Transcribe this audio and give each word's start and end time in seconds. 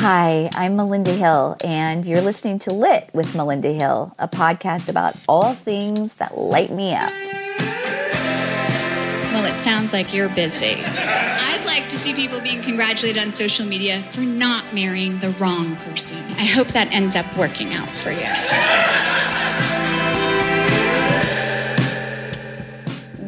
Hi, 0.00 0.48
I'm 0.54 0.76
Melinda 0.76 1.12
Hill, 1.12 1.56
and 1.60 2.06
you're 2.06 2.20
listening 2.20 2.60
to 2.60 2.72
Lit 2.72 3.10
with 3.12 3.34
Melinda 3.34 3.72
Hill, 3.72 4.14
a 4.16 4.28
podcast 4.28 4.88
about 4.88 5.16
all 5.28 5.54
things 5.54 6.14
that 6.14 6.38
light 6.38 6.70
me 6.70 6.94
up. 6.94 7.10
Well, 9.32 9.44
it 9.52 9.58
sounds 9.58 9.92
like 9.92 10.14
you're 10.14 10.28
busy. 10.28 10.76
I'd 10.84 11.64
like 11.66 11.88
to 11.88 11.98
see 11.98 12.14
people 12.14 12.40
being 12.40 12.62
congratulated 12.62 13.20
on 13.20 13.32
social 13.32 13.66
media 13.66 14.04
for 14.04 14.20
not 14.20 14.72
marrying 14.72 15.18
the 15.18 15.30
wrong 15.30 15.74
person. 15.74 16.18
I 16.38 16.44
hope 16.44 16.68
that 16.68 16.92
ends 16.92 17.16
up 17.16 17.36
working 17.36 17.72
out 17.72 17.88
for 17.88 18.12
you. 18.12 19.07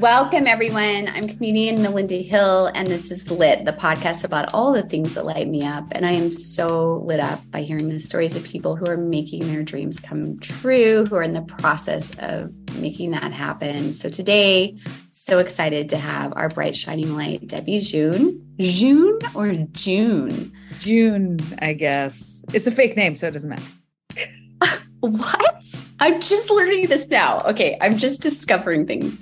Welcome, 0.00 0.46
everyone. 0.46 1.08
I'm 1.08 1.28
comedian 1.28 1.82
Melinda 1.82 2.14
Hill, 2.14 2.68
and 2.74 2.88
this 2.88 3.10
is 3.10 3.30
Lit, 3.30 3.66
the 3.66 3.72
podcast 3.74 4.24
about 4.24 4.54
all 4.54 4.72
the 4.72 4.80
things 4.80 5.14
that 5.14 5.26
light 5.26 5.46
me 5.46 5.62
up. 5.62 5.88
And 5.92 6.06
I 6.06 6.12
am 6.12 6.30
so 6.30 7.02
lit 7.04 7.20
up 7.20 7.42
by 7.50 7.60
hearing 7.60 7.88
the 7.88 8.00
stories 8.00 8.34
of 8.34 8.42
people 8.42 8.76
who 8.76 8.86
are 8.86 8.96
making 8.96 9.46
their 9.48 9.62
dreams 9.62 10.00
come 10.00 10.38
true, 10.38 11.04
who 11.04 11.16
are 11.16 11.22
in 11.22 11.34
the 11.34 11.42
process 11.42 12.12
of 12.18 12.54
making 12.76 13.10
that 13.10 13.34
happen. 13.34 13.92
So 13.92 14.08
today, 14.08 14.74
so 15.10 15.38
excited 15.38 15.90
to 15.90 15.98
have 15.98 16.32
our 16.34 16.48
bright, 16.48 16.74
shining 16.74 17.14
light, 17.14 17.46
Debbie 17.46 17.80
Jhoon. 17.80 18.40
June 18.58 19.18
or 19.34 19.52
June? 19.52 20.50
June, 20.78 21.40
I 21.58 21.74
guess. 21.74 22.46
It's 22.54 22.66
a 22.66 22.72
fake 22.72 22.96
name, 22.96 23.16
so 23.16 23.28
it 23.28 23.34
doesn't 23.34 23.50
matter. 23.50 24.80
what? 25.00 25.86
I'm 26.00 26.22
just 26.22 26.48
learning 26.48 26.86
this 26.86 27.10
now. 27.10 27.40
Okay, 27.40 27.76
I'm 27.82 27.98
just 27.98 28.22
discovering 28.22 28.86
things. 28.86 29.18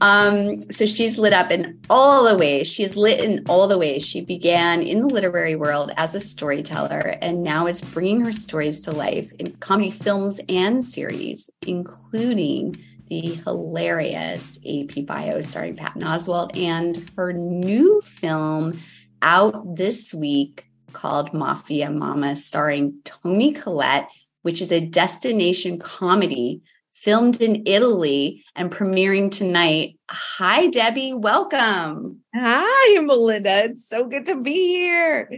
Um, 0.00 0.62
so 0.70 0.86
she's 0.86 1.18
lit 1.18 1.32
up 1.32 1.50
in 1.50 1.78
all 1.90 2.24
the 2.24 2.36
ways. 2.36 2.66
She 2.66 2.82
is 2.82 2.96
lit 2.96 3.20
in 3.20 3.44
all 3.48 3.68
the 3.68 3.78
ways. 3.78 4.04
She 4.04 4.22
began 4.22 4.82
in 4.82 5.02
the 5.02 5.08
literary 5.08 5.56
world 5.56 5.92
as 5.96 6.14
a 6.14 6.20
storyteller 6.20 7.18
and 7.20 7.42
now 7.42 7.66
is 7.66 7.82
bringing 7.82 8.24
her 8.24 8.32
stories 8.32 8.80
to 8.82 8.92
life 8.92 9.32
in 9.38 9.52
comedy 9.56 9.90
films 9.90 10.40
and 10.48 10.82
series, 10.82 11.50
including 11.66 12.76
the 13.08 13.34
hilarious 13.44 14.58
AP 14.66 15.04
Bio 15.04 15.40
starring 15.40 15.76
Patton 15.76 16.02
Oswalt 16.02 16.56
and 16.56 17.10
her 17.16 17.32
new 17.32 18.00
film 18.02 18.80
out 19.20 19.76
this 19.76 20.14
week 20.14 20.66
called 20.92 21.34
Mafia 21.34 21.90
Mamma 21.90 22.36
starring 22.36 23.00
Toni 23.04 23.52
Collette, 23.52 24.08
which 24.42 24.62
is 24.62 24.72
a 24.72 24.80
destination 24.80 25.78
comedy 25.78 26.62
filmed 27.00 27.40
in 27.40 27.62
Italy 27.66 28.44
and 28.54 28.70
premiering 28.70 29.30
tonight. 29.30 29.98
Hi, 30.10 30.66
Debbie. 30.66 31.14
Welcome. 31.14 32.20
Hi, 32.34 33.00
Melinda. 33.00 33.64
It's 33.64 33.88
so 33.88 34.06
good 34.06 34.26
to 34.26 34.40
be 34.40 34.52
here. 34.52 35.30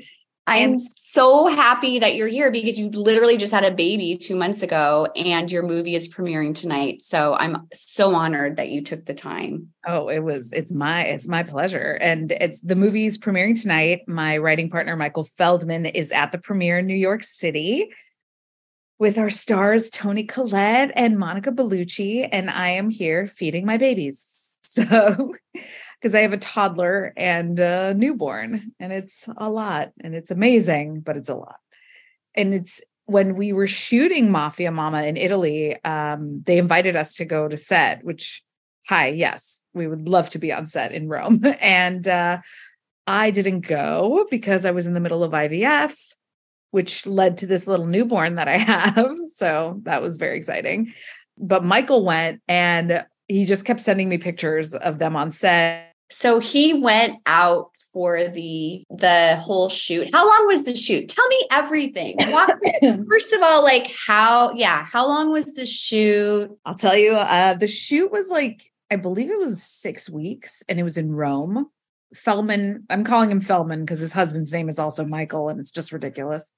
I 0.44 0.56
am 0.56 0.80
so 0.80 1.46
happy 1.46 2.00
that 2.00 2.16
you're 2.16 2.26
here 2.26 2.50
because 2.50 2.76
you 2.76 2.90
literally 2.90 3.36
just 3.36 3.52
had 3.52 3.64
a 3.64 3.70
baby 3.70 4.16
two 4.16 4.34
months 4.34 4.62
ago 4.62 5.06
and 5.14 5.50
your 5.52 5.62
movie 5.62 5.94
is 5.94 6.12
premiering 6.12 6.52
tonight. 6.52 7.00
So 7.02 7.34
I'm 7.34 7.68
so 7.72 8.12
honored 8.12 8.56
that 8.56 8.70
you 8.70 8.82
took 8.82 9.06
the 9.06 9.14
time. 9.14 9.68
Oh, 9.86 10.08
it 10.08 10.18
was, 10.18 10.52
it's 10.52 10.72
my, 10.72 11.04
it's 11.04 11.28
my 11.28 11.44
pleasure. 11.44 11.96
And 12.00 12.32
it's 12.32 12.60
the 12.60 12.74
movie's 12.74 13.18
premiering 13.18 13.60
tonight. 13.60 14.00
My 14.08 14.36
writing 14.38 14.68
partner, 14.68 14.96
Michael 14.96 15.22
Feldman, 15.22 15.86
is 15.86 16.10
at 16.10 16.32
the 16.32 16.38
premiere 16.38 16.80
in 16.80 16.86
New 16.86 16.96
York 16.96 17.22
City 17.22 17.88
with 19.02 19.18
our 19.18 19.30
stars 19.30 19.90
Toni 19.90 20.22
Collette 20.22 20.92
and 20.94 21.18
Monica 21.18 21.50
Bellucci, 21.50 22.28
and 22.30 22.48
I 22.48 22.68
am 22.68 22.88
here 22.88 23.26
feeding 23.26 23.66
my 23.66 23.76
babies. 23.76 24.38
So, 24.64 25.34
because 26.00 26.14
I 26.14 26.20
have 26.20 26.32
a 26.32 26.38
toddler 26.38 27.12
and 27.14 27.58
a 27.58 27.92
newborn, 27.92 28.72
and 28.80 28.90
it's 28.90 29.28
a 29.36 29.50
lot, 29.50 29.90
and 30.00 30.14
it's 30.14 30.30
amazing, 30.30 31.00
but 31.00 31.18
it's 31.18 31.28
a 31.28 31.34
lot. 31.34 31.56
And 32.34 32.54
it's 32.54 32.80
when 33.04 33.34
we 33.34 33.52
were 33.52 33.66
shooting 33.66 34.30
Mafia 34.30 34.70
Mamma 34.70 35.02
in 35.02 35.18
Italy, 35.18 35.76
um, 35.84 36.42
they 36.46 36.56
invited 36.56 36.96
us 36.96 37.16
to 37.16 37.26
go 37.26 37.48
to 37.48 37.56
set, 37.58 38.02
which, 38.02 38.42
hi, 38.88 39.08
yes, 39.08 39.62
we 39.74 39.86
would 39.86 40.08
love 40.08 40.30
to 40.30 40.38
be 40.38 40.52
on 40.52 40.64
set 40.64 40.92
in 40.92 41.08
Rome. 41.08 41.42
And 41.60 42.08
uh, 42.08 42.38
I 43.06 43.30
didn't 43.30 43.66
go 43.66 44.26
because 44.30 44.64
I 44.64 44.70
was 44.70 44.86
in 44.86 44.94
the 44.94 45.00
middle 45.00 45.24
of 45.24 45.32
IVF 45.32 46.14
which 46.72 47.06
led 47.06 47.38
to 47.38 47.46
this 47.46 47.68
little 47.68 47.86
newborn 47.86 48.34
that 48.34 48.48
I 48.48 48.56
have. 48.58 49.16
So 49.26 49.80
that 49.84 50.02
was 50.02 50.16
very 50.16 50.36
exciting. 50.36 50.92
But 51.38 51.64
Michael 51.64 52.04
went 52.04 52.42
and 52.48 53.06
he 53.28 53.44
just 53.44 53.64
kept 53.64 53.80
sending 53.80 54.08
me 54.08 54.18
pictures 54.18 54.74
of 54.74 54.98
them 54.98 55.14
on 55.14 55.30
set. 55.30 55.92
So 56.10 56.40
he 56.40 56.74
went 56.74 57.18
out 57.26 57.70
for 57.92 58.28
the 58.28 58.84
the 58.90 59.36
whole 59.36 59.68
shoot. 59.68 60.08
How 60.12 60.26
long 60.26 60.46
was 60.46 60.64
the 60.64 60.74
shoot? 60.74 61.08
Tell 61.08 61.26
me 61.28 61.46
everything. 61.50 62.16
First 63.08 63.32
of 63.34 63.42
all, 63.42 63.62
like 63.62 63.94
how 64.06 64.52
yeah, 64.52 64.82
how 64.84 65.06
long 65.06 65.30
was 65.30 65.52
the 65.54 65.66
shoot? 65.66 66.50
I'll 66.64 66.74
tell 66.74 66.96
you. 66.96 67.14
Uh 67.14 67.54
the 67.54 67.66
shoot 67.66 68.10
was 68.10 68.30
like 68.30 68.70
I 68.90 68.96
believe 68.96 69.30
it 69.30 69.38
was 69.38 69.62
6 69.62 70.10
weeks 70.10 70.62
and 70.68 70.78
it 70.78 70.82
was 70.82 70.98
in 70.98 71.12
Rome. 71.12 71.70
Feldman, 72.14 72.84
I'm 72.90 73.04
calling 73.04 73.30
him 73.30 73.40
Feldman 73.40 73.80
because 73.80 74.00
his 74.00 74.12
husband's 74.12 74.52
name 74.52 74.68
is 74.68 74.78
also 74.78 75.04
Michael 75.04 75.48
and 75.48 75.58
it's 75.58 75.70
just 75.70 75.92
ridiculous. 75.92 76.52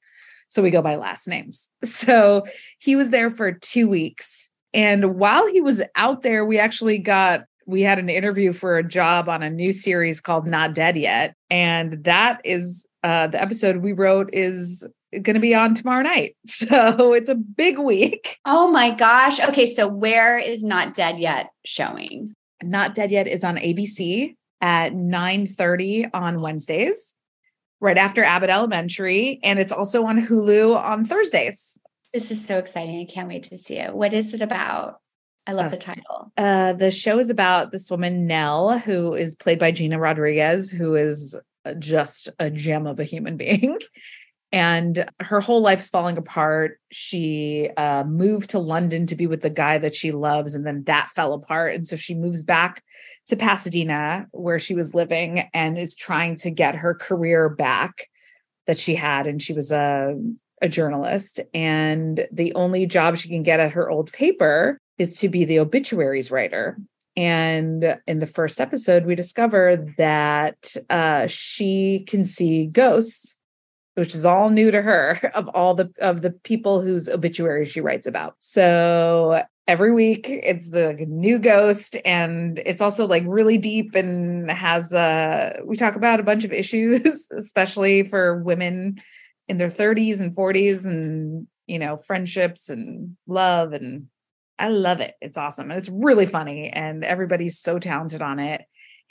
So 0.49 0.63
we 0.63 0.71
go 0.71 0.83
by 0.83 0.97
last 0.97 1.29
names. 1.29 1.71
So 1.85 2.45
he 2.79 2.97
was 2.97 3.11
there 3.11 3.31
for 3.31 3.53
two 3.53 3.89
weeks. 3.89 4.51
And 4.73 5.17
while 5.17 5.51
he 5.51 5.61
was 5.61 5.83
out 5.95 6.23
there, 6.23 6.45
we 6.45 6.59
actually 6.59 6.99
got 6.99 7.45
we 7.67 7.83
had 7.83 7.99
an 7.99 8.11
interview 8.11 8.53
for 8.53 8.77
a 8.77 8.87
job 8.87 9.29
on 9.29 9.43
a 9.43 9.49
new 9.49 9.73
series 9.73 10.21
called 10.21 10.47
Not 10.47 10.75
Dead 10.75 10.97
Yet. 10.97 11.35
And 11.49 12.05
that 12.05 12.41
is 12.45 12.87
uh, 13.03 13.29
the 13.29 13.41
episode 13.41 13.79
we 13.79 13.93
wrote 13.93 14.29
is 14.35 14.87
going 15.13 15.35
to 15.35 15.41
be 15.41 15.55
on 15.55 15.75
tomorrow 15.75 16.03
night. 16.03 16.37
So 16.47 17.13
it's 17.15 17.29
a 17.29 17.35
big 17.35 17.79
week. 17.79 18.39
Oh 18.45 18.71
my 18.71 18.91
gosh. 18.91 19.41
Okay. 19.41 19.67
So 19.67 19.87
where 19.89 20.39
is 20.39 20.63
Not 20.63 20.95
Dead 20.95 21.19
Yet 21.19 21.51
showing? 21.65 22.35
Not 22.63 22.95
Dead 22.95 23.11
Yet 23.11 23.27
is 23.27 23.45
on 23.45 23.57
ABC 23.57 24.35
at 24.65 24.95
9 24.95 25.45
30 25.45 26.07
on 26.15 26.41
Wednesdays, 26.41 27.15
right 27.81 27.99
after 27.99 28.25
Abbott 28.25 28.49
Elementary. 28.49 29.39
And 29.43 29.59
it's 29.59 29.73
also 29.73 30.07
on 30.07 30.19
Hulu 30.19 30.75
on 30.75 31.05
Thursdays. 31.05 31.79
This 32.15 32.31
is 32.31 32.43
so 32.43 32.59
exciting. 32.59 32.99
I 32.99 33.05
can't 33.05 33.29
wait 33.29 33.43
to 33.45 33.59
see 33.59 33.77
it. 33.77 33.95
What 33.95 34.15
is 34.15 34.33
it 34.33 34.41
about? 34.41 35.01
I 35.47 35.53
love 35.53 35.67
uh, 35.67 35.69
the 35.69 35.77
title. 35.77 36.33
Uh, 36.39 36.73
the 36.73 36.91
show 36.91 37.19
is 37.19 37.29
about 37.29 37.73
this 37.73 37.91
woman, 37.91 38.27
Nell, 38.27 38.79
who 38.79 39.13
is 39.13 39.35
played 39.35 39.59
by 39.59 39.71
Gina 39.71 39.99
Rodriguez, 39.99 40.71
who 40.71 40.95
is 40.95 41.39
just 41.79 42.31
a 42.39 42.51
gem 42.51 42.87
of 42.87 42.99
a 42.99 43.05
human 43.05 43.37
being 43.37 43.79
and 44.55 45.05
her 45.19 45.41
whole 45.41 45.61
life's 45.61 45.91
falling 45.91 46.17
apart. 46.17 46.79
She 46.93 47.71
uh, 47.77 48.05
moved 48.05 48.51
to 48.51 48.61
London 48.61 49.05
to 49.07 49.17
be 49.17 49.27
with 49.27 49.41
the 49.41 49.51
guy 49.51 49.79
that 49.79 49.97
she 49.97 50.13
loves, 50.13 50.55
and 50.55 50.65
then 50.65 50.85
that 50.85 51.11
fell 51.11 51.33
apart. 51.33 51.75
And 51.75 51.85
so 51.85 51.97
she 51.97 52.15
moves 52.15 52.45
back 52.45 52.81
to 53.27 53.35
Pasadena, 53.35 54.29
where 54.31 54.61
she 54.61 54.77
was 54.77 54.95
living, 54.95 55.41
and 55.53 55.77
is 55.77 55.97
trying 55.97 56.37
to 56.37 56.53
get 56.53 56.77
her 56.77 56.95
career 56.95 57.49
back 57.49 58.09
that 58.69 58.79
she 58.79 58.95
had. 58.95 59.27
And 59.27 59.43
she 59.43 59.53
was 59.53 59.73
a, 59.73 60.15
a 60.63 60.69
journalist. 60.69 61.41
And 61.53 62.25
the 62.31 62.55
only 62.55 62.87
job 62.87 63.17
she 63.17 63.29
can 63.29 63.43
get 63.43 63.59
at 63.59 63.73
her 63.73 63.91
old 63.91 64.13
paper 64.13 64.79
is 64.99 65.19
to 65.19 65.29
be 65.29 65.45
the 65.45 65.59
obituaries 65.59 66.31
writer. 66.31 66.79
And 67.17 67.99
in 68.07 68.21
the 68.21 68.29
first 68.29 68.61
episode, 68.61 69.05
we 69.05 69.17
discover 69.17 69.85
that 69.99 70.77
uh, 70.91 71.27
she 71.27 72.05
can 72.07 72.25
see 72.25 72.67
ghosts 72.67 73.41
which 73.95 74.15
is 74.15 74.27
all 74.27 74.51
new 74.51 74.71
to 74.71 74.83
her 74.83 75.31
of 75.35 75.49
all 75.49 75.75
the 75.75 75.93
of 76.01 76.23
the 76.23 76.31
people 76.31 76.81
whose 76.81 77.09
obituaries 77.09 77.71
she 77.71 77.81
writes 77.81 78.07
about. 78.07 78.37
So 78.39 79.43
every 79.67 79.93
week 79.93 80.27
it's 80.29 80.71
the 80.71 80.95
new 81.09 81.39
ghost 81.39 81.97
and 82.05 82.59
it's 82.67 82.83
also 82.83 83.07
like 83.07 83.23
really 83.27 83.57
deep 83.57 83.95
and 83.95 84.51
has 84.51 84.93
uh 84.93 85.59
we 85.65 85.75
talk 85.75 85.97
about 85.97 86.21
a 86.21 86.25
bunch 86.25 86.45
of 86.45 86.53
issues 86.53 87.31
especially 87.37 88.03
for 88.03 88.43
women 88.43 89.01
in 89.49 89.57
their 89.57 89.69
30s 89.69 90.21
and 90.21 90.37
40s 90.37 90.85
and 90.85 91.47
you 91.67 91.79
know 91.79 91.97
friendships 91.97 92.69
and 92.69 93.17
love 93.27 93.73
and 93.73 94.09
I 94.57 94.69
love 94.69 95.01
it. 95.01 95.15
It's 95.21 95.37
awesome 95.37 95.71
and 95.71 95.79
it's 95.79 95.89
really 95.89 96.27
funny 96.27 96.69
and 96.69 97.03
everybody's 97.03 97.59
so 97.59 97.79
talented 97.79 98.23
on 98.23 98.39
it. 98.39 98.65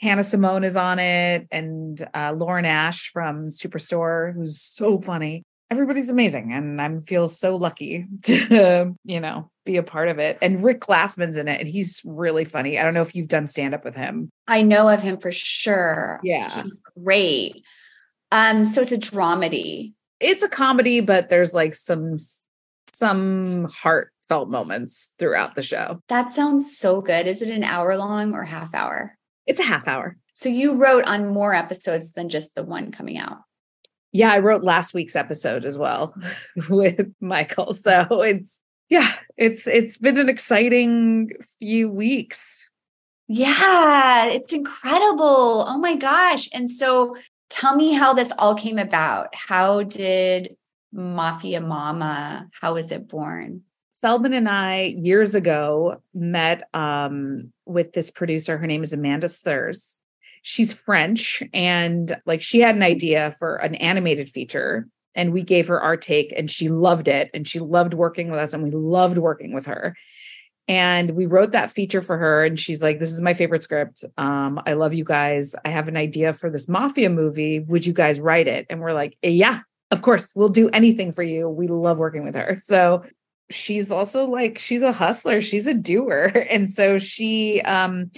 Hannah 0.04 0.22
Simone 0.22 0.64
is 0.64 0.76
on 0.76 0.98
it, 0.98 1.48
and 1.50 2.06
uh, 2.12 2.34
Lauren 2.36 2.66
Ash 2.66 3.10
from 3.10 3.48
Superstore, 3.48 4.34
who's 4.34 4.60
so 4.60 5.00
funny. 5.00 5.44
Everybody's 5.70 6.10
amazing, 6.10 6.52
and 6.52 6.80
I 6.80 6.94
feel 6.98 7.26
so 7.26 7.56
lucky 7.56 8.04
to, 8.24 8.94
you 9.02 9.18
know, 9.18 9.50
be 9.64 9.78
a 9.78 9.82
part 9.82 10.10
of 10.10 10.18
it. 10.18 10.36
And 10.42 10.62
Rick 10.62 10.82
Glassman's 10.82 11.38
in 11.38 11.48
it, 11.48 11.58
and 11.58 11.68
he's 11.68 12.02
really 12.04 12.44
funny. 12.44 12.78
I 12.78 12.84
don't 12.84 12.92
know 12.92 13.00
if 13.00 13.14
you've 13.14 13.28
done 13.28 13.46
stand 13.46 13.74
up 13.74 13.82
with 13.82 13.96
him. 13.96 14.28
I 14.46 14.60
know 14.60 14.90
of 14.90 15.00
him 15.00 15.16
for 15.16 15.32
sure. 15.32 16.20
Yeah, 16.22 16.62
he's 16.62 16.82
great. 17.02 17.64
Um, 18.30 18.66
so 18.66 18.82
it's 18.82 18.92
a 18.92 18.98
dramedy. 18.98 19.94
It's 20.20 20.42
a 20.42 20.50
comedy, 20.50 21.00
but 21.00 21.30
there's 21.30 21.54
like 21.54 21.74
some 21.74 22.18
some 22.92 23.68
heartfelt 23.72 24.50
moments 24.50 25.14
throughout 25.18 25.54
the 25.54 25.62
show. 25.62 26.00
That 26.08 26.28
sounds 26.28 26.76
so 26.76 27.00
good. 27.00 27.26
Is 27.26 27.40
it 27.40 27.48
an 27.48 27.64
hour 27.64 27.96
long 27.96 28.34
or 28.34 28.44
half 28.44 28.74
hour? 28.74 29.16
It's 29.46 29.60
a 29.60 29.64
half 29.64 29.86
hour. 29.86 30.16
So 30.34 30.48
you 30.48 30.74
wrote 30.74 31.04
on 31.06 31.28
more 31.28 31.54
episodes 31.54 32.12
than 32.12 32.28
just 32.28 32.54
the 32.54 32.64
one 32.64 32.90
coming 32.90 33.18
out. 33.18 33.38
Yeah, 34.12 34.32
I 34.32 34.38
wrote 34.38 34.62
last 34.62 34.94
week's 34.94 35.16
episode 35.16 35.64
as 35.64 35.76
well 35.76 36.14
with 36.68 37.12
Michael. 37.20 37.72
So 37.72 38.22
it's 38.22 38.60
yeah, 38.88 39.12
it's 39.36 39.66
it's 39.66 39.98
been 39.98 40.18
an 40.18 40.28
exciting 40.28 41.30
few 41.58 41.90
weeks. 41.90 42.70
Yeah, 43.26 44.26
it's 44.26 44.52
incredible. 44.52 45.64
Oh 45.66 45.78
my 45.78 45.96
gosh. 45.96 46.48
And 46.52 46.70
so 46.70 47.16
tell 47.48 47.74
me 47.74 47.94
how 47.94 48.12
this 48.12 48.32
all 48.38 48.54
came 48.54 48.78
about. 48.78 49.28
How 49.34 49.82
did 49.82 50.56
Mafia 50.92 51.60
Mamma, 51.60 52.48
how 52.60 52.74
was 52.74 52.92
it 52.92 53.08
born? 53.08 53.62
Feldman 54.00 54.32
and 54.32 54.48
I 54.48 54.94
years 54.96 55.34
ago 55.34 56.02
met 56.12 56.68
um, 56.74 57.52
with 57.64 57.92
this 57.92 58.10
producer. 58.10 58.58
Her 58.58 58.66
name 58.66 58.82
is 58.82 58.92
Amanda 58.92 59.28
Sthers. 59.28 59.98
She's 60.42 60.74
French 60.74 61.42
and 61.54 62.14
like 62.26 62.42
she 62.42 62.60
had 62.60 62.74
an 62.74 62.82
idea 62.82 63.30
for 63.38 63.56
an 63.56 63.76
animated 63.76 64.28
feature 64.28 64.88
and 65.14 65.32
we 65.32 65.42
gave 65.42 65.68
her 65.68 65.80
our 65.80 65.96
take 65.96 66.34
and 66.36 66.50
she 66.50 66.68
loved 66.68 67.08
it 67.08 67.30
and 67.32 67.46
she 67.46 67.60
loved 67.60 67.94
working 67.94 68.30
with 68.30 68.40
us 68.40 68.52
and 68.52 68.62
we 68.62 68.70
loved 68.70 69.16
working 69.16 69.54
with 69.54 69.66
her. 69.66 69.96
And 70.66 71.12
we 71.12 71.26
wrote 71.26 71.52
that 71.52 71.70
feature 71.70 72.00
for 72.00 72.18
her 72.18 72.44
and 72.44 72.58
she's 72.58 72.82
like 72.82 72.98
this 72.98 73.12
is 73.12 73.22
my 73.22 73.32
favorite 73.32 73.62
script. 73.62 74.04
Um 74.18 74.60
I 74.66 74.74
love 74.74 74.92
you 74.92 75.04
guys. 75.04 75.54
I 75.64 75.70
have 75.70 75.88
an 75.88 75.96
idea 75.96 76.32
for 76.32 76.50
this 76.50 76.68
mafia 76.68 77.08
movie. 77.08 77.60
Would 77.60 77.86
you 77.86 77.92
guys 77.94 78.20
write 78.20 78.48
it? 78.48 78.66
And 78.68 78.80
we're 78.80 78.92
like, 78.92 79.16
"Yeah, 79.22 79.60
of 79.90 80.02
course. 80.02 80.32
We'll 80.34 80.48
do 80.48 80.68
anything 80.70 81.12
for 81.12 81.22
you. 81.22 81.48
We 81.48 81.68
love 81.68 81.98
working 81.98 82.24
with 82.24 82.34
her." 82.34 82.56
So 82.58 83.02
she's 83.50 83.92
also 83.92 84.24
like 84.24 84.58
she's 84.58 84.82
a 84.82 84.92
hustler 84.92 85.40
she's 85.40 85.66
a 85.66 85.74
doer. 85.74 86.46
And 86.50 86.68
so 86.68 86.98
she 86.98 87.60
um 87.62 88.10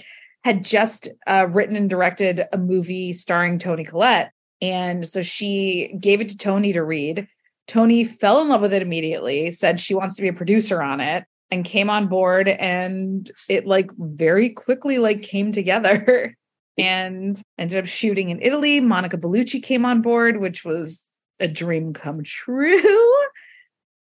had 0.43 0.63
just 0.63 1.09
uh, 1.25 1.47
written 1.49 1.75
and 1.75 1.89
directed 1.89 2.45
a 2.53 2.57
movie 2.57 3.11
starring 3.11 3.59
toni 3.59 3.83
collette. 3.83 4.31
And 4.61 5.05
so 5.05 5.21
she 5.21 5.93
gave 5.99 6.21
it 6.21 6.29
to 6.29 6.37
toni 6.37 6.71
to 6.73 6.83
read. 6.83 7.27
Toni 7.67 8.05
fell 8.05 8.41
in 8.41 8.47
love 8.47 8.61
with 8.61 8.71
it 8.71 8.81
immediately 8.81 9.51
said 9.51 9.77
she 9.77 9.93
wants 9.93 10.15
to 10.15 10.21
be 10.21 10.29
a 10.29 10.33
producer 10.33 10.81
on 10.81 11.01
it 11.01 11.25
and 11.51 11.65
came 11.65 11.89
on 11.89 12.07
board 12.07 12.47
and 12.47 13.29
it 13.49 13.67
like 13.67 13.91
very 13.97 14.49
quickly 14.49 14.99
like 14.99 15.21
came 15.21 15.51
together. 15.51 16.35
And 16.79 17.41
ended 17.57 17.79
up 17.79 17.87
shooting 17.87 18.29
in 18.29 18.39
italy. 18.39 18.79
Monica 18.81 19.17
bellucci 19.17 19.63
came 19.63 19.83
on 19.83 20.03
board 20.03 20.39
which 20.39 20.63
was 20.63 21.07
a 21.39 21.47
dream 21.47 21.91
come 21.91 22.21
true 22.23 22.79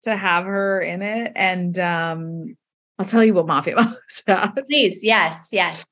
to 0.03 0.15
have 0.15 0.45
her 0.45 0.81
in 0.81 1.01
it. 1.01 1.31
And 1.35 1.77
um, 1.79 2.57
I'll 2.97 3.05
tell 3.05 3.23
you 3.23 3.33
what 3.33 3.47
Mafia 3.47 3.75
is 4.09 4.23
about. 4.25 4.55
Please, 4.67 5.03
yes, 5.03 5.49
yes. 5.51 5.85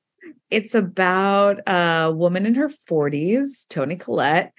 It's 0.50 0.74
about 0.74 1.60
a 1.66 2.12
woman 2.14 2.46
in 2.46 2.54
her 2.54 2.68
40s, 2.68 3.68
Toni 3.68 3.96
Collette, 3.96 4.52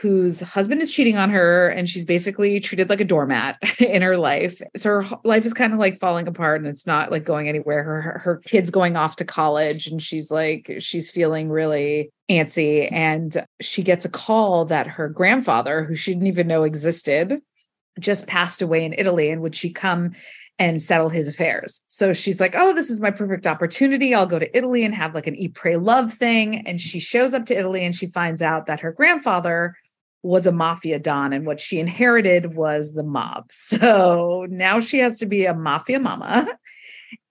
whose 0.00 0.40
husband 0.40 0.80
is 0.80 0.92
cheating 0.92 1.16
on 1.16 1.30
her 1.30 1.68
and 1.68 1.88
she's 1.88 2.04
basically 2.04 2.60
treated 2.60 2.88
like 2.88 3.00
a 3.00 3.04
doormat 3.04 3.58
in 3.80 4.02
her 4.02 4.16
life. 4.16 4.60
So 4.76 4.90
her 4.90 5.04
life 5.24 5.44
is 5.44 5.54
kind 5.54 5.72
of 5.72 5.78
like 5.78 5.96
falling 5.96 6.28
apart 6.28 6.60
and 6.60 6.68
it's 6.68 6.86
not 6.86 7.10
like 7.10 7.24
going 7.24 7.48
anywhere. 7.48 7.82
Her, 7.82 8.02
her, 8.02 8.18
her 8.18 8.36
kid's 8.44 8.70
going 8.70 8.96
off 8.96 9.16
to 9.16 9.24
college 9.24 9.86
and 9.86 10.00
she's 10.00 10.30
like, 10.30 10.76
she's 10.78 11.10
feeling 11.10 11.50
really 11.50 12.10
antsy. 12.30 12.90
And 12.92 13.36
she 13.60 13.82
gets 13.82 14.04
a 14.04 14.10
call 14.10 14.66
that 14.66 14.86
her 14.86 15.08
grandfather, 15.08 15.84
who 15.84 15.94
she 15.94 16.12
didn't 16.12 16.28
even 16.28 16.46
know 16.46 16.62
existed, 16.62 17.40
just 18.00 18.26
passed 18.26 18.62
away 18.62 18.84
in 18.84 18.94
Italy 18.96 19.30
and 19.30 19.42
would 19.42 19.54
she 19.54 19.70
come 19.70 20.12
and 20.58 20.82
settle 20.82 21.08
his 21.08 21.28
affairs. 21.28 21.84
So 21.86 22.12
she's 22.12 22.40
like, 22.40 22.54
Oh, 22.56 22.74
this 22.74 22.90
is 22.90 23.00
my 23.00 23.10
perfect 23.10 23.46
opportunity. 23.46 24.14
I'll 24.14 24.26
go 24.26 24.38
to 24.38 24.56
Italy 24.56 24.84
and 24.84 24.94
have 24.94 25.14
like 25.14 25.26
an 25.26 25.36
eat, 25.36 25.54
pray, 25.54 25.76
love 25.76 26.12
thing. 26.12 26.66
And 26.66 26.80
she 26.80 26.98
shows 26.98 27.32
up 27.32 27.46
to 27.46 27.56
Italy 27.56 27.84
and 27.84 27.94
she 27.94 28.06
finds 28.06 28.42
out 28.42 28.66
that 28.66 28.80
her 28.80 28.92
grandfather 28.92 29.76
was 30.22 30.46
a 30.46 30.52
mafia 30.52 30.98
don 30.98 31.32
and 31.32 31.46
what 31.46 31.60
she 31.60 31.78
inherited 31.78 32.54
was 32.54 32.94
the 32.94 33.04
mob. 33.04 33.50
So 33.52 34.46
now 34.50 34.80
she 34.80 34.98
has 34.98 35.18
to 35.18 35.26
be 35.26 35.44
a 35.44 35.54
mafia 35.54 36.00
mama. 36.00 36.48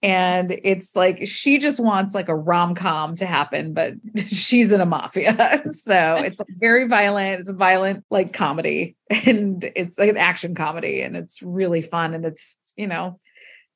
And 0.02 0.58
it's 0.62 0.94
like 0.94 1.26
she 1.26 1.58
just 1.58 1.82
wants 1.82 2.14
like 2.14 2.28
a 2.28 2.34
rom 2.34 2.74
com 2.74 3.16
to 3.16 3.26
happen, 3.26 3.72
but 3.72 3.94
she's 4.16 4.72
in 4.72 4.80
a 4.80 4.86
mafia. 4.86 5.34
so 5.70 6.16
it's 6.16 6.38
like 6.38 6.48
very 6.58 6.86
violent. 6.86 7.40
It's 7.40 7.48
a 7.48 7.54
violent 7.54 8.04
like 8.10 8.32
comedy 8.32 8.96
and 9.26 9.64
it's 9.74 9.98
like 9.98 10.10
an 10.10 10.16
action 10.16 10.54
comedy 10.54 11.02
and 11.02 11.16
it's 11.16 11.42
really 11.42 11.82
fun. 11.82 12.14
And 12.14 12.24
it's, 12.24 12.56
you 12.76 12.86
know, 12.86 13.18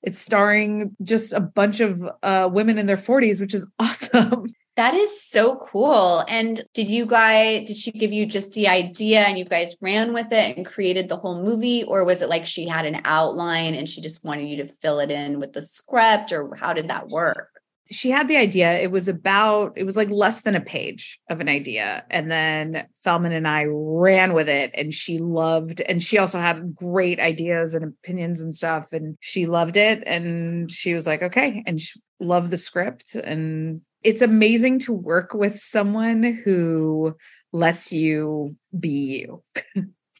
it's 0.02 0.18
starring 0.18 0.96
just 1.02 1.32
a 1.32 1.40
bunch 1.40 1.80
of 1.80 2.02
uh, 2.22 2.48
women 2.52 2.78
in 2.78 2.86
their 2.86 2.96
40s, 2.96 3.40
which 3.40 3.54
is 3.54 3.68
awesome. 3.78 4.46
That 4.76 4.94
is 4.94 5.22
so 5.22 5.56
cool. 5.56 6.24
And 6.28 6.62
did 6.72 6.88
you 6.88 7.04
guys, 7.04 7.66
did 7.66 7.76
she 7.76 7.90
give 7.90 8.10
you 8.10 8.24
just 8.24 8.52
the 8.52 8.68
idea 8.68 9.20
and 9.20 9.38
you 9.38 9.44
guys 9.44 9.76
ran 9.82 10.14
with 10.14 10.32
it 10.32 10.56
and 10.56 10.64
created 10.64 11.10
the 11.10 11.18
whole 11.18 11.42
movie? 11.42 11.84
Or 11.84 12.06
was 12.06 12.22
it 12.22 12.30
like 12.30 12.46
she 12.46 12.66
had 12.66 12.86
an 12.86 13.02
outline 13.04 13.74
and 13.74 13.86
she 13.86 14.00
just 14.00 14.24
wanted 14.24 14.48
you 14.48 14.56
to 14.56 14.66
fill 14.66 14.98
it 15.00 15.10
in 15.10 15.38
with 15.38 15.52
the 15.52 15.60
script? 15.60 16.32
Or 16.32 16.54
how 16.54 16.72
did 16.72 16.88
that 16.88 17.08
work? 17.08 17.50
She 17.90 18.10
had 18.10 18.28
the 18.28 18.38
idea. 18.38 18.78
It 18.78 18.90
was 18.90 19.08
about, 19.08 19.76
it 19.76 19.84
was 19.84 19.98
like 19.98 20.08
less 20.08 20.40
than 20.40 20.54
a 20.54 20.60
page 20.62 21.20
of 21.28 21.40
an 21.40 21.50
idea. 21.50 22.06
And 22.08 22.30
then 22.30 22.86
Feldman 22.94 23.32
and 23.32 23.46
I 23.46 23.66
ran 23.68 24.32
with 24.32 24.48
it 24.48 24.70
and 24.72 24.94
she 24.94 25.18
loved, 25.18 25.82
and 25.82 26.02
she 26.02 26.16
also 26.16 26.38
had 26.38 26.74
great 26.74 27.20
ideas 27.20 27.74
and 27.74 27.84
opinions 27.84 28.40
and 28.40 28.56
stuff. 28.56 28.94
And 28.94 29.18
she 29.20 29.44
loved 29.44 29.76
it. 29.76 30.02
And 30.06 30.70
she 30.70 30.94
was 30.94 31.06
like, 31.06 31.22
okay. 31.22 31.62
And 31.66 31.78
she 31.78 32.00
loved 32.20 32.50
the 32.50 32.56
script 32.56 33.16
and 33.16 33.82
it's 34.04 34.22
amazing 34.22 34.78
to 34.80 34.92
work 34.92 35.34
with 35.34 35.58
someone 35.58 36.22
who 36.22 37.16
lets 37.52 37.92
you 37.92 38.56
be 38.78 39.26
you. 39.26 39.42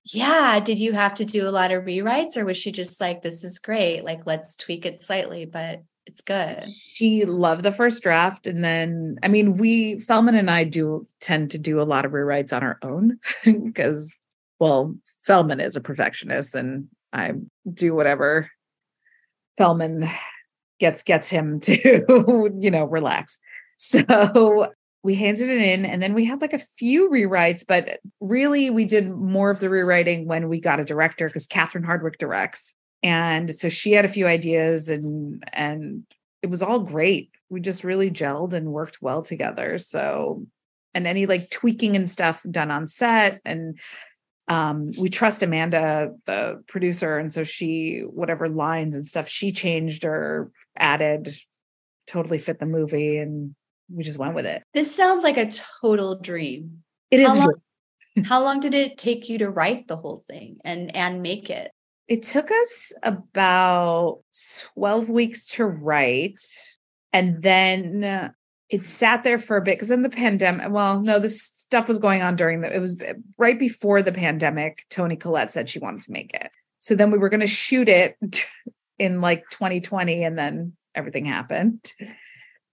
yeah. 0.04 0.60
Did 0.60 0.80
you 0.80 0.92
have 0.92 1.14
to 1.16 1.24
do 1.24 1.48
a 1.48 1.50
lot 1.50 1.72
of 1.72 1.84
rewrites 1.84 2.36
or 2.36 2.44
was 2.44 2.56
she 2.56 2.72
just 2.72 3.00
like, 3.00 3.22
this 3.22 3.44
is 3.44 3.58
great? 3.58 4.04
Like, 4.04 4.26
let's 4.26 4.56
tweak 4.56 4.86
it 4.86 5.02
slightly, 5.02 5.46
but 5.46 5.82
it's 6.06 6.20
good. 6.20 6.62
She 6.70 7.24
loved 7.24 7.62
the 7.62 7.72
first 7.72 8.02
draft. 8.02 8.46
And 8.46 8.64
then, 8.64 9.18
I 9.22 9.28
mean, 9.28 9.54
we, 9.54 9.98
Feldman 9.98 10.34
and 10.34 10.50
I 10.50 10.64
do 10.64 11.06
tend 11.20 11.52
to 11.52 11.58
do 11.58 11.80
a 11.80 11.84
lot 11.84 12.04
of 12.04 12.12
rewrites 12.12 12.54
on 12.54 12.62
our 12.62 12.78
own 12.82 13.18
because, 13.44 14.18
well, 14.58 14.96
Feldman 15.22 15.60
is 15.60 15.76
a 15.76 15.80
perfectionist 15.80 16.54
and 16.54 16.88
I 17.12 17.32
do 17.72 17.94
whatever 17.94 18.50
Feldman 19.58 20.08
gets 20.78 21.02
gets 21.02 21.30
him 21.30 21.60
to 21.60 22.50
you 22.58 22.70
know 22.70 22.84
relax 22.84 23.38
so 23.82 24.68
we 25.02 25.16
handed 25.16 25.48
it 25.48 25.60
in 25.60 25.84
and 25.84 26.00
then 26.00 26.14
we 26.14 26.24
had 26.24 26.40
like 26.40 26.52
a 26.52 26.58
few 26.58 27.10
rewrites, 27.10 27.64
but 27.66 27.98
really 28.20 28.70
we 28.70 28.84
did 28.84 29.10
more 29.10 29.50
of 29.50 29.58
the 29.58 29.68
rewriting 29.68 30.28
when 30.28 30.48
we 30.48 30.60
got 30.60 30.78
a 30.78 30.84
director 30.84 31.26
because 31.26 31.48
Catherine 31.48 31.84
Hardwicke 31.84 32.18
directs. 32.18 32.76
And 33.02 33.52
so 33.52 33.68
she 33.68 33.92
had 33.92 34.04
a 34.04 34.08
few 34.08 34.28
ideas 34.28 34.88
and 34.88 35.42
and 35.52 36.04
it 36.42 36.50
was 36.50 36.62
all 36.62 36.78
great. 36.78 37.30
We 37.50 37.60
just 37.60 37.82
really 37.82 38.10
gelled 38.10 38.52
and 38.52 38.72
worked 38.72 39.02
well 39.02 39.22
together. 39.22 39.78
So 39.78 40.46
and 40.94 41.04
any 41.04 41.26
like 41.26 41.50
tweaking 41.50 41.96
and 41.96 42.08
stuff 42.08 42.44
done 42.48 42.70
on 42.70 42.86
set 42.86 43.40
and 43.44 43.80
um, 44.46 44.92
we 44.98 45.08
trust 45.08 45.42
Amanda, 45.42 46.12
the 46.26 46.62
producer, 46.68 47.16
and 47.16 47.32
so 47.32 47.42
she 47.42 48.02
whatever 48.08 48.48
lines 48.48 48.94
and 48.94 49.06
stuff 49.06 49.28
she 49.28 49.50
changed 49.50 50.04
or 50.04 50.52
added 50.76 51.34
totally 52.06 52.38
fit 52.38 52.58
the 52.58 52.66
movie 52.66 53.18
and 53.18 53.54
we 53.90 54.02
just 54.02 54.18
went 54.18 54.34
with 54.34 54.46
it. 54.46 54.62
This 54.74 54.94
sounds 54.94 55.24
like 55.24 55.36
a 55.36 55.50
total 55.80 56.18
dream. 56.18 56.82
It 57.10 57.20
is. 57.20 57.38
How 57.38 57.46
long, 57.46 57.54
how 58.24 58.42
long 58.42 58.60
did 58.60 58.74
it 58.74 58.98
take 58.98 59.28
you 59.28 59.38
to 59.38 59.50
write 59.50 59.88
the 59.88 59.96
whole 59.96 60.16
thing 60.18 60.58
and 60.64 60.94
and 60.96 61.22
make 61.22 61.50
it? 61.50 61.70
It 62.08 62.22
took 62.22 62.50
us 62.50 62.92
about 63.02 64.20
12 64.74 65.08
weeks 65.08 65.48
to 65.52 65.64
write. 65.64 66.40
And 67.12 67.42
then 67.42 68.32
it 68.72 68.84
sat 68.86 69.22
there 69.22 69.38
for 69.38 69.58
a 69.58 69.62
bit 69.62 69.76
because 69.76 69.90
in 69.90 70.02
the 70.02 70.08
pandemic, 70.08 70.70
well, 70.70 71.00
no, 71.00 71.18
this 71.18 71.42
stuff 71.42 71.88
was 71.88 71.98
going 71.98 72.22
on 72.22 72.36
during 72.36 72.62
the, 72.62 72.74
it 72.74 72.80
was 72.80 73.02
right 73.38 73.58
before 73.58 74.00
the 74.02 74.12
pandemic. 74.12 74.84
Toni 74.88 75.14
Collette 75.14 75.50
said 75.50 75.68
she 75.68 75.78
wanted 75.78 76.02
to 76.02 76.12
make 76.12 76.32
it. 76.34 76.50
So 76.78 76.94
then 76.94 77.10
we 77.10 77.18
were 77.18 77.28
going 77.28 77.40
to 77.40 77.46
shoot 77.46 77.88
it 77.88 78.16
in 78.98 79.20
like 79.20 79.48
2020 79.50 80.24
and 80.24 80.38
then 80.38 80.72
everything 80.94 81.26
happened. 81.26 81.92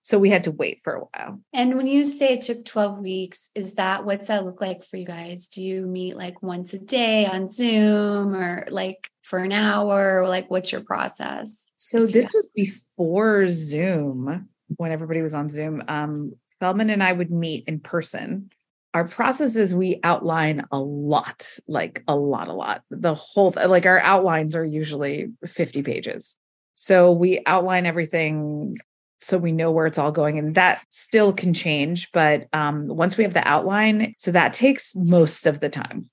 So 0.01 0.17
we 0.17 0.29
had 0.29 0.45
to 0.45 0.51
wait 0.51 0.79
for 0.79 0.93
a 0.93 0.99
while. 0.99 1.39
And 1.53 1.75
when 1.75 1.87
you 1.87 2.05
say 2.05 2.33
it 2.33 2.41
took 2.41 2.65
12 2.65 2.99
weeks, 2.99 3.51
is 3.55 3.75
that 3.75 4.05
what's 4.05 4.27
that 4.27 4.45
look 4.45 4.61
like 4.61 4.83
for 4.83 4.97
you 4.97 5.05
guys? 5.05 5.47
Do 5.47 5.61
you 5.61 5.85
meet 5.85 6.15
like 6.15 6.41
once 6.41 6.73
a 6.73 6.79
day 6.79 7.25
on 7.25 7.47
Zoom 7.47 8.33
or 8.33 8.65
like 8.69 9.09
for 9.21 9.39
an 9.39 9.51
hour? 9.51 10.21
Or 10.21 10.27
like 10.27 10.49
what's 10.49 10.71
your 10.71 10.81
process? 10.81 11.71
So 11.75 12.05
this 12.05 12.33
was 12.33 12.49
before 12.55 13.49
Zoom 13.49 14.49
when 14.77 14.91
everybody 14.91 15.21
was 15.21 15.33
on 15.33 15.49
Zoom. 15.49 15.83
Um, 15.87 16.33
Feldman 16.59 16.89
and 16.89 17.03
I 17.03 17.11
would 17.11 17.31
meet 17.31 17.65
in 17.67 17.79
person. 17.79 18.49
Our 18.93 19.07
process 19.07 19.55
is 19.55 19.75
we 19.75 19.99
outline 20.03 20.63
a 20.71 20.79
lot, 20.79 21.47
like 21.67 22.03
a 22.07 22.15
lot, 22.15 22.47
a 22.47 22.53
lot. 22.53 22.81
The 22.89 23.13
whole, 23.13 23.53
like 23.55 23.85
our 23.85 23.99
outlines 23.99 24.55
are 24.55 24.65
usually 24.65 25.27
50 25.45 25.83
pages. 25.83 26.37
So 26.73 27.11
we 27.11 27.41
outline 27.45 27.85
everything 27.85 28.77
so 29.19 29.37
we 29.37 29.51
know 29.51 29.71
where 29.71 29.85
it's 29.85 29.97
all 29.97 30.11
going 30.11 30.39
and 30.39 30.55
that 30.55 30.83
still 30.89 31.31
can 31.33 31.53
change 31.53 32.11
but 32.11 32.47
um, 32.53 32.87
once 32.87 33.17
we 33.17 33.23
have 33.23 33.33
the 33.33 33.47
outline 33.47 34.13
so 34.17 34.31
that 34.31 34.53
takes 34.53 34.95
most 34.95 35.45
of 35.45 35.59
the 35.59 35.69
time 35.69 36.09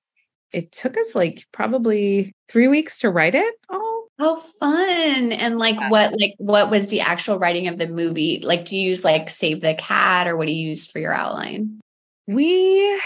it 0.53 0.73
took 0.73 0.97
us 0.97 1.15
like 1.15 1.45
probably 1.53 2.35
three 2.49 2.69
weeks 2.69 3.01
to 3.01 3.11
write 3.11 3.35
it 3.35 3.55
all. 3.69 4.07
How 4.19 4.37
fun. 4.37 5.33
And 5.33 5.59
like 5.59 5.75
Yeah. 5.75 5.91
what 5.91 6.19
like 6.19 6.35
what 6.39 6.71
was 6.71 6.87
the 6.87 7.01
actual 7.01 7.39
writing 7.39 7.69
of 7.69 7.79
the 7.79 7.89
movie? 7.89 8.41
Like 8.43 8.65
do 8.65 8.77
you 8.77 8.89
use 8.89 9.05
like 9.05 9.29
Save 9.29 9.61
the 9.61 9.75
Cat 9.75 10.27
or 10.27 10.37
what 10.37 10.47
do 10.47 10.55
you 10.55 10.69
use 10.69 10.87
for 10.87 10.99
your 10.99 11.13
outline? 11.13 11.81
We 12.27 12.99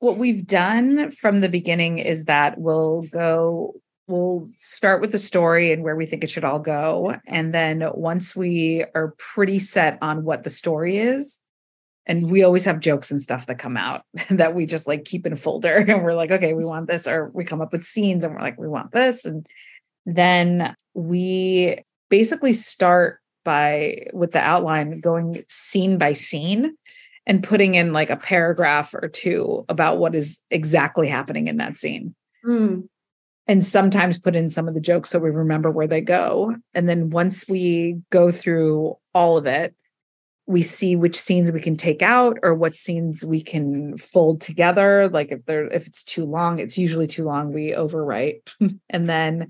what 0.00 0.16
we've 0.16 0.46
done 0.46 1.10
from 1.10 1.40
the 1.40 1.48
beginning 1.48 1.98
is 1.98 2.24
that 2.24 2.58
we'll 2.58 3.02
go 3.12 3.74
we'll 4.08 4.44
start 4.46 5.00
with 5.00 5.12
the 5.12 5.18
story 5.18 5.72
and 5.72 5.82
where 5.82 5.94
we 5.94 6.06
think 6.06 6.24
it 6.24 6.30
should 6.30 6.44
all 6.44 6.58
go. 6.58 7.14
And 7.26 7.54
then 7.54 7.84
once 7.94 8.34
we 8.34 8.84
are 8.94 9.14
pretty 9.18 9.58
set 9.58 9.98
on 10.02 10.24
what 10.24 10.44
the 10.44 10.50
story 10.50 10.98
is 10.98 11.42
and 12.06 12.30
we 12.30 12.42
always 12.42 12.64
have 12.64 12.80
jokes 12.80 13.10
and 13.10 13.20
stuff 13.20 13.46
that 13.46 13.58
come 13.58 13.76
out 13.76 14.02
that 14.30 14.54
we 14.54 14.66
just 14.66 14.88
like 14.88 15.04
keep 15.04 15.26
in 15.26 15.32
a 15.32 15.36
folder. 15.36 15.76
And 15.88 16.02
we're 16.02 16.14
like 16.14 16.30
okay 16.30 16.54
we 16.54 16.64
want 16.64 16.88
this 16.88 17.06
or 17.06 17.30
we 17.34 17.44
come 17.44 17.60
up 17.60 17.72
with 17.72 17.84
scenes 17.84 18.24
and 18.24 18.34
we're 18.34 18.40
like 18.40 18.58
we 18.58 18.68
want 18.68 18.92
this. 18.92 19.24
And 19.24 19.46
then 20.06 20.74
we 20.94 21.78
basically 22.08 22.54
start 22.54 23.20
by 23.44 24.06
with 24.12 24.32
the 24.32 24.40
outline 24.40 25.00
going 25.00 25.42
scene 25.48 25.98
by 25.98 26.14
scene 26.14 26.74
and 27.26 27.42
putting 27.42 27.74
in 27.74 27.92
like 27.92 28.08
a 28.08 28.16
paragraph 28.16 28.94
or 28.94 29.08
two 29.08 29.66
about 29.68 29.98
what 29.98 30.14
is 30.14 30.40
exactly 30.50 31.08
happening 31.08 31.46
in 31.46 31.58
that 31.58 31.76
scene. 31.76 32.14
Hmm. 32.42 32.80
And 33.48 33.64
sometimes 33.64 34.18
put 34.18 34.36
in 34.36 34.48
some 34.48 34.68
of 34.68 34.74
the 34.74 34.80
jokes 34.80 35.10
so 35.10 35.18
we 35.18 35.30
remember 35.30 35.70
where 35.70 35.88
they 35.88 36.02
go. 36.02 36.54
And 36.74 36.88
then 36.88 37.10
once 37.10 37.48
we 37.48 38.00
go 38.10 38.30
through 38.30 38.96
all 39.14 39.38
of 39.38 39.46
it 39.46 39.74
we 40.46 40.62
see 40.62 40.96
which 40.96 41.14
scenes 41.14 41.52
we 41.52 41.60
can 41.60 41.76
take 41.76 42.00
out 42.00 42.38
or 42.42 42.54
what 42.54 42.74
scenes 42.74 43.22
we 43.22 43.38
can 43.38 43.98
fold 43.98 44.40
together. 44.40 45.10
Like 45.10 45.30
if 45.30 45.44
they're 45.44 45.66
if 45.66 45.86
it's 45.86 46.02
too 46.02 46.24
long 46.24 46.58
it's 46.58 46.78
usually 46.78 47.06
too 47.06 47.24
long 47.24 47.52
we 47.52 47.72
overwrite. 47.72 48.54
And 48.90 49.06
then 49.06 49.48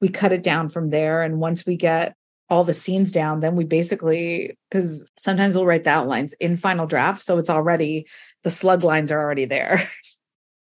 we 0.00 0.08
cut 0.08 0.32
it 0.32 0.42
down 0.42 0.68
from 0.68 0.88
there. 0.88 1.22
And 1.22 1.40
once 1.40 1.66
we 1.66 1.76
get 1.76 2.14
all 2.50 2.64
the 2.64 2.72
scenes 2.72 3.12
down 3.12 3.40
then 3.40 3.56
we 3.56 3.64
basically 3.64 4.56
because 4.70 5.10
sometimes 5.18 5.54
we'll 5.54 5.66
write 5.66 5.84
the 5.84 5.90
outlines 5.90 6.32
in 6.34 6.56
final 6.56 6.86
draft 6.86 7.20
so 7.20 7.36
it's 7.36 7.50
already 7.50 8.06
the 8.42 8.48
slug 8.48 8.82
lines 8.82 9.12
are 9.12 9.20
already 9.20 9.44
there 9.44 9.82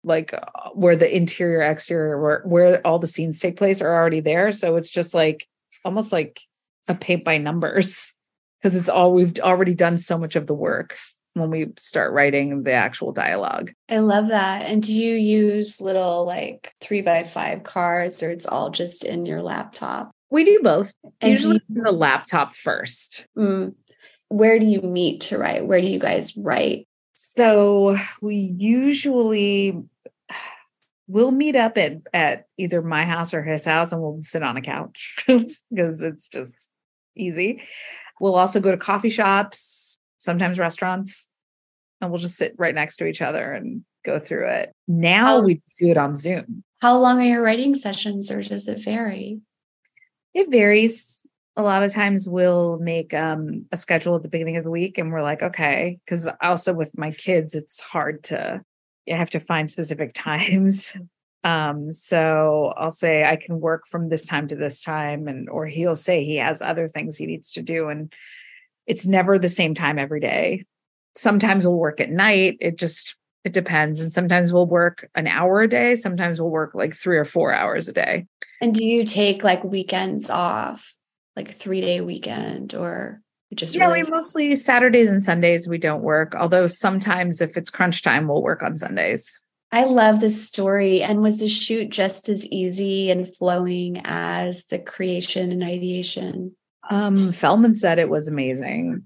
like 0.04 0.34
uh, 0.34 0.40
where 0.74 0.96
the 0.96 1.14
interior 1.16 1.62
exterior 1.62 2.22
where 2.22 2.42
where 2.46 2.86
all 2.88 3.00
the 3.00 3.08
scenes 3.08 3.40
take 3.40 3.58
place 3.58 3.82
are 3.82 3.94
already 3.94 4.22
there 4.22 4.52
so 4.52 4.76
it's 4.78 4.90
just 4.90 5.14
like 5.14 5.48
almost 5.84 6.12
like 6.12 6.40
a 6.88 6.96
paint 6.96 7.24
by 7.26 7.38
numbers 7.38 8.14
because 8.62 8.80
it's 8.80 8.90
all 8.90 9.14
we've 9.14 9.38
already 9.40 9.74
done 9.76 9.98
so 9.98 10.18
much 10.18 10.36
of 10.36 10.48
the 10.48 10.54
work 10.54 10.96
when 11.36 11.52
we 11.52 11.68
start 11.78 12.12
writing 12.12 12.64
the 12.64 12.72
actual 12.72 13.12
dialogue 13.12 13.72
I 13.90 14.00
love 14.00 14.30
that. 14.30 14.64
And 14.70 14.82
do 14.84 14.94
you 14.94 15.16
use 15.16 15.80
little 15.80 16.26
like 16.26 16.74
three 16.82 17.02
by 17.02 17.24
five 17.24 17.64
cards 17.64 18.22
or 18.24 18.30
it's 18.32 18.46
all 18.48 18.70
just 18.72 19.06
in 19.06 19.26
your 19.26 19.42
laptop? 19.42 20.12
we 20.32 20.44
do 20.44 20.60
both 20.64 20.94
And 21.22 21.32
usually 21.32 21.62
you- 21.70 21.84
the 21.84 21.92
laptop 21.92 22.56
first 22.56 23.26
Mm. 23.38 23.76
Where 24.32 24.60
do 24.60 24.66
you 24.66 24.82
meet 24.82 25.22
to 25.22 25.38
write? 25.40 25.66
Where 25.66 25.82
do 25.82 25.88
you 25.88 25.98
guys 26.00 26.36
write? 26.38 26.88
So 27.22 27.98
we 28.22 28.36
usually 28.36 29.78
we'll 31.08 31.32
meet 31.32 31.58
up 31.58 31.78
at 31.78 31.98
at 32.14 32.46
either 32.58 32.82
my 32.82 33.04
house 33.04 33.34
or 33.34 33.44
his 33.44 33.66
house 33.66 33.92
and 33.92 34.02
we'll 34.02 34.22
sit 34.22 34.42
on 34.42 34.56
a 34.56 34.62
couch 34.62 35.18
because 35.28 36.02
it's 36.02 36.30
just 36.30 36.72
easy. 37.18 37.62
We'll 38.22 38.36
also 38.36 38.62
go 38.62 38.72
to 38.72 38.78
coffee 38.78 39.10
shops, 39.10 40.00
sometimes 40.18 40.60
restaurants, 40.60 41.30
and 42.00 42.10
we'll 42.10 42.22
just 42.22 42.38
sit 42.38 42.56
right 42.58 42.74
next 42.74 42.96
to 42.98 43.06
each 43.06 43.22
other 43.22 43.52
and 43.52 43.84
go 44.06 44.18
through 44.18 44.48
it. 44.48 44.72
Now 44.88 45.40
Oh. 45.40 45.44
we 45.44 45.56
do 45.78 45.90
it 45.92 45.98
on 45.98 46.16
Zoom. 46.16 46.64
How 46.82 46.98
long 46.98 47.20
are 47.20 47.26
your 47.26 47.42
writing 47.42 47.76
sessions 47.76 48.32
or 48.32 48.42
does 48.42 48.70
it 48.70 48.82
vary? 48.82 49.42
It 50.34 50.50
varies. 50.50 51.19
A 51.60 51.62
lot 51.62 51.84
of 51.84 51.92
times 51.92 52.26
we'll 52.26 52.80
make 52.80 53.14
um, 53.14 53.66
a 53.74 53.76
schedule 53.76 54.16
at 54.16 54.24
the 54.24 54.30
beginning 54.30 54.56
of 54.56 54.64
the 54.64 54.72
week 54.72 54.98
and 54.98 55.12
we're 55.12 55.22
like, 55.22 55.44
okay, 55.44 56.00
because 56.06 56.30
also 56.42 56.74
with 56.74 56.98
my 56.98 57.12
kids, 57.12 57.54
it's 57.54 57.82
hard 57.82 58.24
to, 58.24 58.62
you 59.06 59.14
have 59.14 59.30
to 59.32 59.42
find 59.42 59.70
specific 59.70 60.14
times. 60.16 60.96
Um, 61.44 61.92
so 61.92 62.74
I'll 62.78 62.90
say 62.90 63.26
I 63.26 63.36
can 63.36 63.60
work 63.60 63.88
from 63.88 64.08
this 64.08 64.26
time 64.26 64.48
to 64.48 64.56
this 64.56 64.82
time, 64.82 65.28
and 65.28 65.50
or 65.50 65.66
he'll 65.66 65.96
say 65.96 66.24
he 66.24 66.38
has 66.38 66.62
other 66.62 66.88
things 66.88 67.18
he 67.18 67.26
needs 67.26 67.52
to 67.52 67.62
do. 67.62 67.90
And 67.90 68.14
it's 68.88 69.06
never 69.06 69.38
the 69.38 69.50
same 69.50 69.74
time 69.74 70.00
every 70.00 70.22
day. 70.22 70.66
Sometimes 71.14 71.66
we'll 71.68 71.78
work 71.78 72.00
at 72.00 72.10
night. 72.10 72.56
It 72.62 72.78
just 72.78 73.18
it 73.44 73.52
depends. 73.52 74.00
And 74.00 74.14
sometimes 74.14 74.54
we'll 74.54 74.66
work 74.66 75.10
an 75.16 75.28
hour 75.28 75.62
a 75.62 75.68
day. 75.68 75.96
Sometimes 75.96 76.40
we'll 76.40 76.52
work 76.52 76.72
like 76.74 76.94
three 76.94 77.18
or 77.18 77.26
four 77.26 77.54
hours 77.54 77.90
a 77.90 77.94
day. 77.94 78.28
And 78.62 78.74
do 78.74 78.86
you 78.86 79.04
take 79.04 79.44
like 79.44 79.64
weekends 79.64 80.30
off, 80.30 80.94
like 81.40 81.52
three 81.52 81.80
day 81.80 82.02
weekend 82.02 82.76
or 82.76 83.22
just 83.54 83.76
Yeah, 83.76 83.86
really 83.86 84.04
we 84.04 84.10
mostly 84.10 84.56
Saturdays 84.56 85.10
and 85.10 85.24
Sundays 85.24 85.68
we 85.68 85.78
don't 85.78 86.02
work. 86.02 86.36
Although 86.36 86.68
sometimes 86.68 87.40
if 87.40 87.56
it's 87.56 87.70
crunch 87.70 88.02
time, 88.02 88.28
we'll 88.28 88.44
work 88.44 88.62
on 88.62 88.76
Sundays. 88.76 89.42
I 89.72 89.86
love 89.86 90.20
this 90.20 90.46
story. 90.46 91.02
And 91.02 91.22
was 91.22 91.40
the 91.40 91.48
shoot 91.48 91.90
just 91.90 92.28
as 92.28 92.46
easy 92.48 93.10
and 93.10 93.28
flowing 93.28 94.02
as 94.04 94.66
the 94.66 94.80
creation 94.80 95.52
and 95.52 95.64
ideation? 95.64 96.56
Um, 96.90 97.32
Feldman 97.32 97.76
said 97.76 98.00
it 98.00 98.10
was 98.10 98.28
amazing. 98.28 99.04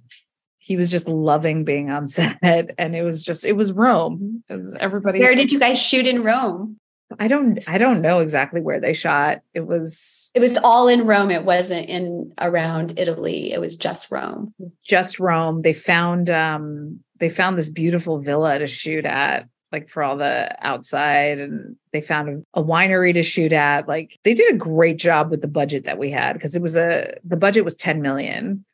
He 0.58 0.78
was 0.78 0.90
just 0.90 1.10
loving 1.10 1.66
being 1.66 1.92
on 1.92 2.08
set, 2.08 2.40
and 2.42 2.96
it 2.96 3.04
was 3.04 3.22
just 3.22 3.46
it 3.46 3.54
was 3.54 3.74
Rome. 3.74 4.44
It 4.50 4.56
was 4.56 4.76
everybody. 4.80 5.20
Where 5.20 5.36
did 5.36 5.52
you 5.52 5.60
guys 5.60 5.82
shoot 5.82 6.08
in 6.08 6.24
Rome? 6.24 6.80
I 7.20 7.28
don't 7.28 7.60
I 7.68 7.78
don't 7.78 8.02
know 8.02 8.20
exactly 8.20 8.62
where 8.62 8.80
they 8.80 8.94
shot. 8.94 9.42
It 9.54 9.68
was 9.68 10.32
It 10.34 10.40
was 10.40 10.58
all 10.64 10.88
in 10.88 11.06
Rome. 11.06 11.32
It 11.32 11.44
wasn't 11.46 11.90
in 11.90 12.32
around 12.40 12.94
Italy. 12.98 13.52
It 13.52 13.60
was 13.60 13.76
just 13.76 14.12
Rome. 14.12 14.54
just 14.84 15.20
Rome. 15.20 15.62
They 15.62 15.74
found 15.74 16.30
um 16.30 17.00
they 17.20 17.30
found 17.30 17.58
this 17.58 17.70
beautiful 17.70 18.20
villa 18.20 18.60
to 18.60 18.68
shoot 18.68 19.06
at, 19.06 19.48
like 19.72 19.88
for 19.88 20.04
all 20.04 20.18
the 20.18 20.54
outside, 20.66 21.40
and 21.40 21.76
they 21.94 22.02
found 22.02 22.44
a, 22.54 22.62
winery 22.62 23.14
to 23.14 23.24
shoot 23.24 23.54
at. 23.54 23.88
Like 23.88 24.18
they 24.24 24.34
did 24.34 24.54
a 24.54 24.58
great 24.58 24.98
job 24.98 25.32
with 25.32 25.42
the 25.42 25.48
budget 25.48 25.86
that 25.86 25.98
we 25.98 26.12
had 26.12 26.34
because 26.34 26.56
it 26.56 26.62
was 26.62 26.76
a 26.76 27.14
the 27.24 27.38
budget 27.38 27.64
was 27.64 27.76
10 27.76 28.02
million. 28.02 28.66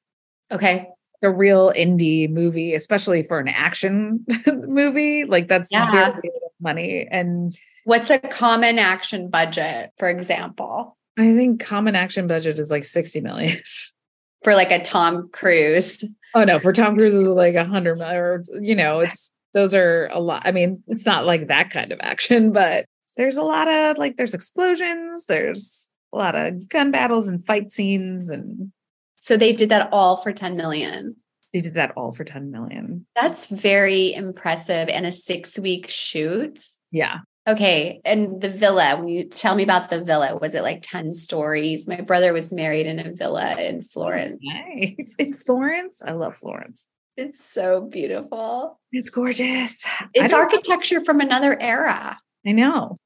Okay. 0.52 0.88
A 1.22 1.30
real 1.30 1.72
indie 1.74 2.30
movie, 2.30 2.74
especially 2.74 3.22
for 3.24 3.40
an 3.40 3.50
action 3.50 4.26
movie. 4.48 5.26
Like 5.26 5.48
that's 5.50 5.70
Yeah. 5.72 6.16
money. 6.62 7.08
And 7.12 7.54
What's 7.90 8.12
a 8.12 8.20
common 8.20 8.78
action 8.78 9.32
budget, 9.32 9.90
for 9.98 10.10
example, 10.10 10.96
I 11.18 11.34
think 11.34 11.66
common 11.66 11.96
action 11.96 12.28
budget 12.28 12.60
is 12.60 12.70
like 12.70 12.84
60 12.84 13.20
million. 13.22 13.58
for 14.44 14.54
like 14.54 14.72
a 14.72 14.80
Tom 14.80 15.28
Cruise? 15.34 16.04
Oh 16.36 16.44
no, 16.44 16.60
for 16.60 16.72
Tom 16.72 16.96
Cruise 16.96 17.16
is 17.16 17.28
like 17.28 17.56
a 17.56 17.66
hundred 17.66 17.98
million, 17.98 18.18
or 18.18 18.44
you 18.62 18.76
know, 18.76 19.00
it's 19.00 19.32
those 19.56 19.74
are 19.74 20.08
a 20.12 20.20
lot. 20.20 20.44
I 20.46 20.52
mean, 20.52 20.84
it's 20.86 21.08
not 21.08 21.26
like 21.26 21.48
that 21.48 21.72
kind 21.72 21.92
of 21.92 21.98
action, 22.04 22.52
but 22.54 22.86
there's 23.18 23.38
a 23.38 23.42
lot 23.42 23.68
of 23.68 23.98
like 23.98 24.18
there's 24.18 24.36
explosions, 24.36 25.26
there's 25.26 25.90
a 26.14 26.18
lot 26.20 26.36
of 26.36 26.70
gun 26.70 26.92
battles 26.92 27.28
and 27.28 27.44
fight 27.44 27.72
scenes, 27.72 28.30
and 28.30 28.72
So 29.16 29.36
they 29.36 29.52
did 29.52 29.70
that 29.70 29.90
all 29.92 30.16
for 30.16 30.32
10 30.32 30.56
million. 30.56 31.16
they 31.54 31.62
did 31.62 31.74
that 31.74 31.94
all 31.98 32.12
for 32.12 32.24
10 32.24 32.52
million. 32.52 33.08
That's 33.16 33.48
very 33.48 34.14
impressive. 34.14 34.90
And 34.90 35.08
a 35.08 35.12
six 35.12 35.58
week 35.58 35.90
shoot. 35.90 36.60
Yeah. 36.92 37.22
Okay. 37.50 38.00
And 38.06 38.40
the 38.40 38.50
villa, 38.50 38.98
when 38.98 39.08
you 39.08 39.24
tell 39.24 39.56
me 39.56 39.64
about 39.64 39.90
the 39.90 40.04
villa, 40.04 40.38
was 40.38 40.54
it 40.54 40.62
like 40.62 40.82
10 40.84 41.12
stories? 41.12 41.88
My 41.88 42.02
brother 42.02 42.32
was 42.32 42.52
married 42.52 42.86
in 42.86 43.00
a 43.00 43.12
villa 43.12 43.60
in 43.60 43.82
Florence. 43.82 44.42
Nice. 44.44 45.16
In 45.18 45.34
Florence. 45.34 46.02
I 46.06 46.12
love 46.12 46.38
Florence. 46.38 46.88
It's 47.18 47.44
so 47.44 47.82
beautiful. 47.82 48.80
It's 48.92 49.10
gorgeous. 49.10 49.86
It's 50.14 50.34
architecture 50.34 51.02
from 51.02 51.20
another 51.20 51.60
era. 51.60 52.20
I 52.46 52.52
know. 52.52 52.98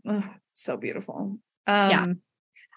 So 0.54 0.78
beautiful. 0.78 1.38
Um 1.66 1.90
Yeah. 1.90 2.06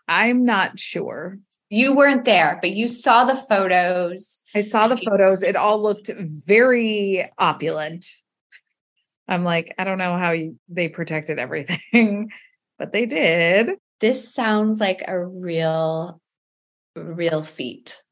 I'm 0.09 0.45
not 0.45 0.79
sure. 0.79 1.39
You 1.69 1.97
weren't 1.97 2.25
there, 2.25 2.59
but 2.61 2.71
you 2.71 2.87
saw 2.87 3.25
the 3.25 3.35
photos. 3.35 4.39
I 4.55 4.63
saw 4.63 4.87
the 4.87 4.97
photos. 4.97 5.43
It 5.43 5.57
all 5.57 5.83
looked 5.83 6.11
very 6.47 7.29
opulent. 7.39 8.07
I'm 9.29 9.45
like, 9.45 9.75
I 9.79 9.85
don't 9.85 9.99
know 9.99 10.17
how 10.17 10.33
you, 10.33 10.59
they 10.69 10.89
protected 10.89 11.39
everything, 11.39 12.31
but 12.79 12.93
they 12.93 13.07
did. 13.07 13.71
This 14.01 14.33
sounds 14.33 14.81
like 14.81 15.03
a 15.09 15.19
real, 15.19 16.21
real 16.95 17.43
feat. 17.43 18.03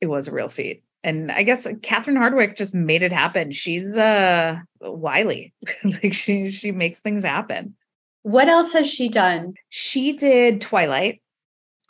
It 0.00 0.06
was 0.06 0.28
a 0.28 0.32
real 0.32 0.48
feat. 0.48 0.82
And 1.02 1.30
I 1.30 1.42
guess 1.42 1.68
Catherine 1.82 2.16
Hardwicke 2.16 2.56
just 2.56 2.74
made 2.74 3.02
it 3.02 3.12
happen. 3.12 3.50
She's 3.50 3.96
uh 3.96 4.56
wily. 4.80 5.52
like 5.84 6.14
she 6.14 6.48
she 6.50 6.72
makes 6.72 7.00
things 7.00 7.22
happen. 7.24 7.76
What 8.22 8.48
else 8.48 8.72
has 8.72 8.90
she 8.90 9.10
done? 9.10 9.52
She 9.68 10.14
did 10.14 10.62
Twilight, 10.62 11.20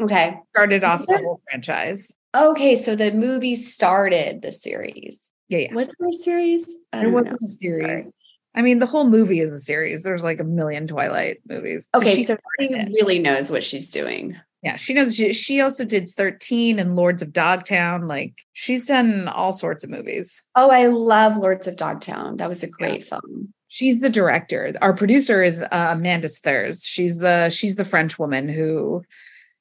Okay. 0.02 0.36
started 0.50 0.82
off 0.82 1.06
the 1.06 1.16
whole 1.18 1.40
franchise. 1.48 2.16
Okay. 2.36 2.74
So 2.74 2.96
the 2.96 3.12
movie 3.12 3.54
started 3.54 4.42
the 4.42 4.50
series. 4.50 5.32
Yeah, 5.48 5.58
yeah. 5.58 5.74
Was 5.74 5.94
there 5.98 6.08
a 6.08 6.12
series? 6.12 6.76
I 6.92 6.96
There 6.96 7.04
don't 7.04 7.14
wasn't 7.14 7.42
a 7.42 7.46
series. 7.46 8.04
Sorry. 8.06 8.12
I 8.54 8.62
mean, 8.62 8.78
the 8.78 8.86
whole 8.86 9.08
movie 9.08 9.40
is 9.40 9.52
a 9.52 9.58
series. 9.58 10.02
There's 10.02 10.24
like 10.24 10.40
a 10.40 10.44
million 10.44 10.86
Twilight 10.86 11.40
movies. 11.48 11.90
Okay, 11.94 12.14
she 12.14 12.24
so 12.24 12.36
she 12.60 12.68
really 12.68 13.18
knows 13.18 13.50
what 13.50 13.64
she's 13.64 13.88
doing. 13.88 14.36
yeah, 14.62 14.76
she 14.76 14.94
knows. 14.94 15.16
She, 15.16 15.32
she 15.32 15.60
also 15.60 15.84
did 15.84 16.08
13 16.08 16.78
and 16.78 16.96
Lords 16.96 17.22
of 17.22 17.32
Dogtown. 17.32 18.06
Like 18.06 18.34
she's 18.52 18.86
done 18.86 19.28
all 19.28 19.52
sorts 19.52 19.82
of 19.82 19.90
movies. 19.90 20.46
Oh, 20.54 20.70
I 20.70 20.86
love 20.86 21.36
Lords 21.36 21.66
of 21.66 21.76
Dogtown. 21.76 22.36
That 22.36 22.48
was 22.48 22.62
a 22.62 22.68
great 22.68 23.02
film. 23.02 23.52
She's 23.68 24.00
the 24.00 24.10
director. 24.10 24.72
Our 24.80 24.94
producer 24.94 25.42
is 25.42 25.60
uh, 25.62 25.88
Amanda 25.90 26.28
Sthers. 26.28 26.86
She's 26.86 27.18
the 27.18 27.50
she's 27.50 27.74
the 27.74 27.84
French 27.84 28.20
woman 28.20 28.48
who 28.48 29.02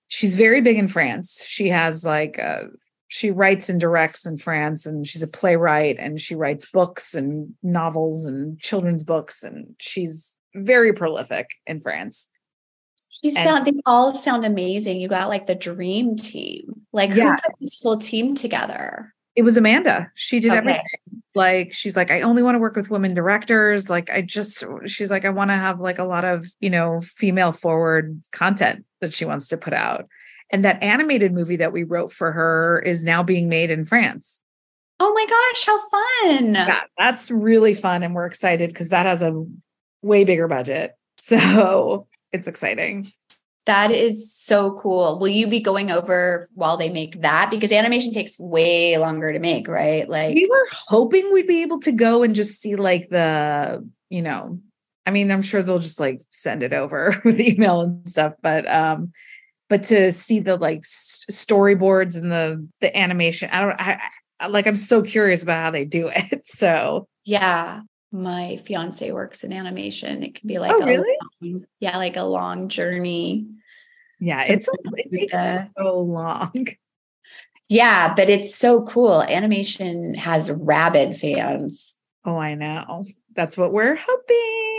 she's 0.07 0.35
very 0.35 0.61
big 0.61 0.77
in 0.77 0.87
France. 0.87 1.43
She 1.47 1.69
has 1.69 2.05
like 2.05 2.37
uh, 2.37 2.65
she 3.13 3.29
writes 3.29 3.69
and 3.69 3.79
directs 3.79 4.25
in 4.25 4.37
France, 4.37 4.87
and 4.87 5.05
she's 5.05 5.21
a 5.21 5.27
playwright, 5.27 5.97
and 5.99 6.19
she 6.19 6.33
writes 6.33 6.71
books 6.71 7.13
and 7.13 7.53
novels 7.61 8.25
and 8.25 8.57
children's 8.59 9.03
books, 9.03 9.43
and 9.43 9.75
she's 9.79 10.35
very 10.55 10.93
prolific 10.93 11.45
in 11.67 11.79
France. 11.79 12.27
You 13.21 13.29
And- 13.29 13.37
sound 13.37 13.65
they 13.67 13.73
all 13.85 14.15
sound 14.15 14.45
amazing. 14.45 14.99
You 14.99 15.07
got 15.07 15.29
like 15.29 15.45
the 15.45 15.53
dream 15.53 16.15
team. 16.15 16.81
Like 16.91 17.13
Yeah. 17.13 17.35
who 17.35 17.35
put 17.35 17.55
this 17.61 17.75
full 17.75 17.97
team 17.99 18.33
together? 18.33 19.13
It 19.35 19.43
was 19.43 19.57
Amanda. 19.57 20.11
She 20.15 20.39
did 20.39 20.49
Okay. 20.49 20.57
everything. 20.57 20.83
Like 21.35 21.71
she's 21.71 21.95
like, 21.95 22.09
I 22.09 22.21
only 22.21 22.41
want 22.41 22.55
to 22.55 22.59
work 22.59 22.75
with 22.75 22.89
women 22.89 23.13
directors. 23.13 23.91
Like 23.91 24.09
I 24.09 24.21
just 24.21 24.63
she's 24.87 25.11
like, 25.11 25.23
I 25.25 25.29
want 25.29 25.51
to 25.51 25.55
have 25.55 25.79
like 25.79 25.99
a 25.99 26.03
lot 26.03 26.25
of, 26.25 26.47
you 26.59 26.71
know, 26.71 26.99
female 27.01 27.51
forward 27.51 28.19
content 28.31 28.85
that 29.01 29.13
she 29.13 29.25
wants 29.25 29.47
to 29.49 29.57
put 29.57 29.73
out. 29.73 30.07
And 30.53 30.63
that 30.63 30.81
animated 30.81 31.33
movie 31.33 31.57
that 31.57 31.73
we 31.73 31.83
wrote 31.83 32.11
for 32.13 32.31
her 32.31 32.81
is 32.85 33.03
now 33.03 33.23
being 33.23 33.49
made 33.49 33.71
in 33.71 33.83
France. 33.83 34.39
Oh 34.99 35.11
my 35.13 35.25
gosh, 35.25 35.65
how 35.65 35.89
fun. 35.89 36.53
Yeah, 36.53 36.83
that's 36.97 37.29
really 37.29 37.73
fun. 37.73 38.03
And 38.03 38.15
we're 38.15 38.27
excited 38.27 38.69
because 38.69 38.89
that 38.89 39.05
has 39.05 39.21
a 39.21 39.45
way 40.01 40.23
bigger 40.23 40.47
budget. 40.47 40.95
So 41.15 42.07
it's 42.33 42.49
exciting. 42.49 43.07
That 43.65 43.91
is 43.91 44.35
so 44.35 44.71
cool. 44.73 45.19
Will 45.19 45.29
you 45.29 45.47
be 45.47 45.61
going 45.61 45.89
over 45.89 46.49
while 46.53 46.75
they 46.75 46.89
make 46.89 47.21
that? 47.21 47.49
Because 47.49 47.71
animation 47.71 48.11
takes 48.11 48.37
way 48.37 48.97
longer 48.97 49.31
to 49.31 49.39
make, 49.39 49.69
right? 49.69 50.09
Like 50.09 50.35
we 50.35 50.45
were 50.49 50.67
hoping 50.69 51.31
we'd 51.31 51.47
be 51.47 51.61
able 51.61 51.79
to 51.79 51.93
go 51.93 52.23
and 52.23 52.35
just 52.35 52.61
see 52.61 52.75
like 52.75 53.07
the 53.09 53.87
you 54.13 54.21
know 54.21 54.59
i 55.05 55.11
mean 55.11 55.31
i'm 55.31 55.41
sure 55.41 55.63
they'll 55.63 55.79
just 55.79 55.99
like 55.99 56.21
send 56.29 56.61
it 56.61 56.71
over 56.71 57.19
with 57.25 57.39
email 57.39 57.81
and 57.81 58.07
stuff 58.07 58.33
but 58.41 58.71
um 58.71 59.11
but 59.73 59.81
to 59.81 60.11
see 60.11 60.39
the 60.39 60.55
like 60.55 60.81
storyboards 60.83 62.15
and 62.15 62.31
the 62.31 62.63
the 62.79 62.95
animation 62.95 63.49
i 63.51 63.59
don't 63.59 63.81
I, 63.81 63.99
I 64.39 64.47
like 64.47 64.67
i'm 64.67 64.75
so 64.75 65.01
curious 65.01 65.41
about 65.41 65.63
how 65.63 65.71
they 65.71 65.83
do 65.83 66.11
it 66.15 66.45
so 66.45 67.07
Yeah. 67.25 67.81
My 68.11 68.57
fiance 68.57 69.11
works 69.11 69.43
in 69.43 69.51
animation. 69.51 70.21
It 70.21 70.35
can 70.35 70.47
be 70.47 70.59
like 70.59 70.71
Oh, 70.73 70.83
a 70.83 70.85
really? 70.85 71.17
long- 71.41 71.65
yeah, 71.79 71.97
like 71.97 72.15
a 72.17 72.21
long 72.23 72.69
journey. 72.69 73.47
yeah 74.19 74.43
it's 74.47 74.69
it 74.93 75.11
takes 75.11 75.37
so 75.75 75.99
long 75.99 76.67
Yeah, 77.69 78.13
but 78.13 78.29
it's 78.29 78.53
so 78.53 78.83
cool. 78.85 79.23
Animation 79.23 80.13
has 80.13 80.51
rabid 80.51 81.15
fans. 81.17 81.95
oh 82.25 82.37
i 82.37 82.53
know 82.53 83.05
that's 83.35 83.57
what 83.57 83.73
we're 83.73 83.95
hoping 83.95 84.72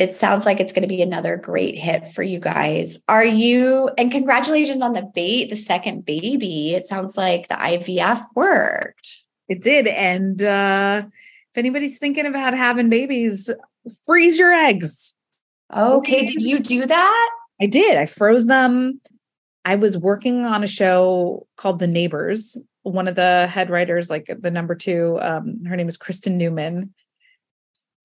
It 0.00 0.14
sounds 0.14 0.46
like 0.46 0.58
it's 0.60 0.72
going 0.72 0.82
to 0.82 0.88
be 0.88 1.02
another 1.02 1.36
great 1.36 1.78
hit 1.78 2.08
for 2.08 2.22
you 2.22 2.40
guys. 2.40 3.04
Are 3.06 3.24
you 3.24 3.90
and 3.98 4.10
congratulations 4.10 4.80
on 4.82 4.94
the 4.94 5.02
bait, 5.14 5.50
the 5.50 5.56
second 5.56 6.06
baby. 6.06 6.74
It 6.74 6.86
sounds 6.86 7.16
like 7.18 7.48
the 7.48 7.54
IVF 7.54 8.20
worked. 8.34 9.22
it 9.48 9.60
did 9.60 9.86
and 9.86 10.42
uh 10.42 11.02
if 11.52 11.58
anybody's 11.58 11.98
thinking 11.98 12.26
about 12.26 12.56
having 12.56 12.88
babies 12.88 13.50
freeze 14.06 14.38
your 14.38 14.52
eggs 14.52 15.16
Okay, 15.76 16.24
did 16.26 16.42
you 16.42 16.58
do 16.58 16.86
that? 16.86 17.30
I 17.60 17.66
did. 17.66 17.96
I 17.96 18.06
froze 18.06 18.46
them. 18.46 19.00
I 19.64 19.76
was 19.76 19.96
working 19.96 20.44
on 20.44 20.64
a 20.64 20.66
show 20.66 21.46
called 21.56 21.78
The 21.78 21.86
Neighbors. 21.86 22.56
One 22.82 23.06
of 23.06 23.14
the 23.14 23.46
head 23.46 23.70
writers, 23.70 24.10
like 24.10 24.28
the 24.40 24.50
number 24.50 24.74
two, 24.74 25.18
um, 25.20 25.64
her 25.66 25.76
name 25.76 25.88
is 25.88 25.96
Kristen 25.96 26.38
Newman. 26.38 26.92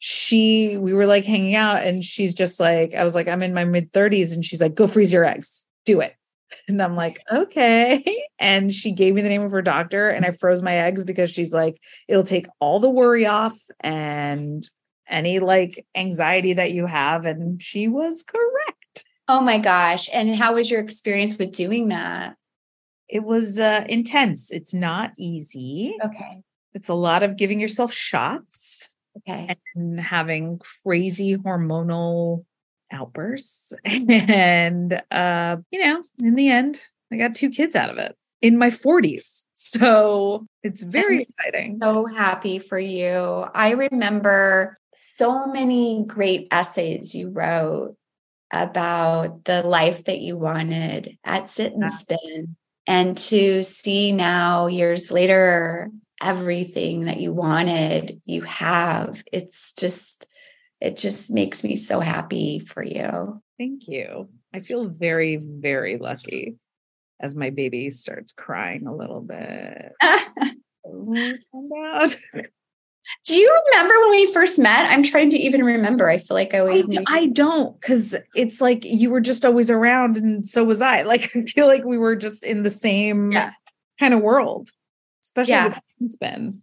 She, 0.08 0.78
we 0.78 0.94
were 0.94 1.08
like 1.08 1.26
hanging 1.26 1.56
out, 1.56 1.84
and 1.84 2.04
she's 2.04 2.36
just 2.36 2.60
like, 2.60 2.94
I 2.94 3.04
was 3.04 3.16
like, 3.16 3.28
I'm 3.28 3.42
in 3.42 3.56
my 3.56 3.66
mid 3.66 3.92
30s, 3.92 4.36
and 4.36 4.46
she's 4.46 4.62
like, 4.62 4.76
go 4.76 4.86
freeze 4.86 5.12
your 5.12 5.26
eggs, 5.26 5.66
do 5.84 6.00
it. 6.00 6.16
And 6.68 6.82
I'm 6.82 6.96
like, 6.96 7.20
okay. 7.32 8.04
And 8.40 8.72
she 8.72 8.92
gave 8.92 9.16
me 9.16 9.22
the 9.24 9.30
name 9.30 9.42
of 9.42 9.52
her 9.52 9.64
doctor, 9.64 10.10
and 10.10 10.24
I 10.24 10.30
froze 10.30 10.62
my 10.62 10.76
eggs 10.76 11.06
because 11.06 11.32
she's 11.32 11.54
like, 11.54 11.82
it'll 12.08 12.22
take 12.22 12.46
all 12.60 12.80
the 12.80 12.90
worry 12.90 13.26
off 13.26 13.58
and 13.80 14.64
any 15.08 15.40
like 15.40 15.84
anxiety 15.96 16.54
that 16.54 16.72
you 16.72 16.86
have. 16.86 17.26
And 17.26 17.60
she 17.60 17.88
was 17.88 18.24
correct. 18.24 19.06
Oh 19.28 19.42
my 19.42 19.58
gosh. 19.58 20.08
And 20.14 20.36
how 20.36 20.54
was 20.54 20.70
your 20.70 20.82
experience 20.82 21.40
with 21.40 21.52
doing 21.52 21.88
that? 21.88 22.36
It 23.10 23.24
was 23.24 23.60
uh, 23.60 23.86
intense. 23.90 24.52
It's 24.52 24.74
not 24.74 25.14
easy. 25.18 25.96
Okay. 26.04 26.44
It's 26.74 26.90
a 26.90 26.94
lot 26.94 27.24
of 27.24 27.38
giving 27.38 27.60
yourself 27.60 27.92
shots 27.92 28.95
Okay. 29.28 29.56
and 29.76 30.00
having 30.00 30.60
crazy 30.84 31.36
hormonal 31.36 32.46
outbursts. 32.92 33.74
And, 33.86 35.02
uh, 35.12 35.58
you 35.72 35.80
know, 35.80 36.04
in 36.20 36.36
the 36.36 36.50
end, 36.50 36.80
I 37.12 37.18
got 37.18 37.36
two 37.36 37.50
kids 37.50 37.76
out 37.76 37.90
of 37.90 37.98
it 37.98 38.16
in 38.42 38.58
my 38.58 38.70
40s. 38.70 39.46
So 39.54 40.46
it's 40.64 40.82
very 40.82 41.18
I'm 41.18 41.22
exciting. 41.22 41.80
So 41.82 42.06
happy 42.06 42.60
for 42.60 42.78
you. 42.80 43.46
I 43.54 43.72
remember 43.72 44.78
so 44.94 45.48
many 45.48 46.06
great 46.08 46.48
essays 46.52 47.16
you 47.16 47.30
wrote 47.30 47.96
about 48.52 49.44
the 49.46 49.64
life 49.64 50.06
that 50.06 50.20
you 50.20 50.38
wanted 50.38 51.18
at 51.24 51.50
Sit 51.50 51.74
N 51.74 51.90
Spin. 51.90 52.56
And 52.88 53.18
to 53.18 53.64
see 53.64 54.12
now, 54.12 54.68
years 54.68 55.12
later, 55.12 55.90
everything 56.22 57.06
that 57.06 57.20
you 57.20 57.34
wanted, 57.34 58.22
you 58.26 58.42
have. 58.44 59.24
It's 59.32 59.74
just, 59.74 60.28
it 60.82 60.98
just 60.98 61.32
makes 61.32 61.64
me 61.64 61.76
so 61.76 62.00
happy 62.00 62.60
for 62.60 62.84
you. 62.84 63.42
Thank 63.58 63.88
you. 63.88 64.30
I 64.54 64.60
feel 64.60 64.86
very, 64.88 65.36
very 65.38 65.98
lucky 65.98 66.56
as 67.20 67.36
my 67.36 67.50
baby 67.50 67.90
starts 67.90 68.34
crying 68.34 68.88
a 68.88 68.96
little 68.96 69.22
bit. 69.22 69.92
Do 73.24 73.36
you 73.38 73.62
remember 73.72 73.94
when 74.02 74.12
we 74.12 74.34
first 74.34 74.58
met? 74.58 74.92
I'm 74.92 75.04
trying 75.04 75.30
to 75.30 75.38
even 75.38 75.64
remember. 75.64 76.10
I 76.10 76.18
feel 76.18 76.34
like 76.36 76.54
I 76.56 76.60
always 76.60 76.88
knew. 76.88 77.04
I, 77.08 77.20
I 77.20 77.26
don't 77.28 77.80
because 77.80 78.16
it's 78.36 78.62
like 78.62 78.84
you 78.84 79.12
were 79.12 79.22
just 79.22 79.46
always 79.46 79.70
around 79.70 80.18
and 80.18 80.46
so 80.46 80.64
was 80.64 80.82
I. 80.82 81.02
Like 81.06 81.32
I 81.36 81.42
feel 81.42 81.68
like 81.68 81.84
we 81.84 81.98
were 82.00 82.16
just 82.16 82.44
in 82.44 82.64
the 82.64 82.70
same 82.72 83.32
Yeah. 83.32 83.52
kind 84.00 84.14
of 84.14 84.22
world, 84.22 84.70
especially 85.24 85.52
Yeah. 85.54 85.68
with 85.70 85.78
Spin. 86.08 86.62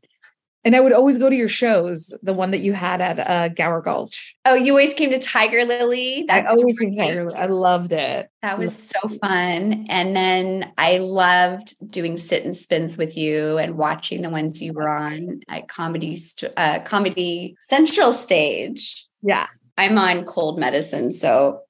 And 0.65 0.77
I 0.77 0.81
would 0.81 0.93
always 0.93 1.19
go 1.19 1.29
to 1.29 1.35
your 1.35 1.49
shows, 1.49 2.17
the 2.23 2.33
one 2.33 2.53
that 2.53 2.61
you 2.61 2.73
had 2.73 3.01
at 3.01 3.19
uh, 3.19 3.49
Gower 3.49 3.81
Gulch. 3.81 4.37
oh, 4.45 4.55
you 4.55 4.73
always 4.73 4.95
came 4.95 5.11
to 5.11 5.19
Tiger 5.19 5.65
Lily. 5.65 6.25
I 6.31 6.45
always 6.45 6.79
great. 6.79 6.97
remember, 6.97 7.37
I 7.37 7.47
loved 7.47 7.93
it. 7.93 8.31
That 8.43 8.59
was 8.61 8.77
so 8.81 9.09
fun. 9.09 9.87
And 9.89 10.15
then 10.15 10.73
I 10.79 10.99
loved 10.99 11.75
doing 11.91 12.17
sit 12.17 12.45
and 12.45 12.57
spins 12.57 12.97
with 12.97 13.17
you 13.17 13.59
and 13.59 13.77
watching 13.77 14.23
the 14.23 14.31
ones 14.31 14.63
you 14.63 14.73
were 14.73 14.89
on 14.89 15.41
at 15.49 15.67
Comedy 15.67 16.17
uh, 16.57 16.79
Comedy 16.81 17.57
Central 17.61 18.13
stage. 18.13 19.07
Yeah, 19.21 19.47
I'm 19.77 19.99
on 19.99 20.25
cold 20.25 20.61
medicine, 20.61 21.11
so 21.11 21.63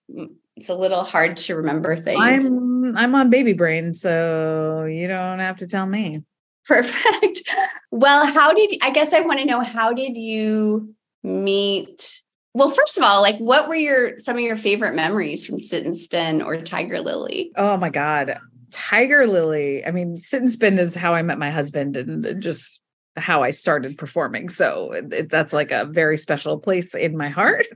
it's 0.57 0.69
a 0.69 0.75
little 0.75 1.03
hard 1.03 1.39
to 1.39 1.57
remember 1.57 1.97
things. 1.97 2.21
I'm 2.21 2.97
I'm 2.97 3.15
on 3.15 3.31
baby 3.31 3.55
brain, 3.55 3.95
so 3.95 4.85
you 4.85 5.09
don't 5.09 5.39
have 5.39 5.57
to 5.59 5.67
tell 5.67 5.87
me. 5.87 6.23
Perfect. 6.67 7.43
Well, 7.91 8.27
how 8.27 8.53
did 8.53 8.79
I 8.83 8.91
guess 8.91 9.13
I 9.13 9.21
want 9.21 9.41
to 9.41 9.45
know 9.47 9.61
how 9.61 9.93
did 9.93 10.17
you 10.17 10.95
meet? 11.23 12.21
Well, 12.55 12.69
first 12.71 12.99
of 12.99 13.05
all, 13.05 13.21
like 13.21 13.37
what 13.39 13.69
were 13.69 13.75
your 13.75 14.19
some 14.19 14.37
of 14.37 14.43
your 14.43 14.57
favorite 14.57 14.95
memories 14.95 15.45
from 15.47 15.59
Sit 15.59 15.85
N 15.87 15.95
Spin 15.95 16.43
or 16.43 16.61
Tiger 16.61 17.01
Lily? 17.01 17.51
Oh 17.57 17.77
my 17.77 17.91
God. 17.91 18.39
Tiger 18.71 19.27
Lily. 19.27 19.85
I 19.85 19.91
mean, 19.91 20.17
sit 20.17 20.41
and 20.41 20.51
spin 20.51 20.79
is 20.79 20.95
how 20.95 21.15
I 21.15 21.23
met 21.23 21.39
my 21.39 21.51
husband 21.51 21.97
and 21.97 22.41
just 22.43 22.81
how 23.17 23.43
I 23.43 23.51
started 23.51 23.99
performing. 23.99 24.49
So 24.49 24.93
it, 24.93 25.29
that's 25.29 25.53
like 25.53 25.71
a 25.71 25.85
very 25.85 26.17
special 26.17 26.59
place 26.59 26.95
in 26.95 27.17
my 27.17 27.29
heart. 27.29 27.67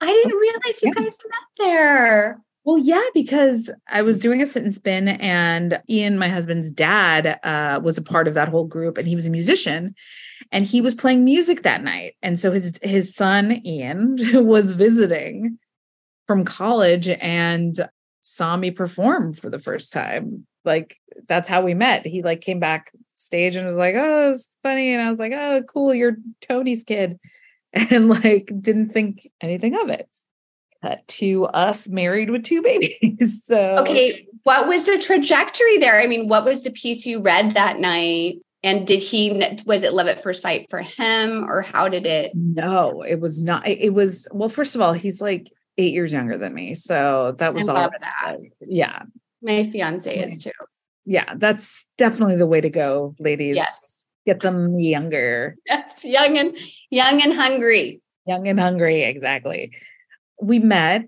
I 0.00 0.06
didn't 0.06 0.38
realize 0.38 0.82
you 0.82 0.92
Yeah. 0.96 1.02
guys 1.02 1.18
met 1.28 1.66
there. 1.66 2.40
Well, 2.64 2.78
yeah, 2.78 3.02
because 3.12 3.72
I 3.88 4.02
was 4.02 4.20
doing 4.20 4.40
a 4.40 4.46
sit 4.46 4.62
and 4.62 4.74
spin, 4.74 5.08
and 5.08 5.82
Ian, 5.88 6.16
my 6.16 6.28
husband's 6.28 6.70
dad, 6.70 7.40
uh, 7.42 7.80
was 7.82 7.98
a 7.98 8.02
part 8.02 8.28
of 8.28 8.34
that 8.34 8.48
whole 8.48 8.66
group, 8.66 8.98
and 8.98 9.08
he 9.08 9.16
was 9.16 9.26
a 9.26 9.30
musician, 9.30 9.94
and 10.52 10.64
he 10.64 10.80
was 10.80 10.94
playing 10.94 11.24
music 11.24 11.62
that 11.62 11.82
night. 11.82 12.14
And 12.22 12.38
so 12.38 12.52
his 12.52 12.78
his 12.82 13.14
son 13.14 13.60
Ian 13.66 14.16
was 14.46 14.72
visiting 14.72 15.58
from 16.26 16.44
college 16.44 17.08
and 17.08 17.74
saw 18.20 18.56
me 18.56 18.70
perform 18.70 19.32
for 19.32 19.50
the 19.50 19.58
first 19.58 19.92
time. 19.92 20.46
Like 20.64 20.96
that's 21.26 21.48
how 21.48 21.62
we 21.62 21.74
met. 21.74 22.06
He 22.06 22.22
like 22.22 22.40
came 22.40 22.60
back 22.60 22.92
stage 23.16 23.56
and 23.56 23.66
was 23.66 23.76
like, 23.76 23.96
"Oh, 23.96 24.30
it's 24.30 24.52
funny," 24.62 24.92
and 24.92 25.02
I 25.02 25.08
was 25.08 25.18
like, 25.18 25.32
"Oh, 25.34 25.62
cool, 25.62 25.92
you're 25.94 26.16
Tony's 26.40 26.84
kid." 26.84 27.18
and 27.72 28.08
like 28.08 28.50
didn't 28.60 28.90
think 28.90 29.28
anything 29.40 29.74
of 29.74 29.88
it. 29.88 30.08
To 31.06 31.44
us 31.46 31.88
married 31.88 32.30
with 32.30 32.44
two 32.44 32.62
babies. 32.62 33.40
So 33.44 33.78
Okay, 33.78 34.26
what 34.42 34.66
was 34.66 34.86
the 34.86 34.98
trajectory 34.98 35.78
there? 35.78 36.00
I 36.00 36.06
mean, 36.06 36.28
what 36.28 36.44
was 36.44 36.62
the 36.62 36.70
piece 36.70 37.06
you 37.06 37.20
read 37.20 37.52
that 37.52 37.78
night? 37.78 38.38
And 38.64 38.86
did 38.86 39.00
he 39.00 39.30
was 39.66 39.82
it 39.82 39.92
love 39.92 40.06
at 40.06 40.22
first 40.22 40.40
sight 40.42 40.66
for 40.70 40.80
him 40.80 41.44
or 41.48 41.62
how 41.62 41.88
did 41.88 42.06
it 42.06 42.32
No, 42.34 43.02
it 43.02 43.20
was 43.20 43.42
not. 43.42 43.66
It 43.66 43.92
was 43.94 44.28
well, 44.32 44.48
first 44.48 44.74
of 44.74 44.80
all, 44.80 44.92
he's 44.92 45.20
like 45.20 45.48
eight 45.78 45.92
years 45.92 46.12
younger 46.12 46.36
than 46.38 46.54
me. 46.54 46.74
So 46.74 47.32
that 47.38 47.54
was 47.54 47.68
all 47.68 47.74
love 47.76 47.90
that. 48.00 48.36
yeah. 48.60 49.02
My 49.40 49.64
fiance 49.64 50.16
is 50.16 50.38
too. 50.38 50.50
Yeah. 51.04 51.34
That's 51.36 51.88
definitely 51.98 52.36
the 52.36 52.46
way 52.46 52.60
to 52.60 52.70
go, 52.70 53.14
ladies. 53.18 53.56
Yes. 53.56 54.06
Get 54.26 54.40
them 54.40 54.78
younger. 54.78 55.56
Yes, 55.66 56.04
young 56.04 56.38
and 56.38 56.56
young 56.90 57.20
and 57.22 57.32
hungry. 57.32 58.00
young 58.26 58.46
and 58.46 58.60
hungry 58.60 59.02
exactly 59.02 59.72
we 60.42 60.58
met 60.58 61.02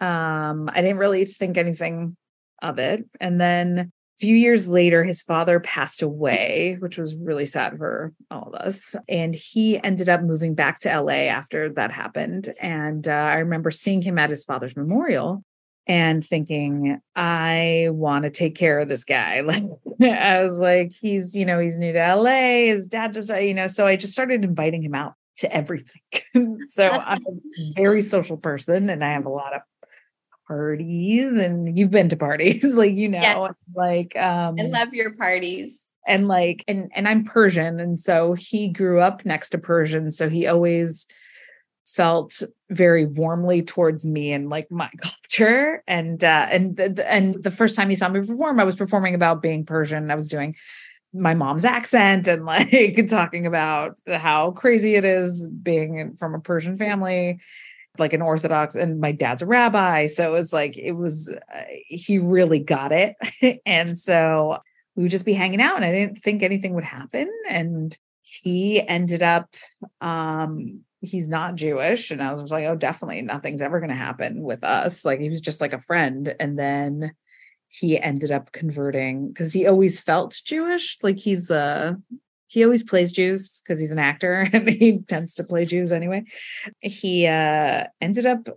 um 0.00 0.68
i 0.72 0.80
didn't 0.80 0.98
really 0.98 1.24
think 1.24 1.56
anything 1.56 2.16
of 2.62 2.78
it. 2.78 3.04
And 3.20 3.38
then 3.40 3.78
a 3.78 4.18
few 4.18 4.34
years 4.34 4.66
later 4.66 5.04
his 5.04 5.22
father 5.22 5.60
passed 5.60 6.02
away 6.02 6.76
which 6.78 6.96
was 6.96 7.14
really 7.14 7.46
sad 7.46 7.76
for 7.76 8.12
all 8.30 8.50
of 8.52 8.54
us. 8.54 8.96
And 9.08 9.34
he 9.34 9.82
ended 9.82 10.08
up 10.08 10.22
moving 10.22 10.54
back 10.54 10.78
to 10.80 11.00
la 11.00 11.12
after 11.12 11.68
that 11.74 11.92
happened. 11.92 12.52
And 12.60 13.06
uh, 13.06 13.12
i 13.12 13.34
remember 13.34 13.70
seeing 13.70 14.02
him 14.02 14.18
at 14.18 14.30
his 14.30 14.44
father's 14.44 14.76
memorial 14.76 15.44
and 15.86 16.24
thinking 16.24 16.98
i 17.14 17.88
want 17.90 18.24
to 18.24 18.30
take 18.30 18.54
care 18.54 18.80
of 18.80 18.88
this 18.88 19.04
guy. 19.04 19.42
Like 19.44 19.62
i 20.02 20.42
was 20.42 20.58
like 20.58 20.92
he's 20.92 21.36
you 21.36 21.44
know 21.44 21.60
he's 21.60 21.78
new 21.78 21.92
to 21.92 22.14
la 22.16 22.30
his 22.30 22.88
dad 22.88 23.12
just 23.12 23.30
uh, 23.30 23.36
you 23.36 23.54
know 23.54 23.68
so 23.68 23.86
i 23.86 23.94
just 23.94 24.12
started 24.12 24.44
inviting 24.44 24.82
him 24.82 24.94
out 24.94 25.14
to 25.38 25.52
everything. 25.54 26.02
so 26.68 26.88
I'm 26.90 27.22
a 27.26 27.72
very 27.80 28.00
social 28.02 28.36
person 28.36 28.90
and 28.90 29.04
I 29.04 29.12
have 29.12 29.26
a 29.26 29.30
lot 29.30 29.54
of 29.54 29.62
parties 30.46 31.24
and 31.24 31.76
you've 31.78 31.90
been 31.90 32.08
to 32.10 32.16
parties 32.16 32.62
like 32.76 32.94
you 32.94 33.08
know 33.08 33.20
Yes. 33.20 33.54
like 33.74 34.16
um 34.16 34.56
I 34.60 34.64
love 34.64 34.92
your 34.92 35.14
parties. 35.14 35.86
and 36.06 36.28
like 36.28 36.64
and 36.68 36.90
and 36.94 37.08
I'm 37.08 37.24
Persian 37.24 37.80
and 37.80 37.98
so 37.98 38.34
he 38.34 38.68
grew 38.68 39.00
up 39.00 39.24
next 39.24 39.50
to 39.50 39.58
Persian 39.58 40.10
so 40.10 40.28
he 40.28 40.46
always 40.46 41.06
felt 41.86 42.42
very 42.70 43.04
warmly 43.06 43.62
towards 43.62 44.06
me 44.06 44.32
and 44.32 44.48
like 44.50 44.70
my 44.70 44.90
culture 45.02 45.82
and 45.86 46.22
uh 46.22 46.46
and 46.50 46.76
the, 46.76 47.10
and 47.10 47.42
the 47.42 47.50
first 47.50 47.74
time 47.76 47.88
he 47.88 47.94
saw 47.96 48.08
me 48.08 48.20
perform 48.20 48.60
I 48.60 48.64
was 48.64 48.76
performing 48.76 49.14
about 49.14 49.40
being 49.42 49.64
Persian 49.64 50.10
I 50.10 50.14
was 50.14 50.28
doing 50.28 50.54
my 51.14 51.34
mom's 51.34 51.64
accent 51.64 52.28
and 52.28 52.44
like 52.46 53.06
talking 53.08 53.46
about 53.46 53.96
how 54.06 54.50
crazy 54.50 54.96
it 54.96 55.04
is 55.04 55.48
being 55.48 56.14
from 56.16 56.34
a 56.34 56.40
Persian 56.40 56.76
family 56.76 57.40
like 57.98 58.12
an 58.12 58.22
orthodox 58.22 58.74
and 58.74 59.00
my 59.00 59.12
dad's 59.12 59.42
a 59.42 59.46
rabbi. 59.46 60.06
So 60.06 60.28
it 60.28 60.32
was 60.32 60.52
like 60.52 60.76
it 60.76 60.92
was 60.92 61.32
uh, 61.54 61.62
he 61.86 62.18
really 62.18 62.58
got 62.58 62.92
it. 62.92 63.14
And 63.66 63.98
so 63.98 64.58
we 64.96 65.04
would 65.04 65.12
just 65.12 65.24
be 65.24 65.32
hanging 65.32 65.60
out 65.60 65.76
and 65.76 65.84
i 65.84 65.90
didn't 65.92 66.18
think 66.18 66.42
anything 66.42 66.74
would 66.74 66.84
happen. 66.84 67.30
And 67.48 67.96
he 68.22 68.86
ended 68.86 69.22
up 69.22 69.54
um 70.00 70.80
he's 71.00 71.28
not 71.28 71.54
jewish. 71.54 72.10
And 72.10 72.22
i 72.22 72.32
was 72.32 72.50
like 72.50 72.64
oh 72.64 72.76
definitely 72.76 73.22
nothing's 73.22 73.62
ever 73.62 73.78
going 73.78 73.90
to 73.90 73.96
happen 73.96 74.42
with 74.42 74.64
us. 74.64 75.04
Like 75.04 75.20
he 75.20 75.28
was 75.28 75.40
just 75.40 75.60
like 75.60 75.72
a 75.72 75.78
friend. 75.78 76.34
And 76.40 76.58
then 76.58 77.12
he 77.80 77.98
ended 78.00 78.30
up 78.30 78.52
converting 78.52 79.28
because 79.28 79.52
he 79.52 79.66
always 79.66 80.00
felt 80.00 80.40
jewish 80.44 80.96
like 81.02 81.18
he's 81.18 81.50
uh 81.50 81.94
he 82.54 82.62
always 82.64 82.84
plays 82.84 83.10
Jews 83.10 83.62
because 83.62 83.80
he's 83.80 83.90
an 83.90 83.98
actor 83.98 84.46
and 84.52 84.68
he 84.68 84.98
tends 84.98 85.34
to 85.34 85.44
play 85.44 85.64
Jews 85.64 85.90
anyway. 85.90 86.22
He 86.80 87.26
uh, 87.26 87.84
ended 88.00 88.26
up 88.26 88.48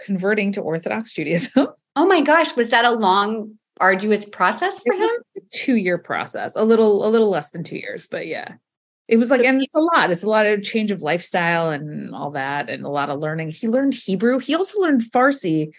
converting 0.00 0.50
to 0.52 0.60
Orthodox 0.60 1.12
Judaism. 1.12 1.68
Oh 1.98 2.04
my 2.04 2.20
gosh, 2.20 2.54
was 2.56 2.68
that 2.70 2.84
a 2.84 2.90
long, 2.90 3.54
arduous 3.80 4.26
process 4.26 4.82
for 4.82 4.92
It 4.92 5.00
him? 5.00 5.42
two-year 5.50 5.96
process, 5.96 6.54
a 6.54 6.62
little, 6.62 7.06
a 7.06 7.08
little 7.08 7.30
less 7.30 7.52
than 7.52 7.64
two 7.64 7.78
years, 7.78 8.06
but 8.06 8.26
yeah, 8.26 8.54
it 9.08 9.16
was 9.16 9.30
like, 9.30 9.40
So 9.40 9.46
and 9.46 9.62
it's 9.62 9.74
a 9.74 9.80
lot. 9.80 10.10
It's 10.10 10.22
a 10.22 10.28
lot 10.28 10.44
of 10.44 10.62
change 10.62 10.90
of 10.90 11.00
lifestyle 11.00 11.70
and 11.70 12.14
all 12.14 12.32
that, 12.32 12.68
and 12.68 12.84
a 12.84 12.90
lot 12.90 13.08
of 13.08 13.20
learning. 13.20 13.50
He 13.50 13.66
learned 13.66 13.94
Hebrew. 13.94 14.38
He 14.40 14.54
also 14.54 14.82
learned 14.82 15.00
Farsi. 15.02 15.72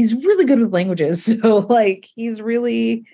He's 0.00 0.14
really 0.14 0.46
good 0.46 0.60
with 0.60 0.72
languages, 0.72 1.24
so 1.42 1.58
like 1.58 2.06
he's 2.14 2.40
really. 2.40 3.04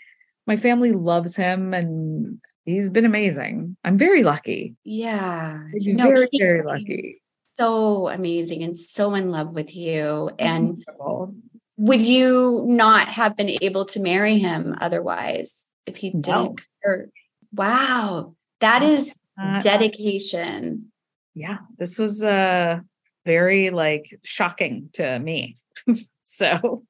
My 0.47 0.57
family 0.57 0.93
loves 0.93 1.35
him, 1.35 1.75
and 1.75 2.39
he's 2.65 2.89
been 2.89 3.05
amazing. 3.05 3.77
I'm 3.83 3.99
very 3.99 4.23
lucky. 4.23 4.77
Yeah. 4.85 5.59
No, 5.73 6.05
very, 6.13 6.29
very 6.39 6.63
lucky. 6.63 7.23
So 7.55 8.09
amazing 8.09 8.63
and 8.63 8.77
so 8.77 9.15
in 9.15 9.33
love 9.33 9.57
with 9.57 9.75
you. 9.75 10.31
And 10.39 10.85
Wonderful. 10.87 11.35
would 11.79 12.03
you 12.03 12.63
not 12.67 13.09
have 13.09 13.37
been 13.37 13.57
able 13.61 13.87
to 13.87 13.99
marry 14.01 14.39
him 14.39 14.77
otherwise 14.81 15.67
if 15.87 15.97
he 15.97 16.11
didn't? 16.11 16.61
Or, 16.85 17.09
wow. 17.53 18.37
That 18.61 18.83
is. 18.85 19.19
Uh, 19.41 19.61
dedication. 19.61 20.93
yeah, 21.35 21.59
this 21.79 21.99
was 21.99 22.23
uh 22.25 22.81
very 23.27 23.71
like 23.71 24.07
shocking 24.23 24.91
to 24.95 25.19
me. 25.19 25.57
so 26.27 26.85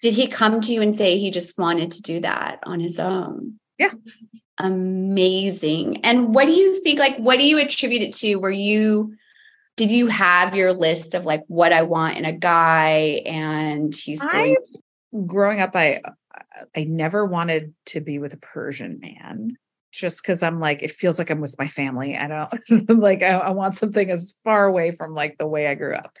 Did 0.00 0.14
he 0.14 0.28
come 0.28 0.60
to 0.60 0.72
you 0.72 0.80
and 0.80 0.96
say 0.96 1.18
he 1.18 1.30
just 1.30 1.58
wanted 1.58 1.90
to 1.92 2.02
do 2.02 2.20
that 2.20 2.60
on 2.62 2.78
his 2.78 3.00
own? 3.00 3.58
Yeah. 3.78 3.90
Amazing. 4.58 6.04
And 6.04 6.34
what 6.34 6.46
do 6.46 6.52
you 6.52 6.80
think? 6.82 7.00
Like, 7.00 7.16
what 7.16 7.38
do 7.38 7.44
you 7.44 7.58
attribute 7.58 8.02
it 8.02 8.14
to? 8.16 8.36
Were 8.36 8.50
you, 8.50 9.14
did 9.76 9.90
you 9.90 10.06
have 10.06 10.54
your 10.54 10.72
list 10.72 11.14
of 11.14 11.26
like 11.26 11.42
what 11.48 11.72
I 11.72 11.82
want 11.82 12.18
in 12.18 12.24
a 12.24 12.32
guy 12.32 13.22
and 13.26 13.94
he's 13.94 14.24
going 14.24 14.56
growing 15.26 15.60
up, 15.60 15.74
I 15.74 16.00
I 16.76 16.84
never 16.84 17.24
wanted 17.24 17.74
to 17.86 18.00
be 18.00 18.18
with 18.18 18.34
a 18.34 18.38
Persian 18.38 19.00
man. 19.00 19.56
Just 19.90 20.22
because 20.22 20.42
I'm 20.42 20.60
like, 20.60 20.82
it 20.82 20.90
feels 20.90 21.18
like 21.18 21.30
I'm 21.30 21.40
with 21.40 21.56
my 21.58 21.66
family. 21.66 22.16
I 22.16 22.28
don't 22.28 22.90
like 23.00 23.22
I, 23.22 23.30
I 23.30 23.50
want 23.50 23.74
something 23.74 24.10
as 24.10 24.36
far 24.44 24.66
away 24.66 24.90
from 24.90 25.14
like 25.14 25.38
the 25.38 25.46
way 25.46 25.66
I 25.66 25.74
grew 25.74 25.94
up. 25.94 26.16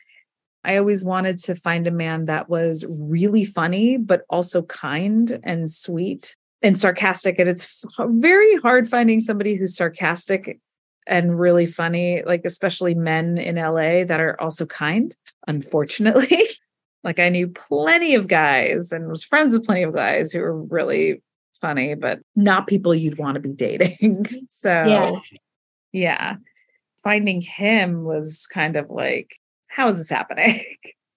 I 0.68 0.76
always 0.76 1.02
wanted 1.02 1.38
to 1.44 1.54
find 1.54 1.86
a 1.86 1.90
man 1.90 2.26
that 2.26 2.50
was 2.50 2.84
really 3.00 3.46
funny, 3.46 3.96
but 3.96 4.24
also 4.28 4.60
kind 4.62 5.40
and 5.42 5.70
sweet 5.70 6.36
and 6.60 6.78
sarcastic. 6.78 7.38
And 7.38 7.48
it's 7.48 7.86
very 7.98 8.56
hard 8.58 8.86
finding 8.86 9.20
somebody 9.20 9.54
who's 9.54 9.74
sarcastic 9.74 10.60
and 11.06 11.40
really 11.40 11.64
funny, 11.64 12.22
like 12.26 12.42
especially 12.44 12.94
men 12.94 13.38
in 13.38 13.56
LA 13.56 14.04
that 14.04 14.20
are 14.20 14.38
also 14.42 14.66
kind, 14.66 15.16
unfortunately. 15.46 16.42
like 17.02 17.18
I 17.18 17.30
knew 17.30 17.48
plenty 17.48 18.14
of 18.14 18.28
guys 18.28 18.92
and 18.92 19.08
was 19.08 19.24
friends 19.24 19.54
with 19.54 19.64
plenty 19.64 19.84
of 19.84 19.94
guys 19.94 20.32
who 20.32 20.40
were 20.40 20.62
really 20.64 21.22
funny, 21.54 21.94
but 21.94 22.18
not 22.36 22.66
people 22.66 22.94
you'd 22.94 23.16
want 23.16 23.36
to 23.36 23.40
be 23.40 23.54
dating. 23.54 24.26
so 24.50 24.84
Yeah. 24.84 25.12
yeah. 25.92 26.36
Finding 27.02 27.40
him 27.40 28.04
was 28.04 28.46
kind 28.46 28.76
of 28.76 28.90
like, 28.90 29.38
how 29.78 29.88
is 29.88 29.96
this 29.96 30.10
happening? 30.10 30.62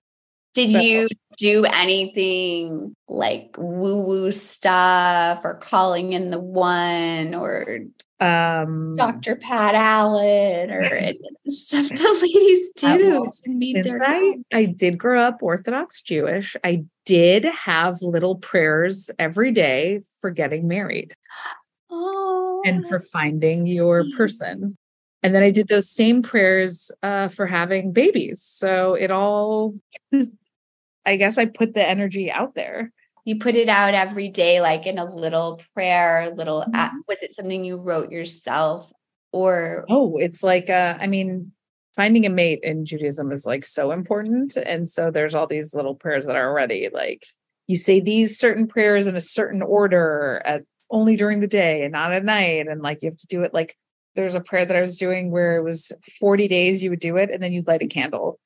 Did 0.53 0.71
So- 0.71 0.79
you 0.79 1.07
do 1.37 1.65
anything 1.73 2.93
like 3.07 3.55
woo 3.57 4.03
woo 4.03 4.31
stuff 4.31 5.41
or 5.43 5.55
calling 5.55 6.13
in 6.13 6.29
the 6.29 6.39
one 6.39 7.33
or 7.33 7.79
Um 8.19 8.95
Dr. 8.95 9.37
Pat 9.37 9.73
Allen 9.73 10.69
or 10.69 10.81
any 10.93 11.09
of 11.17 11.35
the 11.45 11.51
stuff 11.51 11.87
the 11.89 12.19
ladies 12.21 12.71
Uh, 12.83 12.97
do 12.97 13.09
well, 13.09 13.23
to 13.23 13.49
meet 13.49 13.75
since 13.75 13.97
their 13.97 14.07
I, 14.07 14.35
I 14.53 14.65
did 14.65 14.99
grow 14.99 15.19
up 15.21 15.41
Orthodox 15.41 16.01
Jewish, 16.01 16.55
I 16.63 16.83
did 17.05 17.45
have 17.45 17.95
little 18.01 18.35
prayers 18.35 19.09
every 19.17 19.51
day 19.51 20.01
for 20.19 20.29
getting 20.29 20.67
married 20.67 21.15
oh, 21.89 22.61
and 22.65 22.87
for 22.87 22.99
finding 22.99 23.65
your 23.65 24.03
person. 24.15 24.77
And 25.23 25.35
then 25.35 25.43
I 25.43 25.51
did 25.51 25.67
those 25.67 25.89
same 25.89 26.21
prayers 26.23 26.89
uh, 27.03 27.27
for 27.27 27.45
having 27.45 27.91
babies. 27.93 28.41
So 28.41 28.95
it 28.95 29.11
all, 29.11 29.75
I 31.05 31.15
guess 31.15 31.37
I 31.37 31.45
put 31.45 31.73
the 31.73 31.87
energy 31.87 32.31
out 32.31 32.55
there. 32.55 32.91
you 33.23 33.37
put 33.37 33.55
it 33.55 33.69
out 33.69 33.93
every 33.93 34.29
day 34.29 34.61
like 34.61 34.87
in 34.87 34.97
a 34.97 35.05
little 35.05 35.61
prayer 35.75 36.31
little 36.35 36.61
a- 36.63 36.65
Mhm. 36.71 36.91
was 37.07 37.21
it 37.21 37.29
something 37.35 37.63
you 37.63 37.77
wrote 37.77 38.11
yourself 38.11 38.91
or 39.31 39.85
Oh, 39.89 40.17
it's 40.17 40.41
like, 40.43 40.71
uh, 40.71 40.97
I 40.99 41.05
mean, 41.05 41.51
finding 41.95 42.25
a 42.25 42.29
mate 42.29 42.61
in 42.63 42.83
Judaism 42.83 43.31
is 43.31 43.45
like 43.45 43.63
so 43.63 43.91
important. 43.91 44.57
And 44.57 44.89
so 44.89 45.11
there's 45.11 45.35
all 45.35 45.45
these 45.45 45.75
little 45.75 45.93
prayers 45.93 46.25
that 46.25 46.35
are 46.35 46.49
already 46.49 46.89
like, 46.91 47.23
you 47.67 47.77
say 47.77 47.99
these 47.99 48.39
certain 48.39 48.65
prayers 48.67 49.05
in 49.05 49.15
a 49.15 49.21
certain 49.21 49.61
order 49.61 50.41
at 50.43 50.63
only 50.89 51.15
during 51.15 51.41
the 51.41 51.47
day 51.47 51.83
and 51.83 51.91
not 51.91 52.11
at 52.13 52.25
night. 52.25 52.67
And 52.67 52.81
like, 52.81 53.03
you 53.03 53.09
have 53.09 53.17
to 53.17 53.27
do 53.27 53.43
it 53.43 53.53
like, 53.53 53.77
there's 54.15 54.35
a 54.35 54.41
prayer 54.41 54.65
that 54.65 54.75
I 54.75 54.81
was 54.81 54.97
doing 54.97 55.31
where 55.31 55.57
it 55.57 55.63
was 55.63 55.91
40 56.19 56.47
days 56.47 56.83
you 56.83 56.89
would 56.89 56.99
do 56.99 57.17
it 57.17 57.29
and 57.29 57.41
then 57.41 57.53
you'd 57.53 57.67
light 57.67 57.81
a 57.81 57.87
candle 57.87 58.39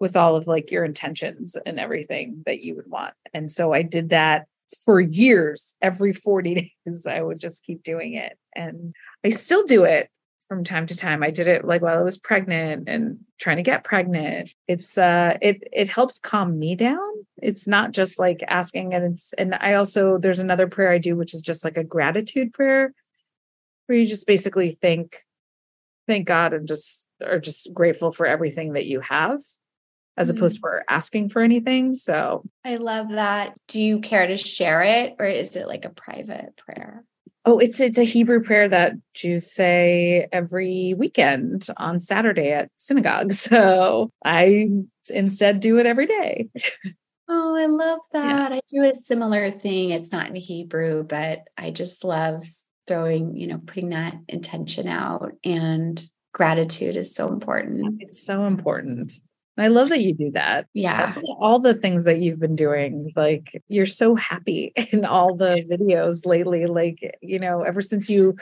with 0.00 0.16
all 0.16 0.36
of 0.36 0.46
like 0.46 0.70
your 0.70 0.84
intentions 0.84 1.56
and 1.66 1.78
everything 1.78 2.42
that 2.46 2.60
you 2.60 2.76
would 2.76 2.88
want. 2.88 3.14
And 3.34 3.50
so 3.50 3.72
I 3.72 3.82
did 3.82 4.10
that 4.10 4.46
for 4.84 5.00
years. 5.00 5.76
Every 5.82 6.12
40 6.12 6.72
days, 6.86 7.06
I 7.06 7.20
would 7.20 7.40
just 7.40 7.64
keep 7.64 7.82
doing 7.82 8.14
it. 8.14 8.38
And 8.54 8.94
I 9.24 9.30
still 9.30 9.64
do 9.64 9.84
it 9.84 10.08
from 10.48 10.64
time 10.64 10.86
to 10.86 10.96
time. 10.96 11.22
I 11.22 11.30
did 11.30 11.46
it 11.46 11.64
like 11.64 11.82
while 11.82 11.98
I 11.98 12.02
was 12.02 12.16
pregnant 12.16 12.88
and 12.88 13.18
trying 13.38 13.58
to 13.58 13.62
get 13.62 13.84
pregnant. 13.84 14.50
It's 14.66 14.96
uh 14.96 15.36
it 15.42 15.62
it 15.72 15.88
helps 15.88 16.18
calm 16.18 16.58
me 16.58 16.74
down. 16.74 16.98
It's 17.42 17.68
not 17.68 17.92
just 17.92 18.18
like 18.18 18.42
asking 18.48 18.94
and 18.94 19.12
it's 19.12 19.32
and 19.34 19.54
I 19.60 19.74
also 19.74 20.16
there's 20.16 20.38
another 20.38 20.66
prayer 20.66 20.90
I 20.90 20.98
do 20.98 21.16
which 21.16 21.34
is 21.34 21.42
just 21.42 21.64
like 21.64 21.76
a 21.76 21.84
gratitude 21.84 22.54
prayer 22.54 22.94
where 23.88 23.98
you 23.98 24.06
just 24.06 24.26
basically 24.26 24.76
thank 24.80 25.16
thank 26.06 26.26
God 26.26 26.52
and 26.54 26.66
just 26.68 27.08
are 27.24 27.38
just 27.40 27.72
grateful 27.74 28.12
for 28.12 28.26
everything 28.26 28.74
that 28.74 28.86
you 28.86 29.00
have 29.00 29.40
as 30.16 30.30
opposed 30.30 30.58
Mm. 30.58 30.60
for 30.60 30.84
asking 30.88 31.28
for 31.28 31.42
anything. 31.42 31.92
So 31.94 32.44
I 32.64 32.76
love 32.76 33.10
that. 33.10 33.54
Do 33.68 33.82
you 33.82 34.00
care 34.00 34.26
to 34.26 34.36
share 34.36 34.82
it 34.82 35.16
or 35.18 35.26
is 35.26 35.54
it 35.56 35.68
like 35.68 35.84
a 35.84 35.90
private 35.90 36.56
prayer? 36.56 37.04
Oh, 37.44 37.58
it's 37.58 37.80
it's 37.80 37.98
a 37.98 38.04
Hebrew 38.04 38.42
prayer 38.42 38.68
that 38.68 38.92
Jews 39.14 39.50
say 39.50 40.28
every 40.32 40.94
weekend 40.98 41.66
on 41.76 42.00
Saturday 42.00 42.52
at 42.52 42.68
synagogue. 42.76 43.32
So 43.32 44.10
I 44.24 44.68
instead 45.08 45.60
do 45.60 45.78
it 45.78 45.86
every 45.86 46.06
day. 46.06 46.48
Oh, 47.28 47.54
I 47.56 47.66
love 47.66 48.00
Yeah. 48.14 48.20
that. 48.36 48.52
I 48.52 48.60
do 48.68 48.82
a 48.82 48.94
similar 48.94 49.50
thing. 49.50 49.90
It's 49.90 50.12
not 50.12 50.28
in 50.28 50.36
Hebrew, 50.36 51.04
but 51.04 51.44
I 51.56 51.70
just 51.70 52.02
love 52.04 52.42
throwing, 52.88 53.36
you 53.36 53.46
know, 53.46 53.58
putting 53.66 53.90
that 53.90 54.16
intention 54.28 54.88
out 54.88 55.32
and 55.44 56.02
gratitude 56.32 56.96
is 56.96 57.14
so 57.14 57.28
important. 57.28 58.02
It's 58.02 58.24
so 58.24 58.46
important. 58.46 59.12
And 59.56 59.64
I 59.64 59.68
love 59.68 59.88
that 59.88 60.00
you 60.00 60.14
do 60.14 60.30
that. 60.32 60.66
Yeah. 60.72 61.14
All 61.38 61.58
the 61.58 61.74
things 61.74 62.04
that 62.04 62.20
you've 62.20 62.40
been 62.40 62.56
doing, 62.56 63.12
like 63.16 63.62
you're 63.68 63.86
so 63.86 64.14
happy 64.14 64.72
in 64.92 65.04
all 65.04 65.34
the 65.34 65.64
videos 65.70 66.26
lately. 66.26 66.66
Like, 66.66 67.18
you 67.20 67.38
know, 67.38 67.62
ever 67.62 67.80
since 67.80 68.08
you 68.08 68.36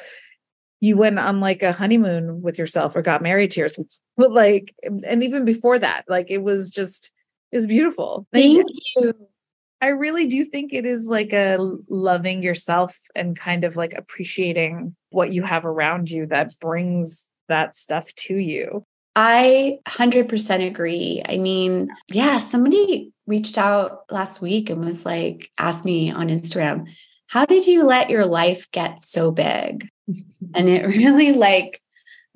you 0.80 0.94
went 0.94 1.18
on 1.18 1.40
like 1.40 1.62
a 1.62 1.72
honeymoon 1.72 2.42
with 2.42 2.58
yourself 2.58 2.94
or 2.94 3.02
got 3.02 3.22
married 3.22 3.50
to 3.52 3.60
yourself. 3.60 3.88
But 4.16 4.32
like 4.32 4.74
and 4.82 5.22
even 5.22 5.44
before 5.44 5.78
that, 5.78 6.04
like 6.06 6.26
it 6.30 6.42
was 6.42 6.70
just 6.70 7.10
it 7.50 7.56
was 7.56 7.66
beautiful. 7.66 8.26
Thank 8.32 8.66
you. 8.96 9.12
I 9.80 9.88
really 9.88 10.26
do 10.26 10.42
think 10.44 10.72
it 10.72 10.86
is 10.86 11.06
like 11.06 11.32
a 11.32 11.58
loving 11.88 12.42
yourself 12.42 12.96
and 13.14 13.38
kind 13.38 13.64
of 13.64 13.76
like 13.76 13.94
appreciating 13.94 14.96
what 15.10 15.32
you 15.32 15.42
have 15.42 15.66
around 15.66 16.10
you 16.10 16.26
that 16.26 16.58
brings 16.60 17.30
that 17.48 17.76
stuff 17.76 18.12
to 18.14 18.36
you. 18.36 18.84
I 19.14 19.78
100% 19.88 20.66
agree. 20.66 21.22
I 21.26 21.38
mean, 21.38 21.88
yeah, 22.10 22.38
somebody 22.38 23.12
reached 23.26 23.58
out 23.58 24.04
last 24.10 24.42
week 24.42 24.68
and 24.70 24.84
was 24.84 25.06
like, 25.06 25.50
asked 25.58 25.84
me 25.84 26.10
on 26.10 26.28
Instagram, 26.28 26.86
how 27.26 27.44
did 27.44 27.66
you 27.66 27.84
let 27.84 28.10
your 28.10 28.26
life 28.26 28.70
get 28.70 29.02
so 29.02 29.30
big? 29.30 29.88
And 30.54 30.68
it 30.68 30.86
really 30.86 31.32
like 31.32 31.82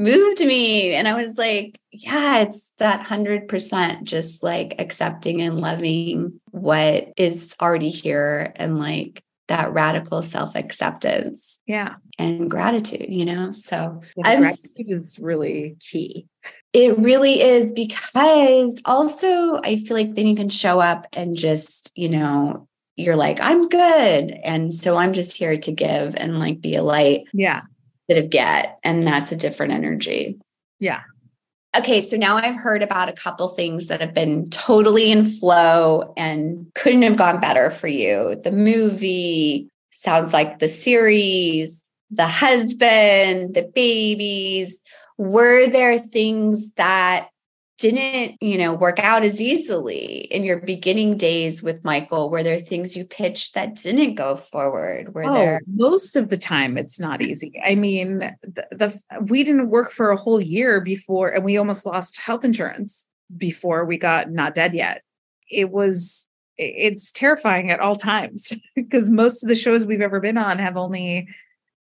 moved 0.00 0.40
me. 0.44 0.94
And 0.94 1.06
I 1.06 1.14
was 1.14 1.36
like, 1.38 1.78
yeah, 1.92 2.38
it's 2.38 2.72
that 2.78 3.06
100% 3.06 4.02
just 4.04 4.42
like 4.42 4.74
accepting 4.78 5.42
and 5.42 5.60
loving 5.60 6.40
what 6.50 7.08
is 7.16 7.54
already 7.60 7.90
here 7.90 8.52
and 8.56 8.78
like 8.78 9.22
that 9.48 9.72
radical 9.72 10.22
self 10.22 10.54
acceptance 10.54 11.60
Yeah. 11.66 11.96
and 12.18 12.48
gratitude, 12.50 13.06
you 13.08 13.24
know? 13.24 13.52
So 13.52 14.00
I'm- 14.24 14.40
gratitude 14.42 14.86
is 14.90 15.18
really 15.20 15.76
key. 15.80 16.26
it 16.72 16.96
really 16.98 17.40
is 17.42 17.70
because 17.72 18.80
also 18.84 19.60
I 19.62 19.76
feel 19.76 19.96
like 19.96 20.14
then 20.14 20.26
you 20.28 20.36
can 20.36 20.48
show 20.48 20.80
up 20.80 21.06
and 21.12 21.36
just, 21.36 21.90
you 21.96 22.08
know, 22.08 22.68
you're 22.96 23.16
like, 23.16 23.40
I'm 23.40 23.68
good. 23.68 24.32
And 24.44 24.72
so 24.74 24.96
I'm 24.96 25.12
just 25.12 25.36
here 25.36 25.56
to 25.56 25.72
give 25.72 26.14
and 26.16 26.38
like 26.38 26.60
be 26.60 26.76
a 26.76 26.82
light 26.82 27.22
Yeah. 27.32 27.62
Of 28.18 28.30
get. 28.30 28.78
And 28.84 29.06
that's 29.06 29.32
a 29.32 29.36
different 29.36 29.72
energy. 29.72 30.38
Yeah. 30.78 31.02
Okay, 31.76 32.00
so 32.00 32.16
now 32.16 32.36
I've 32.36 32.56
heard 32.56 32.82
about 32.82 33.08
a 33.08 33.12
couple 33.12 33.46
things 33.48 33.86
that 33.86 34.00
have 34.00 34.12
been 34.12 34.50
totally 34.50 35.12
in 35.12 35.24
flow 35.24 36.12
and 36.16 36.66
couldn't 36.74 37.02
have 37.02 37.16
gone 37.16 37.40
better 37.40 37.70
for 37.70 37.86
you. 37.86 38.40
The 38.42 38.50
movie 38.50 39.68
sounds 39.92 40.32
like 40.32 40.58
the 40.58 40.68
series, 40.68 41.86
the 42.10 42.26
husband, 42.26 43.54
the 43.54 43.70
babies. 43.72 44.82
Were 45.16 45.68
there 45.68 45.98
things 45.98 46.72
that 46.72 47.28
didn't, 47.80 48.36
you 48.42 48.58
know, 48.58 48.74
work 48.74 48.98
out 48.98 49.24
as 49.24 49.40
easily 49.40 50.28
in 50.30 50.44
your 50.44 50.60
beginning 50.60 51.16
days 51.16 51.62
with 51.62 51.82
Michael? 51.82 52.28
Were 52.28 52.42
there 52.42 52.58
things 52.58 52.94
you 52.94 53.06
pitched 53.06 53.54
that 53.54 53.74
didn't 53.76 54.16
go 54.16 54.36
forward? 54.36 55.14
Were 55.14 55.24
Oh, 55.24 55.32
there 55.32 55.60
most 55.66 56.14
of 56.14 56.28
the 56.28 56.36
time 56.36 56.76
it's 56.76 57.00
not 57.00 57.22
easy. 57.30 57.60
I 57.64 57.74
mean, 57.74 58.18
the, 58.42 58.66
the 58.70 59.02
we 59.28 59.42
didn't 59.42 59.70
work 59.70 59.90
for 59.90 60.10
a 60.10 60.16
whole 60.16 60.40
year 60.40 60.80
before, 60.80 61.30
and 61.30 61.42
we 61.42 61.56
almost 61.56 61.86
lost 61.86 62.20
health 62.20 62.44
insurance 62.44 63.08
before 63.34 63.86
we 63.86 63.96
got 63.96 64.30
not 64.30 64.54
dead 64.54 64.74
yet. 64.74 65.02
It 65.50 65.70
was 65.70 66.28
it's 66.58 67.10
terrifying 67.10 67.70
at 67.70 67.80
all 67.80 67.96
times 67.96 68.56
because 68.76 69.10
most 69.10 69.42
of 69.42 69.48
the 69.48 69.54
shows 69.54 69.86
we've 69.86 70.02
ever 70.02 70.20
been 70.20 70.36
on 70.36 70.58
have 70.58 70.76
only 70.76 71.26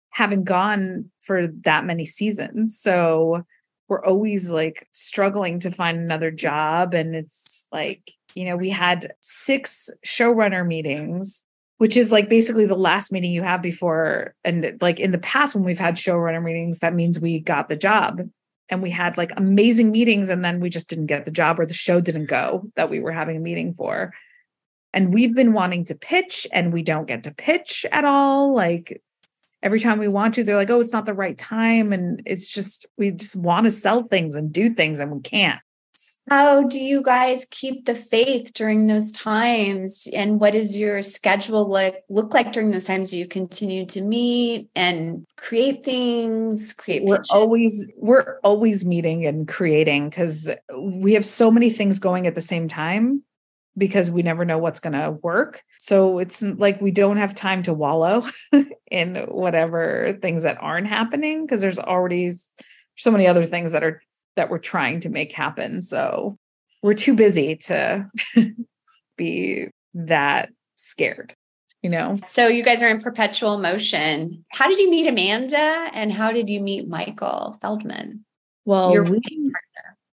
haven't 0.10 0.44
gone 0.44 1.12
for 1.20 1.48
that 1.62 1.86
many 1.86 2.08
seasons. 2.08 2.80
So 2.80 3.46
we're 3.88 4.04
always 4.04 4.52
like 4.52 4.88
struggling 4.92 5.60
to 5.60 5.72
find 5.72 5.98
another 5.98 6.32
job. 6.32 6.94
And 6.94 7.16
it's 7.16 7.68
like, 7.72 8.12
you 8.36 8.46
know, 8.46 8.56
we 8.56 8.70
had 8.70 9.14
six 9.22 9.90
showrunner 10.06 10.66
meetings, 10.66 11.46
which 11.78 11.98
is 11.98 12.12
like 12.12 12.30
basically 12.30 12.66
the 12.66 12.76
last 12.76 13.12
meeting 13.12 13.32
you 13.32 13.44
have 13.44 13.62
before. 13.62 14.36
And 14.44 14.78
like 14.82 15.00
in 15.00 15.12
the 15.12 15.18
past, 15.18 15.54
when 15.54 15.64
we've 15.64 15.78
had 15.78 15.96
showrunner 15.96 16.44
meetings, 16.44 16.80
that 16.80 16.94
means 16.94 17.20
we 17.20 17.40
got 17.40 17.70
the 17.70 17.76
job. 17.76 18.22
And 18.70 18.82
we 18.82 18.90
had 18.90 19.18
like 19.18 19.32
amazing 19.36 19.92
meetings, 19.92 20.30
and 20.30 20.44
then 20.44 20.60
we 20.60 20.70
just 20.70 20.90
didn't 20.90 21.08
get 21.08 21.26
the 21.26 21.32
job 21.32 21.60
or 21.60 21.66
the 21.66 21.74
show 21.74 22.00
didn't 22.00 22.26
go 22.26 22.64
that 22.76 22.90
we 22.90 23.02
were 23.02 23.12
having 23.12 23.36
a 23.36 23.42
meeting 23.42 23.74
for. 23.74 24.14
And 24.94 25.14
we've 25.14 25.36
been 25.36 25.54
wanting 25.54 25.86
to 25.86 25.96
pitch, 25.96 26.48
and 26.52 26.72
we 26.72 26.82
don't 26.82 27.08
get 27.08 27.26
to 27.26 27.34
pitch 27.34 27.86
at 27.92 28.06
all. 28.06 28.56
Like 28.56 29.02
every 29.64 29.80
time 29.80 29.98
we 29.98 30.10
want 30.10 30.36
to, 30.36 30.44
they're 30.44 30.58
like, 30.58 30.70
oh, 30.70 30.82
it's 30.82 30.94
not 30.94 31.08
the 31.08 31.14
right 31.14 31.38
time. 31.38 31.94
And 31.94 32.22
it's 32.26 32.52
just, 32.52 32.86
we 32.98 33.12
just 33.12 33.36
want 33.36 33.64
to 33.64 33.72
sell 33.72 34.04
things 34.04 34.36
and 34.36 34.52
do 34.52 34.70
things 34.70 35.00
and 35.00 35.10
we 35.10 35.22
can't. 35.22 35.60
How 36.30 36.64
do 36.64 36.80
you 36.80 37.02
guys 37.02 37.46
keep 37.50 37.86
the 37.86 37.96
faith 37.96 38.54
during 38.54 38.88
those 38.88 39.12
times? 39.12 40.08
And 40.12 40.40
what 40.40 40.54
does 40.54 40.78
your 40.78 41.02
schedule 41.02 41.70
look 41.70 41.96
look 42.10 42.34
like 42.34 42.52
during 42.52 42.72
those 42.72 42.86
times? 42.86 43.12
Do 43.12 43.18
you 43.18 43.28
continue 43.28 43.86
to 43.88 44.02
meet 44.02 44.70
and 44.76 45.26
create 45.38 45.86
things, 45.86 46.74
create 46.74 47.04
We're 47.04 47.18
pitches? 47.18 47.32
always, 47.32 47.86
we're 47.96 48.40
always 48.44 48.86
meeting 48.86 49.26
and 49.26 49.48
creating 49.48 50.10
because 50.10 50.50
we 50.82 51.14
have 51.14 51.26
so 51.26 51.52
many 51.52 51.70
things 51.70 52.00
going 52.00 52.28
at 52.28 52.36
the 52.36 52.42
same 52.42 52.68
time 52.68 53.24
because 53.78 54.12
we 54.12 54.22
never 54.22 54.46
know 54.46 54.58
what's 54.58 54.80
going 54.80 54.94
to 54.94 55.12
work. 55.24 55.64
So 55.80 56.20
it's 56.20 56.42
like 56.42 56.82
we 56.82 56.92
don't 56.92 57.18
have 57.18 57.34
time 57.34 57.64
to 57.64 57.74
wallow 57.74 58.24
in 58.92 59.16
whatever 59.28 60.18
things 60.22 60.44
that 60.44 60.58
aren't 60.62 60.88
happening 60.88 61.46
because 61.46 61.62
there's 61.62 61.80
already 61.80 62.34
so 62.96 63.12
many 63.12 63.28
other 63.28 63.46
things 63.46 63.72
that 63.72 63.84
are 63.84 64.02
that 64.36 64.50
we're 64.50 64.60
trying 64.60 65.00
to 65.02 65.10
make 65.10 65.32
happen. 65.32 65.82
So 65.82 66.38
we're 66.82 66.94
too 66.94 67.16
busy 67.16 67.56
to 67.56 68.10
be 69.18 69.68
that 69.94 70.50
scared, 70.76 71.34
you 71.82 71.90
know? 71.90 72.18
so 72.24 72.48
you 72.48 72.64
guys 72.64 72.82
are 72.84 72.90
in 72.90 73.00
perpetual 73.00 73.60
motion. 73.60 74.44
How 74.52 74.68
did 74.68 74.80
you 74.80 74.90
meet 74.90 75.08
Amanda 75.08 75.90
and 75.94 76.12
how 76.12 76.32
did 76.32 76.50
you 76.50 76.60
meet 76.60 76.88
Michael 76.88 77.56
Feldman? 77.62 78.26
Well, 78.66 78.94
Your 78.94 79.04
we, 79.04 79.22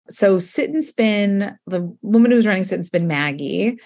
so 0.10 0.40
sit 0.40 0.70
and 0.70 0.84
spin, 0.84 1.58
the 1.68 1.96
woman 2.02 2.32
who 2.32 2.36
was 2.36 2.48
running 2.48 2.64
sit 2.64 2.76
and 2.76 2.86
spin, 2.86 3.08
Maggie, 3.08 3.80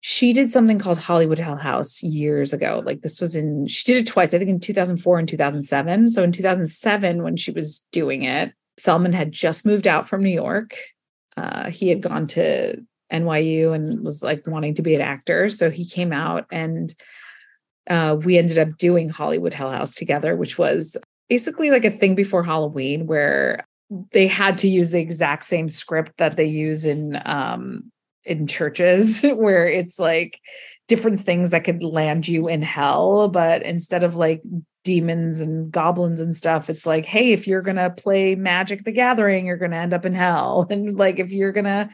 she 0.00 0.32
did 0.32 0.50
something 0.50 0.78
called 0.78 0.98
Hollywood 0.98 1.38
Hell 1.38 1.56
House 1.56 2.02
years 2.02 2.52
ago. 2.52 2.82
Like 2.84 3.00
this 3.00 3.20
was 3.20 3.34
in, 3.34 3.66
she 3.66 3.84
did 3.84 3.98
it 3.98 4.06
twice, 4.06 4.32
I 4.32 4.38
think 4.38 4.50
in 4.50 4.60
2004 4.60 5.18
and 5.18 5.28
2007. 5.28 6.10
So 6.10 6.22
in 6.22 6.32
2007, 6.32 7.22
when 7.22 7.36
she 7.36 7.50
was 7.50 7.84
doing 7.90 8.22
it, 8.22 8.52
Feldman 8.78 9.12
had 9.12 9.32
just 9.32 9.66
moved 9.66 9.86
out 9.86 10.06
from 10.06 10.22
New 10.22 10.30
York. 10.30 10.74
Uh, 11.36 11.70
he 11.70 11.88
had 11.88 12.02
gone 12.02 12.26
to 12.28 12.76
NYU 13.12 13.74
and 13.74 14.04
was 14.04 14.22
like 14.22 14.46
wanting 14.46 14.74
to 14.74 14.82
be 14.82 14.94
an 14.94 15.00
actor. 15.00 15.48
So 15.48 15.70
he 15.70 15.84
came 15.84 16.12
out 16.12 16.46
and 16.52 16.94
uh, 17.88 18.16
we 18.22 18.38
ended 18.38 18.58
up 18.58 18.76
doing 18.78 19.08
Hollywood 19.08 19.54
Hell 19.54 19.70
House 19.70 19.94
together, 19.94 20.36
which 20.36 20.58
was 20.58 20.96
basically 21.28 21.70
like 21.70 21.84
a 21.84 21.90
thing 21.90 22.14
before 22.14 22.42
Halloween 22.42 23.06
where 23.06 23.66
they 24.12 24.26
had 24.26 24.58
to 24.58 24.68
use 24.68 24.90
the 24.90 25.00
exact 25.00 25.44
same 25.44 25.68
script 25.68 26.16
that 26.18 26.36
they 26.36 26.44
use 26.44 26.86
in 26.86 27.20
um 27.24 27.90
in 28.24 28.46
churches 28.46 29.22
where 29.36 29.66
it's 29.68 29.98
like 29.98 30.40
different 30.88 31.20
things 31.20 31.50
that 31.50 31.64
could 31.64 31.82
land 31.82 32.26
you 32.26 32.48
in 32.48 32.62
hell 32.62 33.28
but 33.28 33.62
instead 33.62 34.02
of 34.02 34.16
like 34.16 34.42
demons 34.82 35.40
and 35.40 35.72
goblins 35.72 36.20
and 36.20 36.36
stuff 36.36 36.70
it's 36.70 36.86
like 36.86 37.04
hey 37.04 37.32
if 37.32 37.46
you're 37.46 37.62
going 37.62 37.76
to 37.76 37.90
play 37.90 38.36
magic 38.36 38.84
the 38.84 38.92
gathering 38.92 39.46
you're 39.46 39.56
going 39.56 39.72
to 39.72 39.76
end 39.76 39.92
up 39.92 40.06
in 40.06 40.14
hell 40.14 40.66
and 40.70 40.96
like 40.96 41.18
if 41.18 41.32
you're 41.32 41.52
going 41.52 41.64
to 41.64 41.88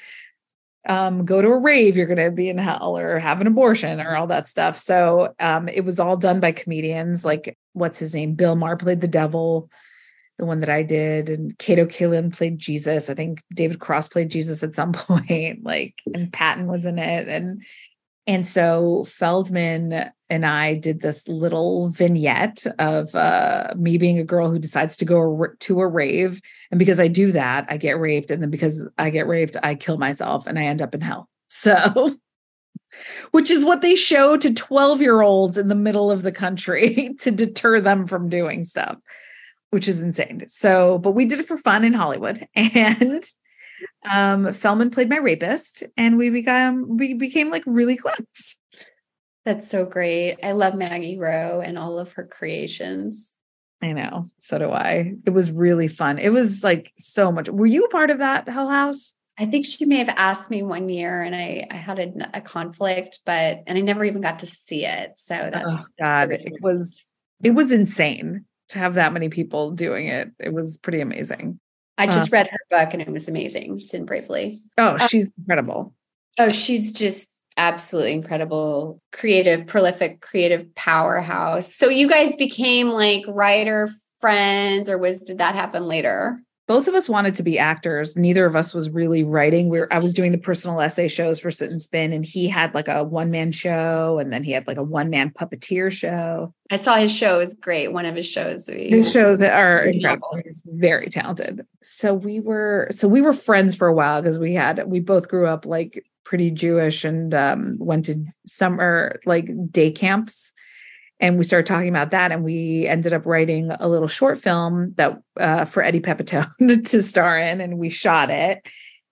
um, 0.89 1.25
go 1.25 1.41
to 1.41 1.49
a 1.49 1.59
rave, 1.59 1.97
you're 1.97 2.07
going 2.07 2.19
to 2.19 2.31
be 2.31 2.49
in 2.49 2.59
hell 2.59 2.99
or 2.99 3.19
have 3.19 3.41
an 3.41 3.47
abortion 3.47 4.01
or 4.01 4.17
all 4.17 4.27
that 4.29 4.49
stuff. 4.49 4.77
So 4.77 5.33
um, 5.39 5.69
it 5.69 5.85
was 5.85 6.01
all 6.01 6.17
done 6.17 6.41
by 6.41 6.53
comedians. 6.53 7.25
Like, 7.25 7.57
what's 7.73 7.99
his 7.99 8.15
name? 8.15 8.35
Bill 8.35 8.57
Maher 8.57 8.77
played 8.77 9.01
the 9.01 9.09
devil. 9.09 9.71
The 10.39 10.47
one 10.47 10.61
that 10.61 10.71
I 10.71 10.83
did, 10.83 11.29
and 11.29 11.57
Kato 11.59 11.85
Kaelin 11.85 12.37
played 12.37 12.59
Jesus. 12.59 13.09
I 13.09 13.15
think 13.15 13.43
David 13.55 13.79
Cross 13.79 14.09
played 14.09 14.31
Jesus 14.31 14.63
at 14.63 14.75
some 14.75 14.93
point, 14.93 15.63
like, 15.63 16.01
and 16.13 16.33
Patton 16.33 16.67
was 16.67 16.85
in 16.85 16.99
it. 16.99 17.29
And 17.29 17.63
and 18.27 18.47
so 18.47 19.05
Feldman 19.05 20.11
and 20.31 20.47
I 20.47 20.75
did 20.75 21.01
this 21.01 21.27
little 21.27 21.89
vignette 21.89 22.65
of 22.79 23.15
uh, 23.15 23.75
me 23.77 23.99
being 23.99 24.19
a 24.19 24.25
girl 24.25 24.51
who 24.51 24.59
decides 24.59 24.97
to 24.99 25.05
go 25.05 25.47
to 25.59 25.81
a 25.81 25.87
rave. 25.87 26.41
And 26.71 26.79
because 26.79 27.01
I 27.01 27.09
do 27.09 27.33
that, 27.33 27.67
I 27.69 27.77
get 27.77 27.99
raped. 27.99 28.31
And 28.31 28.41
then 28.41 28.51
because 28.51 28.89
I 28.97 29.11
get 29.11 29.27
raped, 29.27 29.57
I 29.63 29.75
kill 29.75 29.99
myself 29.99 30.47
and 30.47 30.59
I 30.59 30.65
end 30.65 30.83
up 30.83 30.95
in 30.95 31.01
hell. 31.01 31.29
So, 31.55 32.17
which 33.33 33.51
is 33.51 33.63
what 33.63 33.83
they 33.83 33.95
show 33.95 34.39
to 34.39 34.55
12 34.55 35.03
year 35.03 35.21
olds 35.21 35.59
in 35.59 35.69
the 35.69 35.75
middle 35.75 36.11
of 36.11 36.23
the 36.23 36.33
country 36.33 37.15
to 37.19 37.31
deter 37.31 37.79
them 37.79 38.07
from 38.07 38.31
doing 38.31 38.65
stuff, 38.65 38.97
which 39.73 39.89
is 39.89 40.03
insane. 40.03 40.45
So, 40.49 40.99
but 40.99 41.13
we 41.13 41.25
did 41.25 41.41
it 41.41 41.47
for 41.47 41.57
fun 41.57 41.83
in 41.83 41.95
Hollywood. 41.95 42.47
And 42.57 43.25
um, 44.09 44.53
Feldman 44.53 44.91
played 44.91 45.09
my 45.09 45.17
rapist, 45.17 45.83
and 45.97 46.17
we 46.17 46.31
became 46.31 46.99
we 46.99 47.15
became 47.15 47.51
like 47.51 47.65
really 47.67 47.97
close. 47.97 48.61
That's 49.45 49.69
so 49.69 49.87
great. 49.87 50.39
I 50.43 50.53
love 50.53 50.75
Maggie 50.75 51.19
Rowe 51.19 51.61
and 51.65 51.77
all 51.77 51.99
of 51.99 52.13
her 52.13 52.25
creations. 52.25 53.33
I 53.81 53.93
know. 53.93 54.25
So 54.37 54.59
do 54.59 54.71
I. 54.71 55.15
It 55.27 55.31
was 55.31 55.51
really 55.51 55.89
fun. 55.89 56.19
It 56.19 56.29
was 56.29 56.63
like 56.63 56.93
so 56.99 57.33
much. 57.33 57.49
Were 57.49 57.67
you 57.67 57.85
a 57.85 57.89
part 57.89 58.11
of 58.11 58.19
that 58.19 58.49
Hell 58.49 58.69
House? 58.69 59.17
I 59.39 59.47
think 59.47 59.67
she 59.67 59.87
may 59.87 59.97
have 59.97 60.11
asked 60.11 60.51
me 60.51 60.63
one 60.63 60.89
year 60.89 61.23
and 61.23 61.35
I, 61.35 61.67
I 61.69 61.75
had 61.75 61.99
a, 61.99 62.39
a 62.39 62.41
conflict, 62.41 63.21
but, 63.27 63.63
and 63.67 63.77
I 63.77 63.81
never 63.81 64.05
even 64.05 64.21
got 64.21 64.41
to 64.41 64.47
see 64.47 64.85
it. 64.85 65.13
So 65.17 65.35
oh, 65.35 65.51
that's 65.51 65.91
oh, 65.91 66.05
God, 66.05 66.31
it 66.31 66.53
was, 66.61 67.13
it 67.43 67.51
was 67.51 67.73
insane 67.73 68.45
to 68.73 68.79
have 68.79 68.95
that 68.95 69.13
many 69.13 69.29
people 69.29 69.71
doing 69.71 70.09
it. 70.09 70.31
It 70.39 70.53
was 70.53 70.79
pretty 70.79 71.01
amazing. 71.01 71.59
I 71.99 72.07
just 72.07 72.33
uh, 72.33 72.37
read 72.37 72.49
her 72.49 72.59
book 72.71 72.93
and 72.93 73.03
it 73.03 73.11
was 73.11 73.29
amazing. 73.29 73.79
Sin 73.79 74.05
Bravely. 74.05 74.61
Oh, 74.79 74.97
uh, 74.97 75.07
she's 75.07 75.31
incredible. 75.39 75.95
Oh, 76.39 76.49
she's 76.49 76.93
just 76.93 77.31
absolutely 77.57 78.13
incredible, 78.15 79.01
creative, 79.13 79.67
prolific, 79.67 80.21
creative 80.21 80.75
powerhouse. 80.75 81.75
So 81.75 81.89
you 81.89 82.09
guys 82.09 82.35
became 82.37 82.89
like 82.89 83.25
writer 83.29 83.89
friends, 84.21 84.89
or 84.89 84.99
was 84.99 85.21
did 85.21 85.39
that 85.39 85.55
happen 85.55 85.87
later? 85.87 86.41
Both 86.69 86.87
of 86.87 86.95
us 86.95 87.09
wanted 87.09 87.35
to 87.35 87.43
be 87.43 87.59
actors. 87.59 88.17
Neither 88.17 88.47
of 88.47 88.55
us 88.55 88.73
was 88.73 88.89
really 88.89 89.25
writing. 89.25 89.69
We 89.69 89.81
were, 89.81 89.93
I 89.93 89.99
was 89.99 90.15
doing 90.15 90.33
the 90.33 90.39
personal 90.39 90.81
essay 90.81 91.09
shows 91.09 91.41
for 91.41 91.51
Sit 91.51 91.73
N 91.73 91.81
Spin, 91.81 92.13
and 92.13 92.25
he 92.25 92.49
had 92.49 92.73
like 92.73 92.89
a 92.89 93.03
one 93.03 93.31
man 93.31 93.51
show, 93.51 94.19
and 94.19 94.33
then 94.33 94.45
he 94.45 94.53
had 94.53 94.67
like 94.67 94.77
a 94.77 94.83
one 94.83 95.11
man 95.11 95.31
puppeteer 95.31 95.91
show. 95.91 96.55
I 96.71 96.77
saw 96.77 96.97
his 96.97 97.15
show 97.15 97.41
is 97.41 97.55
great. 97.55 97.93
One 97.93 98.07
of 98.07 98.15
his 98.15 98.27
shows. 98.29 98.69
His 98.69 99.13
shows 99.13 99.43
are 99.43 99.85
incredible. 99.87 100.41
He's 100.45 100.67
very 100.67 101.09
talented. 101.09 101.67
So 101.83 102.15
we 102.15 102.41
were, 102.41 102.89
so 102.93 103.09
we 103.09 103.21
were 103.21 103.33
friends 103.33 103.75
for 103.75 103.89
a 103.89 103.95
while 103.95 104.23
because 104.23 104.39
we 104.39 104.55
had, 104.55 104.83
we 104.87 105.01
both 105.01 105.29
grew 105.29 105.47
up 105.47 105.67
like 105.67 106.07
pretty 106.25 106.51
Jewish 106.51 107.05
and 107.05 107.35
um, 107.35 107.77
went 107.79 108.07
to 108.07 108.25
summer 108.47 109.21
like 109.27 109.51
day 109.71 109.91
camps 109.91 110.55
and 111.23 111.39
we 111.39 111.45
started 111.45 111.67
talking 111.67 111.89
about 111.89 112.11
that 112.11 112.33
and 112.33 112.43
we 112.43 112.87
ended 112.89 113.13
up 113.13 113.25
writing 113.25 113.71
a 113.79 113.89
little 113.89 114.09
short 114.09 114.39
film 114.39 114.93
that 114.97 115.23
uh, 115.39 115.65
for 115.65 115.83
eddie 115.83 116.01
pepitone 116.01 116.85
to 116.91 117.01
star 117.01 117.39
in 117.39 117.61
and 117.61 117.79
we 117.79 117.89
shot 117.89 118.29
it. 118.29 118.67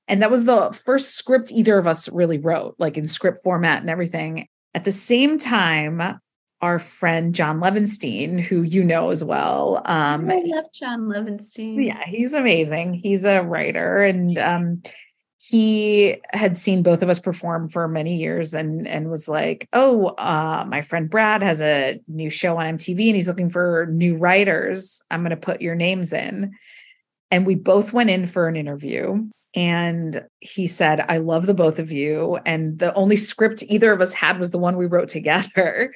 And 0.09 0.21
that 0.21 0.31
was 0.31 0.45
the 0.45 0.77
first 0.85 1.15
script 1.15 1.53
either 1.53 1.79
of 1.79 1.87
us 1.87 2.09
really 2.09 2.39
wrote 2.39 2.75
like 2.79 2.99
in 2.99 3.07
script 3.07 3.45
format 3.45 3.81
and 3.81 3.89
everything. 3.89 4.49
At 4.75 4.85
the 4.85 4.93
same 4.93 5.39
time 5.39 6.21
our 6.61 6.79
friend 6.79 7.35
john 7.35 7.61
Levinstein, 7.61 8.39
who 8.39 8.63
you 8.63 8.85
know 8.85 9.11
as 9.11 9.25
well 9.25 9.81
um, 9.87 10.29
i 10.29 10.43
love 10.45 10.67
john 10.75 11.03
Levinstein. 11.03 11.87
yeah 11.87 12.05
he's 12.05 12.35
amazing. 12.35 12.93
He's 12.93 13.25
a 13.25 13.41
writer 13.41 14.03
and 14.03 14.37
um, 14.37 14.83
he 15.51 16.21
had 16.33 16.57
seen 16.57 16.85
both 16.85 17.03
of 17.03 17.09
us 17.09 17.19
perform 17.19 17.69
for 17.69 17.89
many 17.89 18.17
years 18.17 18.55
and 18.55 18.87
and 18.87 19.11
was 19.11 19.29
like 19.29 19.69
oh 19.73 20.07
uh, 20.07 20.65
my 20.69 20.81
friend 20.81 21.11
brad 21.11 21.43
has 21.43 21.61
a 21.61 22.01
new 22.07 22.31
show 22.31 22.57
on 22.57 22.79
mtv 22.79 23.07
and 23.07 23.17
he's 23.17 23.27
looking 23.27 23.51
for 23.51 23.87
new 23.91 24.17
writers. 24.17 25.03
I'm 25.11 25.23
going 25.23 25.31
to 25.31 25.37
put 25.37 25.61
your 25.61 25.75
names 25.75 26.13
in. 26.13 26.53
And 27.33 27.47
we 27.47 27.57
both 27.57 27.93
went 27.93 28.11
in 28.11 28.27
for 28.27 28.47
an 28.47 28.57
interview 28.57 29.29
and 29.57 30.25
he 30.39 30.69
said 30.69 31.05
i 31.09 31.19
love 31.19 31.47
the 31.47 31.55
both 31.55 31.81
of 31.81 31.91
you. 31.91 32.39
And 32.47 32.79
the 32.79 32.95
only 32.95 33.17
script 33.17 33.65
either 33.65 33.93
of 33.93 34.01
us 34.01 34.15
had 34.15 34.39
was 34.39 34.53
the 34.53 34.59
one 34.59 34.77
we 34.77 34.87
wrote 34.87 35.09
together 35.09 35.93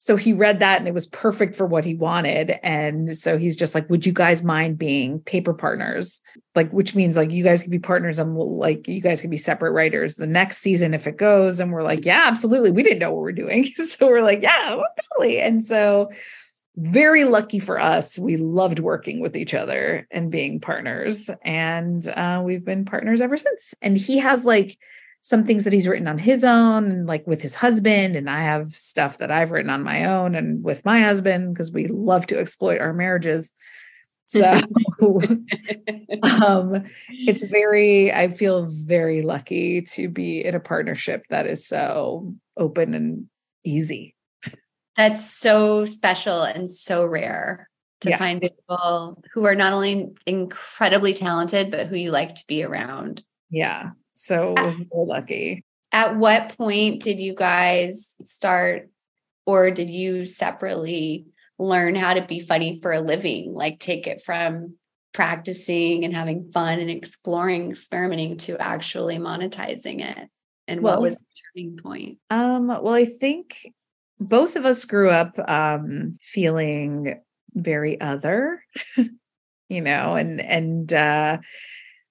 so 0.00 0.14
he 0.14 0.32
read 0.32 0.60
that 0.60 0.78
and 0.78 0.86
it 0.86 0.94
was 0.94 1.08
perfect 1.08 1.56
for 1.56 1.66
what 1.66 1.84
he 1.84 1.96
wanted. 1.96 2.60
And 2.62 3.16
so 3.16 3.36
he's 3.36 3.56
just 3.56 3.74
like, 3.74 3.90
would 3.90 4.06
you 4.06 4.12
guys 4.12 4.44
mind 4.44 4.78
being 4.78 5.18
paper 5.18 5.52
partners? 5.52 6.20
Like, 6.54 6.72
which 6.72 6.94
means 6.94 7.16
like 7.16 7.32
you 7.32 7.42
guys 7.42 7.62
can 7.62 7.72
be 7.72 7.80
partners 7.80 8.20
and 8.20 8.36
like 8.36 8.86
you 8.86 9.00
guys 9.00 9.20
can 9.20 9.28
be 9.28 9.36
separate 9.36 9.72
writers 9.72 10.14
the 10.14 10.28
next 10.28 10.58
season 10.58 10.94
if 10.94 11.08
it 11.08 11.16
goes. 11.16 11.58
And 11.58 11.72
we're 11.72 11.82
like, 11.82 12.04
yeah, 12.04 12.26
absolutely. 12.26 12.70
We 12.70 12.84
didn't 12.84 13.00
know 13.00 13.10
what 13.10 13.22
we're 13.22 13.32
doing. 13.32 13.64
so 13.74 14.06
we're 14.06 14.22
like, 14.22 14.40
yeah, 14.40 14.80
totally. 15.12 15.40
And 15.40 15.64
so 15.64 16.10
very 16.76 17.24
lucky 17.24 17.58
for 17.58 17.80
us. 17.80 18.20
We 18.20 18.36
loved 18.36 18.78
working 18.78 19.18
with 19.20 19.36
each 19.36 19.52
other 19.52 20.06
and 20.12 20.30
being 20.30 20.60
partners. 20.60 21.28
And 21.44 22.06
uh, 22.08 22.40
we've 22.44 22.64
been 22.64 22.84
partners 22.84 23.20
ever 23.20 23.36
since. 23.36 23.74
And 23.82 23.98
he 23.98 24.18
has 24.18 24.44
like, 24.44 24.78
some 25.20 25.44
things 25.44 25.64
that 25.64 25.72
he's 25.72 25.88
written 25.88 26.08
on 26.08 26.18
his 26.18 26.44
own, 26.44 27.06
like 27.06 27.26
with 27.26 27.42
his 27.42 27.54
husband, 27.54 28.16
and 28.16 28.30
I 28.30 28.40
have 28.42 28.68
stuff 28.68 29.18
that 29.18 29.30
I've 29.30 29.50
written 29.50 29.70
on 29.70 29.82
my 29.82 30.04
own 30.04 30.34
and 30.34 30.62
with 30.62 30.84
my 30.84 31.00
husband 31.00 31.52
because 31.52 31.72
we 31.72 31.86
love 31.88 32.26
to 32.26 32.38
exploit 32.38 32.80
our 32.80 32.92
marriages. 32.92 33.52
So 34.26 34.44
um, 36.46 36.84
it's 37.08 37.44
very, 37.44 38.12
I 38.12 38.30
feel 38.30 38.68
very 38.68 39.22
lucky 39.22 39.82
to 39.82 40.08
be 40.08 40.44
in 40.44 40.54
a 40.54 40.60
partnership 40.60 41.24
that 41.30 41.46
is 41.46 41.66
so 41.66 42.34
open 42.56 42.92
and 42.94 43.26
easy. 43.64 44.14
That's 44.96 45.24
so 45.24 45.86
special 45.86 46.42
and 46.42 46.70
so 46.70 47.06
rare 47.06 47.70
to 48.02 48.10
yeah. 48.10 48.18
find 48.18 48.40
people 48.40 49.22
who 49.32 49.46
are 49.46 49.54
not 49.54 49.72
only 49.72 50.08
incredibly 50.26 51.14
talented, 51.14 51.70
but 51.70 51.86
who 51.86 51.96
you 51.96 52.10
like 52.10 52.34
to 52.34 52.44
be 52.46 52.62
around. 52.62 53.22
Yeah. 53.50 53.90
So 54.18 54.54
we're 54.90 55.04
lucky. 55.04 55.64
At 55.92 56.16
what 56.16 56.56
point 56.58 57.02
did 57.02 57.20
you 57.20 57.36
guys 57.36 58.16
start, 58.24 58.90
or 59.46 59.70
did 59.70 59.90
you 59.90 60.26
separately 60.26 61.26
learn 61.56 61.94
how 61.94 62.14
to 62.14 62.22
be 62.22 62.40
funny 62.40 62.80
for 62.80 62.92
a 62.92 63.00
living? 63.00 63.54
Like 63.54 63.78
take 63.78 64.08
it 64.08 64.20
from 64.20 64.74
practicing 65.14 66.04
and 66.04 66.16
having 66.16 66.50
fun 66.50 66.80
and 66.80 66.90
exploring, 66.90 67.70
experimenting 67.70 68.38
to 68.38 68.60
actually 68.60 69.18
monetizing 69.18 70.04
it? 70.04 70.28
And 70.66 70.82
well, 70.82 70.94
what 70.94 71.02
was 71.02 71.18
the 71.18 71.24
turning 71.54 71.76
point? 71.76 72.18
Um, 72.28 72.66
well, 72.66 72.94
I 72.94 73.04
think 73.04 73.72
both 74.18 74.56
of 74.56 74.66
us 74.66 74.84
grew 74.84 75.10
up 75.10 75.38
um, 75.48 76.18
feeling 76.20 77.20
very 77.54 78.00
other, 78.00 78.64
you 79.68 79.80
know, 79.80 80.16
and 80.16 80.40
and 80.40 80.92
uh 80.92 81.38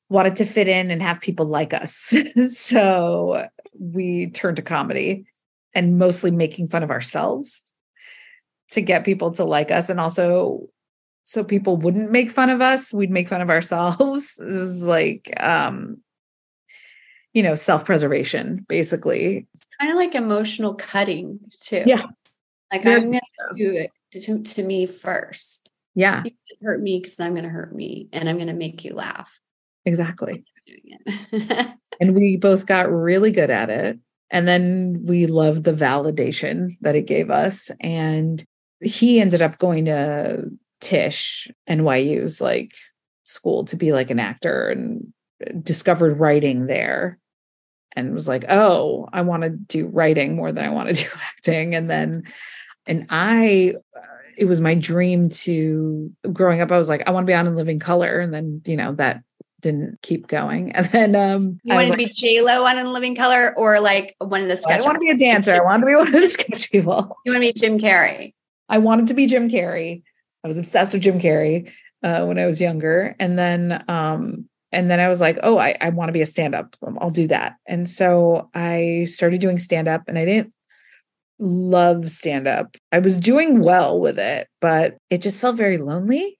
wanted 0.09 0.37
to 0.37 0.45
fit 0.45 0.67
in 0.67 0.91
and 0.91 1.01
have 1.01 1.21
people 1.21 1.45
like 1.45 1.73
us. 1.73 2.13
so 2.47 3.47
we 3.79 4.29
turned 4.31 4.57
to 4.57 4.61
comedy 4.61 5.25
and 5.73 5.97
mostly 5.97 6.31
making 6.31 6.67
fun 6.67 6.83
of 6.83 6.91
ourselves 6.91 7.63
to 8.69 8.81
get 8.81 9.05
people 9.05 9.31
to 9.31 9.43
like 9.43 9.71
us. 9.71 9.89
And 9.89 9.99
also, 9.99 10.67
so 11.23 11.43
people 11.43 11.77
wouldn't 11.77 12.11
make 12.11 12.31
fun 12.31 12.49
of 12.49 12.61
us, 12.61 12.93
we'd 12.93 13.11
make 13.11 13.27
fun 13.27 13.41
of 13.41 13.49
ourselves. 13.49 14.41
It 14.47 14.57
was 14.57 14.83
like, 14.83 15.33
um, 15.41 15.97
you 17.33 17.43
know, 17.43 17.55
self 17.55 17.85
preservation, 17.85 18.65
basically. 18.67 19.47
It's 19.53 19.67
kind 19.79 19.91
of 19.91 19.97
like 19.97 20.15
emotional 20.15 20.73
cutting, 20.73 21.39
too. 21.61 21.83
Yeah. 21.85 22.05
Like, 22.71 22.83
Very 22.83 23.01
I'm 23.01 23.11
going 23.11 23.19
to 23.19 23.57
do 23.57 23.71
it 23.73 23.91
to, 24.13 24.41
to 24.41 24.63
me 24.63 24.85
first. 24.85 25.69
Yeah. 25.95 26.23
You 26.25 26.31
hurt 26.61 26.81
me 26.81 26.99
because 26.99 27.19
I'm 27.19 27.33
going 27.33 27.43
to 27.43 27.49
hurt 27.49 27.75
me 27.75 28.07
and 28.11 28.27
I'm 28.27 28.37
going 28.37 28.47
to 28.47 28.53
make 28.53 28.83
you 28.85 28.93
laugh. 28.93 29.39
Exactly. 29.87 30.43
and 32.01 32.13
we 32.13 32.35
both 32.35 32.65
got 32.65 32.91
really 32.91 33.31
good 33.31 33.49
at 33.49 33.69
it. 33.69 33.97
And 34.29 34.45
then 34.45 35.01
we 35.07 35.27
loved 35.27 35.63
the 35.63 35.71
validation 35.71 36.71
that 36.81 36.95
it 36.95 37.07
gave 37.07 37.31
us. 37.31 37.71
And 37.79 38.43
he 38.81 39.21
ended 39.21 39.41
up 39.41 39.57
going 39.59 39.85
to 39.85 40.49
Tisch, 40.81 41.47
NYU's 41.69 42.41
like 42.41 42.73
school 43.23 43.63
to 43.65 43.77
be 43.77 43.93
like 43.93 44.09
an 44.11 44.19
actor 44.19 44.67
and 44.67 45.07
discovered 45.63 46.19
writing 46.19 46.67
there 46.67 47.17
and 47.95 48.13
was 48.13 48.27
like, 48.27 48.43
oh, 48.49 49.07
I 49.13 49.21
want 49.21 49.43
to 49.43 49.49
do 49.49 49.87
writing 49.87 50.35
more 50.35 50.51
than 50.51 50.65
I 50.65 50.69
want 50.69 50.89
to 50.89 50.95
do 51.03 51.09
acting. 51.15 51.75
And 51.75 51.89
then, 51.89 52.23
and 52.85 53.07
I, 53.09 53.75
uh, 53.95 54.01
it 54.37 54.45
was 54.45 54.59
my 54.59 54.75
dream 54.75 55.29
to 55.29 56.11
growing 56.33 56.59
up, 56.59 56.73
I 56.73 56.77
was 56.77 56.89
like, 56.89 57.03
I 57.07 57.11
want 57.11 57.25
to 57.25 57.31
be 57.31 57.33
on 57.33 57.47
in 57.47 57.55
living 57.55 57.79
color. 57.79 58.19
And 58.19 58.33
then, 58.33 58.61
you 58.67 58.75
know, 58.75 58.91
that 58.93 59.23
didn't 59.61 60.01
keep 60.01 60.27
going. 60.27 60.71
And 60.75 60.85
then 60.87 61.15
um 61.15 61.59
You 61.63 61.73
wanted 61.73 61.85
to 61.87 61.91
like, 61.91 61.99
be 61.99 62.13
J 62.13 62.41
Lo 62.41 62.65
on 62.65 62.77
In 62.77 62.93
Living 62.93 63.15
Color 63.15 63.53
or 63.57 63.79
like 63.79 64.15
one 64.19 64.41
of 64.41 64.47
the 64.47 64.57
sketch. 64.57 64.81
I 64.81 64.85
want 64.85 64.95
to 64.95 64.99
be 64.99 65.09
a 65.09 65.17
dancer. 65.17 65.53
I 65.53 65.63
wanted 65.63 65.81
to 65.81 65.87
be 65.87 65.95
one 66.03 66.07
of 66.07 66.13
the 66.13 66.27
sketch 66.27 66.71
people. 66.71 67.17
You 67.25 67.33
want 67.33 67.43
to 67.43 67.53
be 67.53 67.59
Jim 67.59 67.77
Carrey. 67.77 68.33
I 68.69 68.77
wanted 68.77 69.07
to 69.07 69.13
be 69.13 69.25
Jim 69.25 69.49
Carrey. 69.49 70.03
I 70.43 70.47
was 70.47 70.57
obsessed 70.57 70.93
with 70.93 71.01
Jim 71.01 71.19
Carrey. 71.19 71.71
uh, 72.03 72.25
when 72.25 72.37
I 72.39 72.45
was 72.45 72.61
younger. 72.61 73.15
And 73.19 73.37
then, 73.37 73.83
um, 73.87 74.47
and 74.71 74.91
then 74.91 74.99
I 74.99 75.07
was 75.07 75.21
like, 75.21 75.39
oh, 75.43 75.57
I, 75.57 75.75
I 75.81 75.89
want 75.89 76.09
to 76.09 76.13
be 76.13 76.21
a 76.21 76.25
stand 76.25 76.53
up. 76.53 76.75
I'll 76.99 77.09
do 77.09 77.27
that. 77.27 77.55
And 77.67 77.89
so 77.89 78.49
I 78.53 79.05
started 79.09 79.41
doing 79.41 79.57
stand 79.57 79.87
up 79.87 80.03
and 80.07 80.17
I 80.17 80.25
didn't 80.25 80.53
love 81.39 82.09
stand 82.09 82.47
up. 82.47 82.75
I 82.91 82.99
was 82.99 83.17
doing 83.17 83.61
well 83.61 83.99
with 83.99 84.19
it, 84.19 84.47
but 84.59 84.97
it 85.09 85.21
just 85.21 85.39
felt 85.39 85.55
very 85.55 85.77
lonely. 85.77 86.37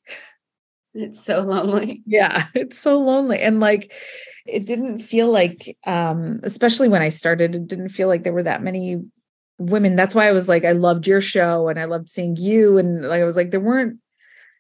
It's 0.97 1.23
so 1.23 1.41
lonely. 1.41 2.01
Yeah, 2.05 2.45
it's 2.55 2.79
so 2.79 2.99
lonely. 2.99 3.39
And 3.39 3.59
like 3.59 3.93
it 4.45 4.65
didn't 4.65 4.99
feel 4.99 5.29
like 5.29 5.77
um 5.85 6.39
especially 6.43 6.89
when 6.89 7.01
I 7.01 7.09
started 7.09 7.55
it 7.55 7.67
didn't 7.67 7.89
feel 7.89 8.07
like 8.07 8.23
there 8.23 8.33
were 8.33 8.43
that 8.43 8.63
many 8.63 9.03
women. 9.59 9.95
That's 9.95 10.15
why 10.15 10.27
I 10.27 10.31
was 10.31 10.49
like 10.49 10.65
I 10.65 10.71
loved 10.71 11.05
your 11.05 11.21
show 11.21 11.67
and 11.67 11.79
I 11.79 11.85
loved 11.85 12.09
seeing 12.09 12.35
you 12.35 12.77
and 12.77 13.07
like 13.07 13.21
I 13.21 13.25
was 13.25 13.37
like 13.37 13.51
there 13.51 13.59
weren't 13.59 13.99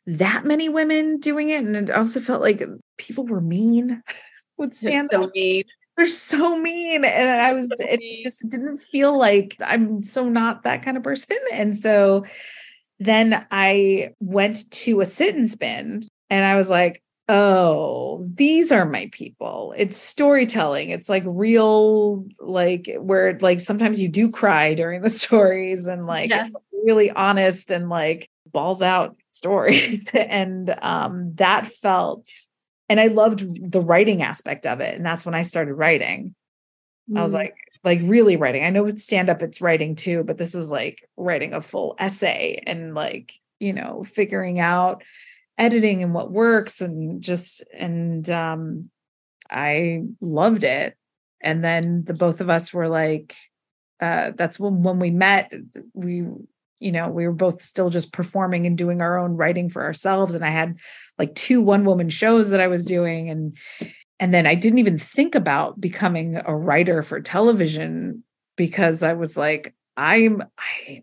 that 0.05 0.45
many 0.45 0.69
women 0.69 1.19
doing 1.19 1.49
it 1.49 1.63
and 1.65 1.75
it 1.75 1.91
also 1.91 2.19
felt 2.19 2.41
like 2.41 2.63
people 2.97 3.25
were 3.25 3.41
mean 3.41 4.01
would 4.57 4.75
stand 4.75 5.09
so 5.11 5.31
mean. 5.33 5.63
They're 5.95 6.05
so 6.05 6.59
mean. 6.59 7.03
And 7.03 7.29
I 7.41 7.53
was, 7.53 7.71
it 7.79 8.23
just 8.23 8.47
didn't 8.49 8.77
feel 8.77 9.17
like 9.17 9.57
I'm 9.65 10.03
so 10.03 10.29
not 10.29 10.61
that 10.61 10.83
kind 10.83 10.95
of 10.95 11.01
person. 11.01 11.37
And 11.51 11.75
so 11.75 12.23
then 12.99 13.47
I 13.49 14.13
went 14.19 14.69
to 14.71 15.01
a 15.01 15.05
Sit 15.05 15.33
N 15.33 15.47
Spin 15.47 16.03
and 16.29 16.45
I 16.45 16.55
was 16.55 16.69
like, 16.69 17.03
oh, 17.29 18.25
these 18.33 18.71
are 18.71 18.85
my 18.85 19.09
people. 19.11 19.73
It's 19.77 19.97
storytelling. 19.97 20.91
It's 20.91 21.09
like 21.09 21.23
real, 21.25 22.25
like 22.39 22.89
where 22.99 23.37
like 23.39 23.59
sometimes 23.59 24.01
you 24.01 24.07
do 24.07 24.31
cry 24.31 24.73
during 24.73 25.01
the 25.01 25.09
stories 25.23 25.87
and 25.87 26.05
like 26.05 26.29
yes. 26.29 26.55
really 26.85 27.11
honest 27.11 27.71
and 27.71 27.89
like 27.89 28.29
balls 28.45 28.81
out 28.81 29.17
stories. 29.31 30.07
and 30.13 30.73
um 30.81 31.33
that 31.35 31.67
felt 31.67 32.29
and 32.89 32.99
I 32.99 33.07
loved 33.07 33.71
the 33.71 33.81
writing 33.81 34.21
aspect 34.21 34.65
of 34.65 34.79
it. 34.79 34.95
And 34.95 35.05
that's 35.05 35.25
when 35.25 35.35
I 35.35 35.41
started 35.41 35.73
writing. 35.73 36.33
Mm. 37.11 37.19
I 37.19 37.21
was 37.21 37.31
mm. 37.31 37.35
like, 37.35 37.55
like 37.83 37.99
really 38.03 38.37
writing. 38.37 38.63
I 38.63 38.69
know 38.69 38.85
it's 38.85 39.03
stand 39.03 39.29
up, 39.29 39.41
it's 39.41 39.61
writing 39.61 39.95
too, 39.95 40.23
but 40.23 40.37
this 40.37 40.53
was 40.53 40.71
like 40.71 41.07
writing 41.17 41.53
a 41.53 41.61
full 41.61 41.95
essay 41.99 42.63
and 42.65 42.95
like, 42.95 43.33
you 43.59 43.73
know, 43.73 44.03
figuring 44.03 44.59
out 44.59 45.03
editing 45.57 46.03
and 46.03 46.13
what 46.13 46.31
works 46.31 46.81
and 46.81 47.21
just 47.21 47.63
and 47.73 48.29
um 48.29 48.89
I 49.49 50.01
loved 50.21 50.63
it. 50.63 50.95
And 51.41 51.63
then 51.63 52.03
the 52.05 52.13
both 52.13 52.41
of 52.41 52.49
us 52.49 52.73
were 52.73 52.87
like, 52.87 53.35
uh, 54.01 54.31
that's 54.35 54.59
when 54.59 54.83
when 54.83 54.99
we 54.99 55.11
met, 55.11 55.53
we 55.93 56.23
you 56.79 56.91
know, 56.91 57.07
we 57.09 57.25
were 57.25 57.33
both 57.33 57.61
still 57.61 57.89
just 57.89 58.13
performing 58.13 58.67
and 58.67 58.77
doing 58.77 59.01
our 59.01 59.17
own 59.17 59.35
writing 59.35 59.67
for 59.67 59.83
ourselves. 59.83 60.35
And 60.35 60.45
I 60.45 60.49
had 60.49 60.77
like 61.17 61.33
two 61.33 61.61
one 61.61 61.85
woman 61.85 62.09
shows 62.09 62.49
that 62.49 62.61
I 62.61 62.67
was 62.67 62.85
doing. 62.85 63.29
And 63.29 63.57
and 64.19 64.33
then 64.33 64.45
I 64.45 64.55
didn't 64.55 64.79
even 64.79 64.97
think 64.97 65.35
about 65.35 65.79
becoming 65.79 66.39
a 66.45 66.55
writer 66.55 67.01
for 67.01 67.19
television 67.19 68.23
because 68.55 69.03
I 69.03 69.13
was 69.13 69.37
like, 69.37 69.73
I'm 69.95 70.43
I 70.59 71.01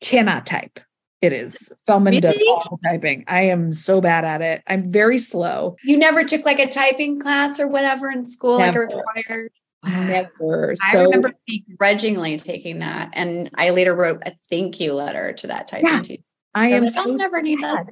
cannot 0.00 0.46
type. 0.46 0.80
It 1.22 1.32
is. 1.32 1.72
Feldman 1.86 2.14
really? 2.14 2.20
does 2.20 2.42
all 2.48 2.78
the 2.82 2.88
typing. 2.88 3.24
I 3.28 3.42
am 3.42 3.72
so 3.72 4.00
bad 4.00 4.24
at 4.24 4.42
it. 4.42 4.62
I'm 4.66 4.84
very 4.84 5.20
slow. 5.20 5.76
You 5.84 5.96
never 5.96 6.24
took 6.24 6.44
like 6.44 6.58
a 6.58 6.68
typing 6.68 7.20
class 7.20 7.60
or 7.60 7.68
whatever 7.68 8.10
in 8.10 8.24
school, 8.24 8.58
never. 8.58 8.88
like 8.88 8.92
a 8.92 8.96
required. 8.96 9.52
Never. 9.84 10.74
I 10.92 11.02
remember 11.02 11.32
begrudgingly 11.46 12.36
taking 12.38 12.80
that, 12.80 13.10
and 13.14 13.50
I 13.54 13.70
later 13.70 13.94
wrote 13.94 14.22
a 14.26 14.32
thank 14.50 14.80
you 14.80 14.92
letter 14.92 15.32
to 15.34 15.46
that 15.46 15.68
typing 15.68 15.86
yeah, 15.86 16.02
teacher. 16.02 16.22
I 16.54 16.68
am. 16.68 16.88
So 16.88 17.02
I'll 17.02 17.14
never 17.14 17.38
sad. 17.38 17.44
need 17.44 17.60
that. 17.62 17.86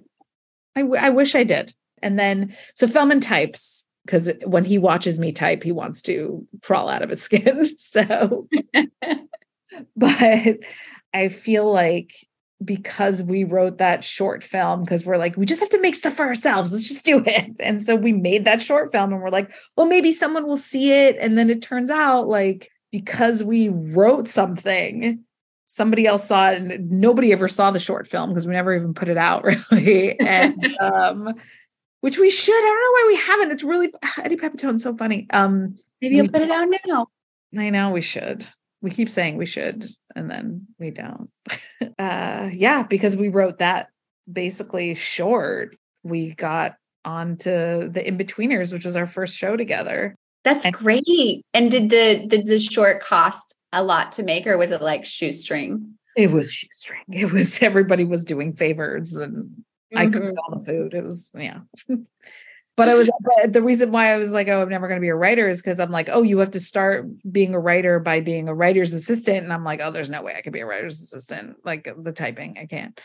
I, 0.76 0.80
w- 0.82 1.00
I 1.00 1.10
wish 1.10 1.34
I 1.34 1.44
did. 1.44 1.72
And 2.02 2.18
then, 2.18 2.54
so 2.74 2.86
Feldman 2.86 3.20
types 3.20 3.86
because 4.06 4.30
when 4.44 4.64
he 4.64 4.78
watches 4.78 5.18
me 5.18 5.30
type, 5.30 5.62
he 5.62 5.72
wants 5.72 6.02
to 6.02 6.46
crawl 6.62 6.88
out 6.88 7.02
of 7.02 7.10
his 7.10 7.22
skin. 7.22 7.64
So, 7.64 8.48
but 9.96 10.58
I 11.14 11.28
feel 11.28 11.70
like 11.70 12.14
because 12.64 13.22
we 13.22 13.44
wrote 13.44 13.78
that 13.78 14.04
short 14.04 14.42
film 14.42 14.82
because 14.82 15.06
we're 15.06 15.16
like 15.16 15.36
we 15.36 15.46
just 15.46 15.60
have 15.60 15.70
to 15.70 15.80
make 15.80 15.94
stuff 15.94 16.14
for 16.14 16.26
ourselves. 16.26 16.72
Let's 16.72 16.88
just 16.88 17.04
do 17.04 17.22
it. 17.26 17.56
And 17.60 17.82
so 17.82 17.96
we 17.96 18.12
made 18.12 18.44
that 18.44 18.62
short 18.62 18.92
film 18.92 19.12
and 19.12 19.22
we're 19.22 19.30
like 19.30 19.52
well 19.76 19.86
maybe 19.86 20.12
someone 20.12 20.46
will 20.46 20.56
see 20.56 20.92
it. 20.92 21.16
And 21.18 21.38
then 21.38 21.50
it 21.50 21.62
turns 21.62 21.90
out 21.90 22.28
like 22.28 22.70
because 22.92 23.42
we 23.42 23.68
wrote 23.68 24.28
something 24.28 25.24
somebody 25.64 26.04
else 26.04 26.26
saw 26.26 26.50
it 26.50 26.60
and 26.60 26.90
nobody 26.90 27.32
ever 27.32 27.46
saw 27.46 27.70
the 27.70 27.78
short 27.78 28.08
film 28.08 28.30
because 28.30 28.44
we 28.46 28.52
never 28.52 28.74
even 28.74 28.92
put 28.92 29.08
it 29.08 29.16
out 29.16 29.44
really. 29.70 30.18
And 30.20 30.76
um 30.80 31.34
which 32.00 32.18
we 32.18 32.30
should 32.30 32.54
i 32.54 32.60
don't 32.60 32.82
know 32.82 32.92
why 32.92 33.04
we 33.08 33.16
haven't. 33.16 33.52
It's 33.52 33.64
really 33.64 33.92
eddie 34.18 34.36
pepitone's 34.36 34.82
so 34.82 34.96
funny. 34.96 35.26
Um 35.32 35.76
maybe 36.02 36.16
you'll 36.16 36.28
put 36.28 36.42
it 36.42 36.50
out 36.50 36.68
now. 36.86 37.06
I 37.56 37.70
know 37.70 37.90
we 37.90 38.00
should. 38.00 38.44
We 38.82 38.90
keep 38.90 39.08
saying 39.08 39.36
we 39.36 39.46
should 39.46 39.90
and 40.14 40.30
then 40.30 40.66
we 40.78 40.90
don't. 40.90 41.30
Uh 41.98 42.50
yeah 42.52 42.82
because 42.82 43.16
we 43.16 43.28
wrote 43.28 43.58
that 43.58 43.88
basically 44.30 44.94
short. 44.94 45.76
We 46.02 46.34
got 46.34 46.76
onto 47.06 47.88
the 47.88 48.02
Inbetweeners 48.02 48.72
which 48.72 48.84
was 48.84 48.96
our 48.96 49.06
first 49.06 49.36
show 49.36 49.56
together. 49.56 50.14
That's 50.44 50.66
and- 50.66 50.74
great. 50.74 51.42
And 51.54 51.70
did 51.70 51.88
the 51.88 52.26
did 52.26 52.46
the 52.46 52.58
short 52.58 53.02
cost 53.02 53.58
a 53.72 53.82
lot 53.82 54.12
to 54.12 54.22
make 54.22 54.46
or 54.46 54.58
was 54.58 54.72
it 54.72 54.82
like 54.82 55.04
shoestring? 55.06 55.94
It 56.16 56.30
was 56.30 56.52
shoestring. 56.52 57.04
It 57.10 57.32
was 57.32 57.62
everybody 57.62 58.04
was 58.04 58.24
doing 58.26 58.54
favors 58.54 59.14
and 59.14 59.64
mm-hmm. 59.94 59.98
i 59.98 60.06
cooked 60.06 60.38
all 60.38 60.58
the 60.58 60.64
food. 60.64 60.92
It 60.92 61.04
was 61.04 61.32
yeah 61.34 61.60
but 62.80 62.88
I 62.88 62.94
was 62.94 63.10
but 63.42 63.52
the 63.52 63.60
reason 63.60 63.92
why 63.92 64.12
I 64.12 64.16
was 64.16 64.32
like, 64.32 64.48
oh, 64.48 64.62
I'm 64.62 64.70
never 64.70 64.88
going 64.88 64.98
to 64.98 65.04
be 65.04 65.10
a 65.10 65.14
writer 65.14 65.50
is 65.50 65.60
because 65.60 65.78
I'm 65.78 65.90
like, 65.90 66.08
oh, 66.10 66.22
you 66.22 66.38
have 66.38 66.52
to 66.52 66.60
start 66.60 67.06
being 67.30 67.54
a 67.54 67.60
writer 67.60 68.00
by 68.00 68.22
being 68.22 68.48
a 68.48 68.54
writer's 68.54 68.94
assistant, 68.94 69.44
and 69.44 69.52
I'm 69.52 69.64
like, 69.64 69.80
oh, 69.82 69.90
there's 69.90 70.08
no 70.08 70.22
way 70.22 70.34
I 70.34 70.40
could 70.40 70.54
be 70.54 70.60
a 70.60 70.66
writer's 70.66 71.00
assistant. 71.02 71.56
Like 71.62 71.92
the 71.94 72.12
typing, 72.12 72.56
I 72.58 72.64
can't. 72.64 72.98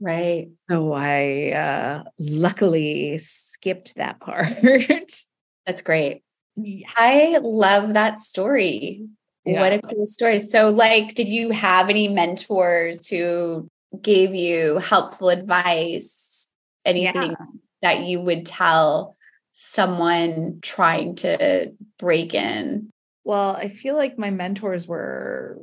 Right. 0.00 0.48
So 0.70 0.92
I 0.92 1.50
uh 1.50 2.04
luckily 2.20 3.18
skipped 3.18 3.96
that 3.96 4.20
part. 4.20 4.46
That's 5.66 5.82
great. 5.82 6.22
Yeah. 6.56 6.88
I 6.96 7.38
love 7.42 7.94
that 7.94 8.18
story. 8.18 9.08
Yeah. 9.44 9.60
What 9.60 9.72
a 9.72 9.80
cool 9.80 10.06
story. 10.06 10.38
So, 10.38 10.70
like, 10.70 11.14
did 11.14 11.28
you 11.28 11.50
have 11.50 11.90
any 11.90 12.06
mentors 12.06 13.08
who 13.08 13.68
gave 14.00 14.34
you 14.34 14.78
helpful 14.78 15.30
advice? 15.30 16.52
Anything 16.86 17.30
yeah 17.30 17.46
that 17.84 18.00
you 18.00 18.20
would 18.20 18.46
tell 18.46 19.16
someone 19.52 20.58
trying 20.62 21.14
to 21.16 21.72
break 21.98 22.34
in? 22.34 22.90
Well, 23.24 23.56
I 23.56 23.68
feel 23.68 23.94
like 23.94 24.18
my 24.18 24.30
mentors 24.30 24.86
were 24.86 25.58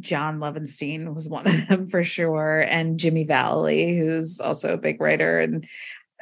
John 0.00 0.38
Levinstein 0.38 1.14
was 1.14 1.28
one 1.28 1.46
of 1.46 1.68
them 1.68 1.86
for 1.86 2.02
sure, 2.02 2.60
and 2.60 2.98
Jimmy 2.98 3.24
Vallely, 3.24 3.96
who's 3.96 4.40
also 4.40 4.72
a 4.72 4.78
big 4.78 5.00
writer. 5.00 5.40
And 5.40 5.66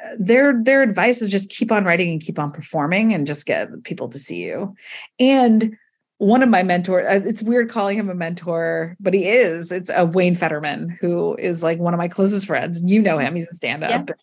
uh, 0.03 0.15
their 0.19 0.61
their 0.63 0.83
advice 0.83 1.21
was 1.21 1.31
just 1.31 1.49
keep 1.49 1.71
on 1.71 1.83
writing 1.83 2.11
and 2.11 2.21
keep 2.21 2.37
on 2.37 2.51
performing 2.51 3.13
and 3.13 3.25
just 3.25 3.45
get 3.45 3.83
people 3.83 4.09
to 4.09 4.19
see 4.19 4.43
you. 4.43 4.75
And 5.19 5.75
one 6.19 6.43
of 6.43 6.49
my 6.49 6.63
mentors, 6.63 7.05
uh, 7.05 7.27
it's 7.27 7.43
weird 7.43 7.69
calling 7.69 7.97
him 7.97 8.09
a 8.09 8.15
mentor, 8.15 8.95
but 8.99 9.13
he 9.13 9.27
is. 9.27 9.71
It's 9.71 9.89
a 9.93 10.05
Wayne 10.05 10.35
Federman, 10.35 10.97
who 11.01 11.35
is 11.35 11.63
like 11.63 11.79
one 11.79 11.93
of 11.93 11.97
my 11.97 12.07
closest 12.07 12.45
friends. 12.45 12.81
You 12.83 13.01
know 13.01 13.17
him; 13.17 13.35
he's 13.35 13.49
a 13.49 13.55
stand-up. 13.55 14.09
Yeah. 14.09 14.15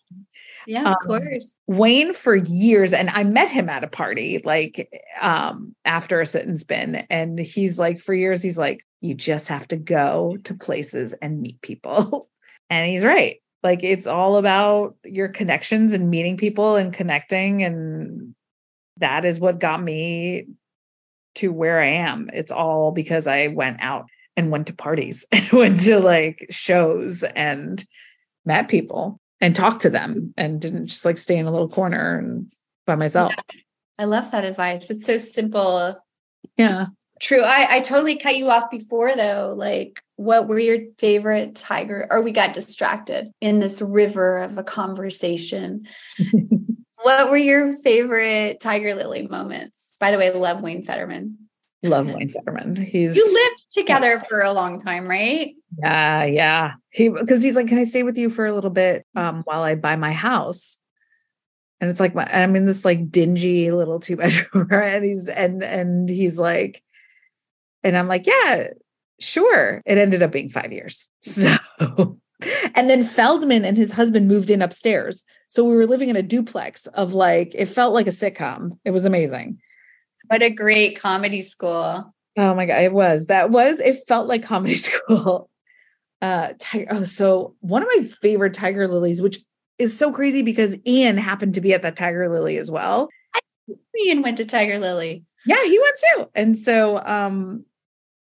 Yeah, 0.67 0.81
of 0.81 0.87
um, 0.87 0.95
course. 1.05 1.57
Wayne 1.67 2.13
for 2.13 2.35
years, 2.35 2.93
and 2.93 3.09
I 3.09 3.23
met 3.23 3.49
him 3.49 3.69
at 3.69 3.83
a 3.83 3.87
party, 3.87 4.39
like 4.43 4.89
um, 5.21 5.75
after 5.85 6.21
a 6.21 6.25
Sit 6.25 6.47
N 6.47 6.57
Spin. 6.57 7.07
And 7.09 7.39
he's 7.39 7.79
like, 7.79 7.99
for 7.99 8.13
years, 8.13 8.41
he's 8.41 8.57
like, 8.57 8.83
you 9.01 9.13
just 9.13 9.47
have 9.47 9.67
to 9.69 9.77
go 9.77 10.37
to 10.43 10.53
places 10.53 11.13
and 11.13 11.41
meet 11.41 11.61
people. 11.61 12.27
and 12.69 12.89
he's 12.89 13.03
right. 13.03 13.41
Like 13.63 13.83
it's 13.83 14.07
all 14.07 14.37
about 14.37 14.95
your 15.03 15.27
connections 15.27 15.93
and 15.93 16.09
meeting 16.09 16.37
people 16.37 16.75
and 16.75 16.93
connecting. 16.93 17.63
And 17.63 18.35
that 18.97 19.25
is 19.25 19.39
what 19.39 19.59
got 19.59 19.81
me 19.81 20.47
to 21.35 21.51
where 21.51 21.79
I 21.79 21.87
am. 21.87 22.29
It's 22.33 22.51
all 22.51 22.91
because 22.91 23.27
I 23.27 23.47
went 23.47 23.77
out 23.81 24.05
and 24.35 24.51
went 24.51 24.67
to 24.67 24.73
parties 24.73 25.25
and 25.31 25.51
went 25.51 25.79
to 25.81 25.99
like 25.99 26.47
shows 26.49 27.23
and 27.23 27.83
met 28.45 28.67
people 28.67 29.19
and 29.41 29.55
talk 29.55 29.79
to 29.79 29.89
them 29.89 30.33
and 30.37 30.61
didn't 30.61 30.85
just 30.85 31.03
like 31.03 31.17
stay 31.17 31.35
in 31.35 31.47
a 31.47 31.51
little 31.51 31.67
corner 31.67 32.17
and 32.17 32.51
by 32.85 32.95
myself. 32.95 33.33
Yeah. 33.35 33.59
I 33.99 34.05
love 34.05 34.31
that 34.31 34.45
advice. 34.45 34.89
It's 34.89 35.05
so 35.05 35.17
simple. 35.17 36.01
Yeah. 36.57 36.85
True. 37.19 37.41
I, 37.41 37.67
I 37.69 37.79
totally 37.81 38.17
cut 38.17 38.37
you 38.37 38.49
off 38.49 38.71
before 38.71 39.15
though. 39.15 39.53
Like, 39.55 40.01
what 40.15 40.47
were 40.47 40.59
your 40.59 40.79
favorite 40.97 41.55
tiger? 41.55 42.07
Or 42.09 42.21
we 42.21 42.31
got 42.31 42.53
distracted 42.53 43.31
in 43.41 43.59
this 43.59 43.81
river 43.81 44.39
of 44.39 44.57
a 44.57 44.63
conversation. 44.63 45.87
what 47.03 47.29
were 47.29 47.37
your 47.37 47.75
favorite 47.77 48.59
Tiger 48.59 48.95
Lily 48.95 49.27
moments? 49.27 49.93
By 49.99 50.11
the 50.11 50.17
way, 50.17 50.27
I 50.27 50.31
love 50.31 50.61
Wayne 50.61 50.83
Federman. 50.83 51.37
Love 51.83 52.13
Wayne 52.13 52.29
Federman. 52.29 52.75
He's 52.75 53.15
You 53.15 53.33
lived 53.33 53.63
together 53.73 54.19
for 54.19 54.41
a 54.41 54.53
long 54.53 54.79
time, 54.79 55.07
right? 55.07 55.55
Yeah, 55.79 56.25
yeah. 56.25 56.73
He 56.89 57.09
because 57.09 57.43
he's 57.43 57.55
like, 57.55 57.67
Can 57.67 57.79
I 57.79 57.83
stay 57.83 58.03
with 58.03 58.17
you 58.17 58.29
for 58.29 58.45
a 58.45 58.53
little 58.53 58.69
bit 58.69 59.05
um 59.15 59.41
while 59.45 59.63
I 59.63 59.75
buy 59.75 59.95
my 59.95 60.11
house? 60.11 60.79
And 61.79 61.89
it's 61.89 61.99
like 61.99 62.13
my 62.13 62.27
I'm 62.31 62.55
in 62.55 62.65
this 62.65 62.85
like 62.85 63.09
dingy 63.09 63.71
little 63.71 63.99
two 63.99 64.15
bedroom 64.15 64.67
and 64.71 65.03
he's 65.03 65.27
and 65.27 65.63
and 65.63 66.09
he's 66.09 66.37
like, 66.37 66.83
and 67.83 67.97
I'm 67.97 68.07
like, 68.07 68.27
Yeah, 68.27 68.67
sure. 69.19 69.81
It 69.85 69.97
ended 69.97 70.21
up 70.21 70.31
being 70.31 70.49
five 70.49 70.71
years. 70.71 71.09
So 71.21 72.17
and 72.75 72.89
then 72.89 73.03
Feldman 73.03 73.65
and 73.65 73.77
his 73.77 73.91
husband 73.91 74.27
moved 74.27 74.49
in 74.49 74.61
upstairs. 74.61 75.25
So 75.47 75.63
we 75.63 75.75
were 75.75 75.85
living 75.85 76.09
in 76.09 76.15
a 76.15 76.23
duplex 76.23 76.87
of 76.87 77.13
like, 77.13 77.53
it 77.53 77.67
felt 77.67 77.93
like 77.93 78.07
a 78.07 78.11
sitcom. 78.11 78.77
It 78.83 78.91
was 78.91 79.05
amazing. 79.05 79.59
What 80.31 80.43
a 80.43 80.49
great 80.49 80.97
comedy 80.97 81.41
school. 81.41 82.13
Oh 82.37 82.55
my 82.55 82.65
God. 82.65 82.83
It 82.83 82.93
was. 82.93 83.25
That 83.25 83.49
was, 83.49 83.81
it 83.81 83.97
felt 84.07 84.29
like 84.29 84.43
comedy 84.43 84.75
school. 84.75 85.49
Uh, 86.21 86.53
tiger, 86.57 86.85
oh, 86.89 87.03
so 87.03 87.55
one 87.59 87.81
of 87.81 87.89
my 87.93 88.05
favorite 88.05 88.53
Tiger 88.53 88.87
Lilies, 88.87 89.21
which 89.21 89.39
is 89.77 89.97
so 89.97 90.13
crazy 90.13 90.41
because 90.41 90.77
Ian 90.87 91.17
happened 91.17 91.55
to 91.55 91.61
be 91.61 91.73
at 91.73 91.81
that 91.81 91.97
Tiger 91.97 92.29
Lily 92.29 92.57
as 92.57 92.71
well. 92.71 93.09
Ian 94.05 94.21
went 94.21 94.37
to 94.37 94.45
Tiger 94.45 94.79
Lily. 94.79 95.25
Yeah, 95.45 95.61
he 95.65 95.77
went 95.77 95.99
too. 96.15 96.29
And 96.33 96.57
so, 96.57 97.03
um, 97.03 97.65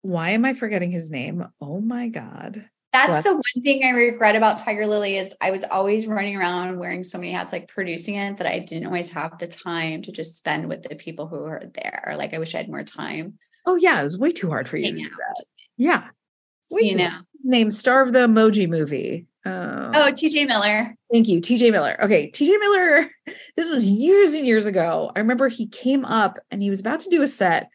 why 0.01 0.29
am 0.29 0.45
I 0.45 0.53
forgetting 0.53 0.91
his 0.91 1.11
name? 1.11 1.45
Oh 1.59 1.81
my 1.81 2.07
God. 2.07 2.69
That's 2.93 3.27
the 3.27 3.33
one 3.33 3.63
thing 3.63 3.83
I 3.83 3.89
regret 3.89 4.35
about 4.35 4.59
Tiger 4.59 4.87
Lily 4.87 5.17
is 5.17 5.33
I 5.41 5.51
was 5.51 5.63
always 5.63 6.07
running 6.07 6.35
around 6.35 6.79
wearing 6.79 7.03
so 7.03 7.17
many 7.17 7.31
hats, 7.31 7.51
like 7.53 7.67
producing 7.67 8.15
it, 8.15 8.37
that 8.37 8.47
I 8.47 8.59
didn't 8.59 8.87
always 8.87 9.11
have 9.11 9.37
the 9.37 9.47
time 9.47 10.01
to 10.03 10.11
just 10.11 10.37
spend 10.37 10.67
with 10.69 10.83
the 10.83 10.95
people 10.95 11.27
who 11.27 11.39
were 11.39 11.63
there. 11.73 12.15
Like 12.17 12.33
I 12.33 12.39
wish 12.39 12.55
I 12.55 12.59
had 12.59 12.69
more 12.69 12.83
time. 12.83 13.37
Oh 13.65 13.75
yeah, 13.75 13.99
it 13.99 14.03
was 14.03 14.17
way 14.17 14.31
too 14.31 14.49
hard 14.49 14.67
for 14.69 14.77
you. 14.77 14.91
to 14.91 14.97
do 14.97 15.09
that. 15.09 15.45
Yeah. 15.75 16.07
Way 16.69 16.81
You 16.83 16.95
know. 16.95 17.11
His 17.41 17.49
name, 17.49 17.71
star 17.71 18.01
of 18.01 18.13
the 18.13 18.19
emoji 18.19 18.67
movie. 18.67 19.27
Uh, 19.45 19.91
Oh, 19.93 20.11
TJ 20.11 20.47
Miller. 20.47 20.95
Thank 21.11 21.27
you, 21.27 21.39
TJ 21.39 21.71
Miller. 21.71 22.01
Okay, 22.03 22.31
TJ 22.31 22.59
Miller, 22.59 23.05
this 23.55 23.69
was 23.69 23.87
years 23.87 24.33
and 24.33 24.45
years 24.45 24.65
ago. 24.65 25.11
I 25.15 25.19
remember 25.19 25.47
he 25.47 25.67
came 25.67 26.03
up 26.03 26.39
and 26.51 26.61
he 26.61 26.69
was 26.69 26.79
about 26.79 27.01
to 27.01 27.09
do 27.09 27.21
a 27.21 27.27
set, 27.27 27.69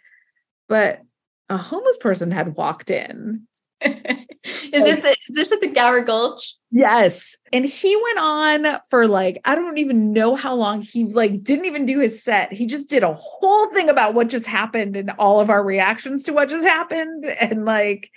but 0.68 1.00
a 1.48 1.56
homeless 1.56 1.98
person 1.98 2.30
had 2.30 2.56
walked 2.56 2.90
in. 2.90 3.46
Is 3.84 4.86
it 4.86 5.02
the, 5.02 5.10
is 5.10 5.34
this 5.34 5.52
at 5.52 5.60
the 5.60 5.68
Gower 5.68 6.00
Gulch? 6.00 6.56
Yes. 6.70 7.36
And 7.52 7.64
he 7.64 7.96
went 7.96 8.18
on 8.18 8.80
for 8.88 9.06
like, 9.06 9.40
I 9.44 9.54
don't 9.54 9.78
even 9.78 10.12
know 10.12 10.34
how 10.34 10.54
long. 10.54 10.82
He 10.82 11.04
like 11.04 11.42
didn't 11.42 11.66
even 11.66 11.84
do 11.84 12.00
his 12.00 12.22
set. 12.22 12.52
He 12.52 12.66
just 12.66 12.88
did 12.88 13.02
a 13.02 13.12
whole 13.12 13.70
thing 13.72 13.88
about 13.88 14.14
what 14.14 14.28
just 14.28 14.46
happened 14.46 14.96
and 14.96 15.10
all 15.18 15.40
of 15.40 15.50
our 15.50 15.62
reactions 15.62 16.24
to 16.24 16.32
what 16.32 16.48
just 16.48 16.66
happened. 16.66 17.24
And 17.42 17.64
like, 17.64 18.10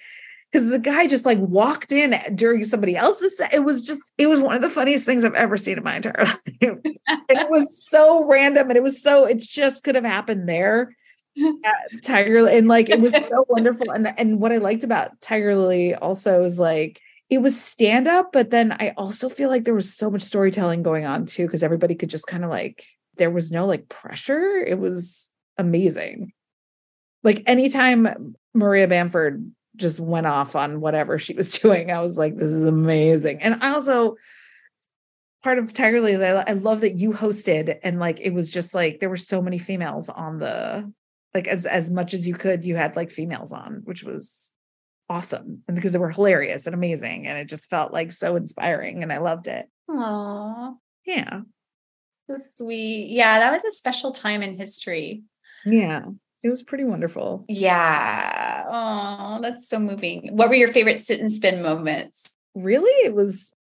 because 0.51 0.69
the 0.69 0.79
guy 0.79 1.07
just 1.07 1.25
like 1.25 1.39
walked 1.39 1.91
in 1.91 2.15
during 2.35 2.63
somebody 2.63 2.95
else's 2.95 3.37
set. 3.37 3.53
It 3.53 3.65
was 3.65 3.81
just, 3.81 4.13
it 4.17 4.27
was 4.27 4.39
one 4.39 4.55
of 4.55 4.61
the 4.61 4.69
funniest 4.69 5.05
things 5.05 5.23
I've 5.23 5.33
ever 5.33 5.57
seen 5.57 5.77
in 5.77 5.83
my 5.83 5.97
entire 5.97 6.15
life. 6.19 6.39
it 6.61 7.49
was 7.49 7.83
so 7.83 8.25
random 8.25 8.69
and 8.69 8.77
it 8.77 8.83
was 8.83 9.01
so, 9.01 9.25
it 9.25 9.39
just 9.39 9.83
could 9.83 9.95
have 9.95 10.05
happened 10.05 10.47
there. 10.47 10.95
At 11.37 12.03
Tiger 12.03 12.41
Lily. 12.41 12.57
and 12.57 12.67
like 12.67 12.89
it 12.89 12.99
was 12.99 13.13
so 13.13 13.45
wonderful. 13.49 13.91
And 13.91 14.13
and 14.17 14.39
what 14.39 14.51
I 14.51 14.57
liked 14.57 14.83
about 14.83 15.19
Tiger 15.21 15.55
Lily 15.55 15.95
also 15.95 16.43
is 16.43 16.59
like 16.59 17.01
it 17.29 17.39
was 17.39 17.59
stand 17.59 18.07
up, 18.07 18.31
but 18.31 18.51
then 18.51 18.71
I 18.73 18.93
also 18.97 19.29
feel 19.29 19.49
like 19.49 19.63
there 19.63 19.73
was 19.73 19.93
so 19.93 20.11
much 20.11 20.21
storytelling 20.21 20.83
going 20.83 21.05
on 21.05 21.25
too, 21.25 21.47
because 21.47 21.63
everybody 21.63 21.95
could 21.95 22.09
just 22.09 22.27
kind 22.27 22.43
of 22.43 22.49
like 22.49 22.85
there 23.17 23.31
was 23.31 23.51
no 23.51 23.65
like 23.65 23.89
pressure. 23.89 24.57
It 24.57 24.77
was 24.77 25.31
amazing. 25.57 26.33
Like 27.23 27.41
anytime 27.47 28.35
Maria 28.53 28.87
Bamford 28.87 29.51
just 29.75 29.99
went 29.99 30.27
off 30.27 30.55
on 30.55 30.79
whatever 30.81 31.17
she 31.17 31.33
was 31.33 31.57
doing, 31.59 31.91
I 31.91 32.01
was 32.01 32.17
like, 32.17 32.35
this 32.35 32.51
is 32.51 32.63
amazing. 32.63 33.41
And 33.41 33.61
I 33.61 33.71
also 33.71 34.15
part 35.43 35.57
of 35.57 35.73
Tiger 35.73 36.01
Lily, 36.01 36.23
I 36.25 36.53
love 36.53 36.81
that 36.81 36.99
you 36.99 37.11
hosted 37.11 37.79
and 37.83 37.99
like 37.99 38.19
it 38.19 38.31
was 38.31 38.49
just 38.49 38.73
like 38.75 38.99
there 38.99 39.09
were 39.09 39.15
so 39.15 39.41
many 39.41 39.57
females 39.57 40.09
on 40.09 40.39
the 40.39 40.91
like 41.35 41.47
as 41.47 41.65
as 41.67 41.91
much 41.91 42.13
as 42.15 42.27
you 42.27 42.33
could, 42.33 42.65
you 42.65 42.75
had 42.75 42.95
like 42.95 43.11
females 43.11 43.51
on, 43.53 43.81
which 43.83 44.03
was 44.03 44.53
awesome. 45.09 45.61
And 45.67 45.75
because 45.75 45.93
they 45.93 45.99
were 45.99 46.09
hilarious 46.09 46.65
and 46.65 46.73
amazing. 46.73 47.27
And 47.27 47.37
it 47.37 47.47
just 47.47 47.69
felt 47.69 47.93
like 47.93 48.11
so 48.11 48.35
inspiring 48.37 49.03
and 49.03 49.13
I 49.13 49.19
loved 49.19 49.47
it. 49.47 49.69
Aw, 49.89 50.73
Yeah. 51.05 51.41
so 52.27 52.37
sweet. 52.55 53.09
Yeah, 53.11 53.37
that 53.39 53.51
was 53.53 53.63
a 53.65 53.71
special 53.71 54.11
time 54.13 54.41
in 54.41 54.57
history. 54.57 55.21
Yeah. 55.65 56.05
It 56.41 56.49
was 56.49 56.63
pretty 56.63 56.85
wonderful. 56.85 57.45
Yeah. 57.47 58.63
Oh, 58.67 59.41
that's 59.41 59.67
so 59.67 59.77
moving. 59.79 60.29
What 60.31 60.49
were 60.49 60.55
your 60.55 60.67
favorite 60.69 60.99
Sit 61.01 61.19
N 61.19 61.29
Spin 61.29 61.61
moments? 61.61 62.33
Really, 62.55 62.91
it 63.05 63.13
was 63.13 63.53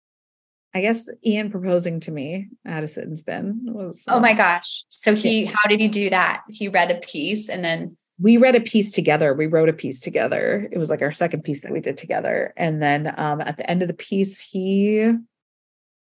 I 0.75 0.81
guess 0.81 1.09
Ian 1.25 1.51
proposing 1.51 2.01
to 2.01 2.11
me 2.11 2.49
Addison's 2.65 3.23
been 3.23 3.35
and 3.37 3.59
spin 3.61 3.75
was 3.75 4.05
Oh 4.09 4.21
my 4.21 4.33
gosh. 4.33 4.85
So 4.89 5.15
he, 5.15 5.45
how 5.45 5.69
did 5.69 5.81
he 5.81 5.89
do 5.89 6.11
that? 6.11 6.43
He 6.49 6.69
read 6.69 6.91
a 6.91 6.95
piece 6.97 7.49
and 7.49 7.65
then, 7.65 7.97
we 8.19 8.37
read 8.37 8.55
a 8.55 8.61
piece 8.61 8.93
together. 8.93 9.35
We 9.35 9.47
wrote 9.47 9.69
a 9.69 9.73
piece 9.73 10.01
together. 10.01 10.69
It 10.71 10.79
was 10.79 10.91
like 10.91 11.03
our 11.03 11.11
second 11.11 11.43
piece 11.43 11.63
that 11.63 11.73
we 11.73 11.81
did 11.81 11.97
together. 11.97 12.55
And 12.57 12.81
then 12.81 13.13
um, 13.17 13.41
at 13.41 13.57
the 13.57 13.69
end 13.69 13.83
of 13.83 13.89
the 13.89 13.95
piece, 13.95 14.39
he 14.39 15.13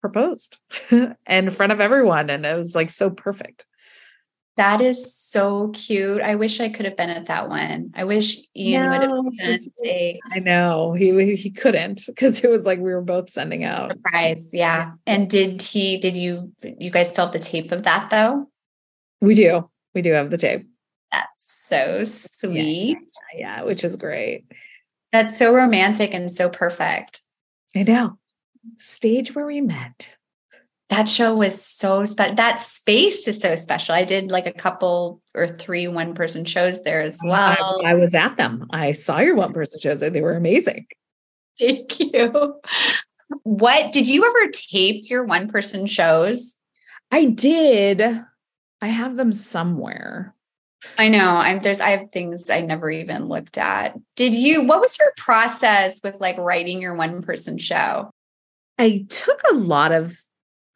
proposed 0.01 0.59
in 1.27 1.51
front 1.51 1.73
of 1.73 1.81
everyone. 1.81 2.31
And 2.31 2.47
it 2.47 2.57
was 2.57 2.77
like 2.77 2.91
so 2.91 3.11
perfect. 3.11 3.67
That 4.57 4.81
is 4.81 5.15
so 5.15 5.69
cute. 5.69 6.23
I 6.23 6.35
wish 6.35 6.61
I 6.61 6.69
could 6.69 6.87
have 6.87 6.97
been 6.97 7.11
at 7.11 7.27
that 7.27 7.49
one. 7.49 7.93
I 7.95 8.05
wish 8.05 8.39
Ian 8.57 8.89
would 8.91 9.03
have 9.03 9.11
No, 9.11 9.31
sent 9.35 9.65
he 9.83 9.89
a 9.89 10.21
I 10.33 10.39
know 10.39 10.95
he 10.95 11.37
he 11.37 11.51
couldn't 11.51 12.03
because 12.07 12.43
it 12.43 12.51
was 12.51 12.65
like 12.65 12.79
we 12.79 12.93
were 12.95 13.03
both 13.03 13.29
sending 13.29 13.65
out. 13.65 13.93
surprise. 13.93 14.51
Yeah. 14.55 14.93
And 15.07 15.29
did 15.29 15.61
he, 15.61 15.99
did 15.99 16.17
you, 16.17 16.53
you 16.63 16.91
guys 16.91 17.11
still 17.11 17.27
have 17.27 17.33
the 17.33 17.39
tape 17.39 17.71
of 17.71 17.83
that 17.83 18.09
though? 18.11 18.49
We 19.21 19.35
do. 19.35 19.69
We 19.95 20.03
do 20.03 20.13
have 20.13 20.31
the 20.31 20.39
tape. 20.39 20.67
That's 21.13 21.29
so 21.67 22.05
sweet. 22.05 22.99
Yeah, 23.35 23.63
which 23.63 23.85
is 23.85 23.97
great. 23.97 24.45
That's 25.13 25.39
so 25.39 25.55
romantic 25.55 26.13
and 26.13 26.31
so 26.31 26.49
perfect. 26.49 27.21
I 27.75 27.83
know. 27.83 28.19
Stage 28.77 29.35
where 29.35 29.47
we 29.47 29.61
met. 29.61 30.17
That 30.89 31.09
show 31.09 31.35
was 31.35 31.65
so 31.65 32.05
special. 32.05 32.37
That 32.37 32.61
space 32.61 33.27
is 33.27 33.41
so 33.41 33.57
special. 33.57 33.95
I 33.95 34.05
did 34.05 34.31
like 34.31 34.47
a 34.47 34.53
couple 34.53 35.21
or 35.35 35.49
three 35.49 35.89
one 35.89 36.15
person 36.15 36.45
shows 36.45 36.85
there 36.85 37.01
as 37.01 37.21
well. 37.25 37.81
I, 37.85 37.91
I 37.91 37.95
was 37.95 38.15
at 38.15 38.37
them. 38.37 38.67
I 38.71 38.93
saw 38.93 39.19
your 39.19 39.35
one 39.35 39.53
person 39.53 39.81
shows. 39.81 40.01
They 40.01 40.21
were 40.21 40.37
amazing. 40.37 40.87
Thank 41.59 41.99
you. 41.99 42.61
What 43.43 43.93
did 43.93 44.07
you 44.07 44.25
ever 44.25 44.51
tape 44.53 45.11
your 45.11 45.25
one 45.25 45.49
person 45.49 45.87
shows? 45.87 46.57
I 47.11 47.25
did. 47.25 48.03
I 48.81 48.87
have 48.87 49.17
them 49.17 49.33
somewhere. 49.33 50.35
I 50.99 51.09
know. 51.09 51.37
I'm 51.37 51.59
there's 51.59 51.81
I 51.81 51.91
have 51.91 52.11
things 52.13 52.49
I 52.51 52.61
never 52.61 52.91
even 52.91 53.27
looked 53.27 53.59
at. 53.59 53.97
Did 54.15 54.33
you 54.35 54.63
what 54.63 54.81
was 54.81 54.99
your 54.99 55.13
process 55.17 56.01
with 56.05 56.21
like 56.21 56.39
writing 56.39 56.81
your 56.81 56.95
one 56.95 57.23
person 57.23 57.59
show? 57.59 58.11
I 58.79 59.07
took 59.09 59.41
a 59.51 59.55
lot 59.55 59.93
of 59.93 60.17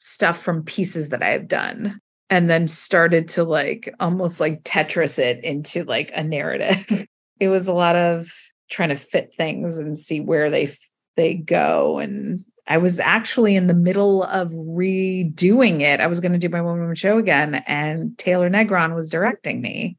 stuff 0.01 0.41
from 0.41 0.65
pieces 0.65 1.11
that 1.11 1.23
I 1.23 1.31
have 1.31 1.47
done 1.47 2.01
and 2.31 2.49
then 2.49 2.67
started 2.67 3.29
to 3.29 3.45
like 3.45 3.95
almost 4.01 4.41
like 4.41 4.65
Tetris 4.65 5.19
it 5.19 5.45
into 5.45 5.85
like 5.85 6.11
a 6.15 6.25
narrative. 6.25 7.07
it 7.41 7.49
was 7.49 7.69
a 7.69 7.73
lot 7.73 7.97
of 7.97 8.33
trying 8.71 8.89
to 8.89 8.97
fit 8.97 9.35
things 9.35 9.79
and 9.79 9.99
see 9.99 10.21
where 10.21 10.51
they 10.51 10.71
they 11.17 11.35
go 11.35 11.99
and 11.99 12.45
I 12.67 12.79
was 12.79 13.01
actually 13.01 13.57
in 13.57 13.67
the 13.67 13.75
middle 13.75 14.23
of 14.23 14.53
redoing 14.53 15.81
it. 15.81 16.01
I 16.01 16.07
was 16.07 16.21
going 16.21 16.33
to 16.33 16.39
do 16.39 16.49
my 16.49 16.61
one 16.61 16.79
woman 16.79 16.95
show 16.95 17.19
again 17.19 17.57
and 17.67 18.17
Taylor 18.17 18.49
Negron 18.49 18.95
was 18.95 19.11
directing 19.11 19.61
me. 19.61 19.99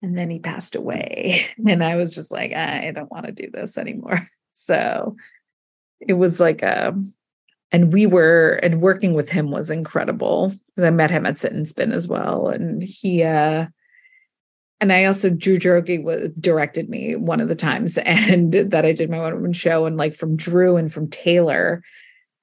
And 0.00 0.16
then 0.16 0.30
he 0.30 0.38
passed 0.38 0.76
away 0.76 1.46
and 1.66 1.82
I 1.82 1.96
was 1.96 2.14
just 2.14 2.30
like 2.30 2.52
I 2.52 2.92
don't 2.92 3.10
want 3.10 3.26
to 3.26 3.32
do 3.32 3.50
this 3.52 3.76
anymore. 3.76 4.26
So 4.56 5.16
it 5.98 6.12
was 6.12 6.38
like 6.38 6.62
a 6.62 6.94
and 7.74 7.92
we 7.92 8.06
were 8.06 8.60
and 8.62 8.80
working 8.80 9.14
with 9.14 9.28
him 9.28 9.50
was 9.50 9.68
incredible. 9.68 10.52
I 10.78 10.90
met 10.90 11.10
him 11.10 11.26
at 11.26 11.40
Sit 11.40 11.52
N 11.52 11.64
Spin 11.64 11.90
as 11.90 12.06
well, 12.06 12.46
and 12.46 12.80
he 12.80 13.24
uh 13.24 13.66
and 14.80 14.92
I 14.92 15.06
also 15.06 15.28
Drew 15.30 15.58
Droege 15.58 16.04
was 16.04 16.30
directed 16.38 16.88
me 16.88 17.16
one 17.16 17.40
of 17.40 17.48
the 17.48 17.56
times, 17.56 17.98
and 18.04 18.52
that 18.52 18.84
I 18.84 18.92
did 18.92 19.10
my 19.10 19.18
one 19.18 19.34
woman 19.34 19.52
show, 19.52 19.86
and 19.86 19.96
like 19.96 20.14
from 20.14 20.36
Drew 20.36 20.76
and 20.76 20.92
from 20.92 21.10
Taylor, 21.10 21.82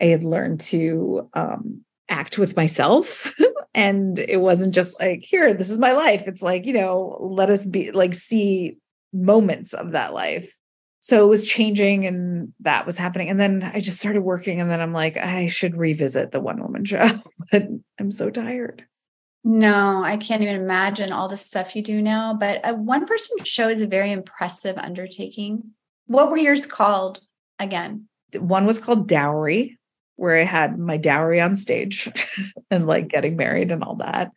I 0.01 0.05
had 0.05 0.25
learned 0.25 0.59
to 0.71 1.29
um 1.34 1.86
act 2.09 2.38
with 2.38 2.55
myself. 2.57 3.34
And 3.73 4.19
it 4.19 4.41
wasn't 4.41 4.75
just 4.75 4.99
like 4.99 5.21
here 5.21 5.53
this 5.53 5.69
is 5.69 5.77
my 5.79 5.93
life. 5.93 6.27
It's 6.27 6.43
like 6.43 6.65
you 6.65 6.73
know 6.73 7.17
let 7.21 7.49
us 7.49 7.65
be 7.65 7.91
like 7.91 8.13
see 8.13 8.75
moments 9.13 9.73
of 9.73 9.91
that 9.91 10.13
life 10.13 10.59
so 11.02 11.24
it 11.24 11.28
was 11.28 11.45
changing 11.45 12.06
and 12.06 12.54
that 12.62 12.86
was 12.86 12.97
happening 12.97 13.30
and 13.30 13.39
then 13.39 13.70
i 13.74 13.80
just 13.80 13.99
started 13.99 14.22
working 14.22 14.62
and 14.62 14.70
then 14.70 14.80
i'm 14.80 14.93
like 14.93 15.18
i 15.18 15.47
should 15.47 15.76
revisit 15.76 16.32
the 16.32 16.39
one 16.39 16.62
woman 16.62 16.86
show 16.86 17.10
but 17.52 17.68
i'm 17.99 18.12
so 18.12 18.30
tired 18.30 18.86
No, 19.43 20.04
I 20.04 20.18
can't 20.18 20.43
even 20.43 20.56
imagine 20.56 21.12
all 21.12 21.28
the 21.28 21.36
stuff 21.36 21.76
you 21.76 21.82
do 21.82 21.99
now. 21.99 22.36
But 22.36 22.62
a 22.64 22.76
one 22.76 23.06
person 23.06 23.43
show 23.43 23.70
is 23.70 23.82
a 23.82 23.88
very 23.88 24.12
impressive 24.12 24.78
undertaking. 24.78 25.72
What 26.06 26.30
were 26.30 26.38
yours 26.38 26.68
called 26.68 27.22
again? 27.58 28.08
One 28.38 28.68
was 28.68 28.78
called 28.78 29.08
Dowry, 29.10 29.80
where 30.16 30.38
I 30.38 30.43
had 30.43 30.78
my 30.78 30.97
dowry 30.97 31.41
on 31.41 31.56
stage 31.56 32.08
and 32.70 32.86
like 32.86 33.08
getting 33.08 33.36
married 33.36 33.72
and 33.72 33.84
all 33.84 33.95
that. 33.95 34.32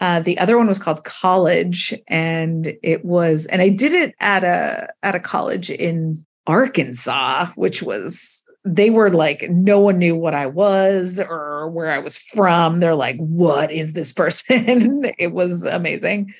Uh, 0.00 0.20
the 0.20 0.38
other 0.38 0.58
one 0.58 0.66
was 0.66 0.78
called 0.78 1.04
College, 1.04 1.94
and 2.06 2.74
it 2.82 3.04
was, 3.04 3.46
and 3.46 3.62
I 3.62 3.70
did 3.70 3.92
it 3.92 4.14
at 4.20 4.44
a 4.44 4.88
at 5.02 5.14
a 5.14 5.20
college 5.20 5.70
in 5.70 6.24
Arkansas, 6.46 7.46
which 7.54 7.82
was 7.82 8.44
they 8.64 8.90
were 8.90 9.10
like 9.10 9.48
no 9.48 9.80
one 9.80 9.98
knew 9.98 10.16
what 10.16 10.34
I 10.34 10.46
was 10.46 11.20
or 11.20 11.70
where 11.70 11.90
I 11.90 11.98
was 11.98 12.18
from. 12.18 12.80
They're 12.80 12.94
like, 12.94 13.16
"What 13.16 13.70
is 13.70 13.94
this 13.94 14.12
person?" 14.12 15.04
it 15.18 15.32
was 15.32 15.64
amazing. 15.64 16.34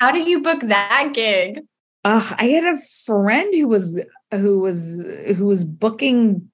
How 0.00 0.10
did 0.10 0.26
you 0.26 0.42
book 0.42 0.60
that 0.62 1.10
gig? 1.14 1.60
Uh, 2.04 2.34
I 2.38 2.46
had 2.46 2.64
a 2.64 2.80
friend 3.04 3.52
who 3.54 3.68
was 3.68 4.00
who 4.32 4.60
was 4.60 5.04
who 5.36 5.46
was 5.46 5.64
booking, 5.64 6.50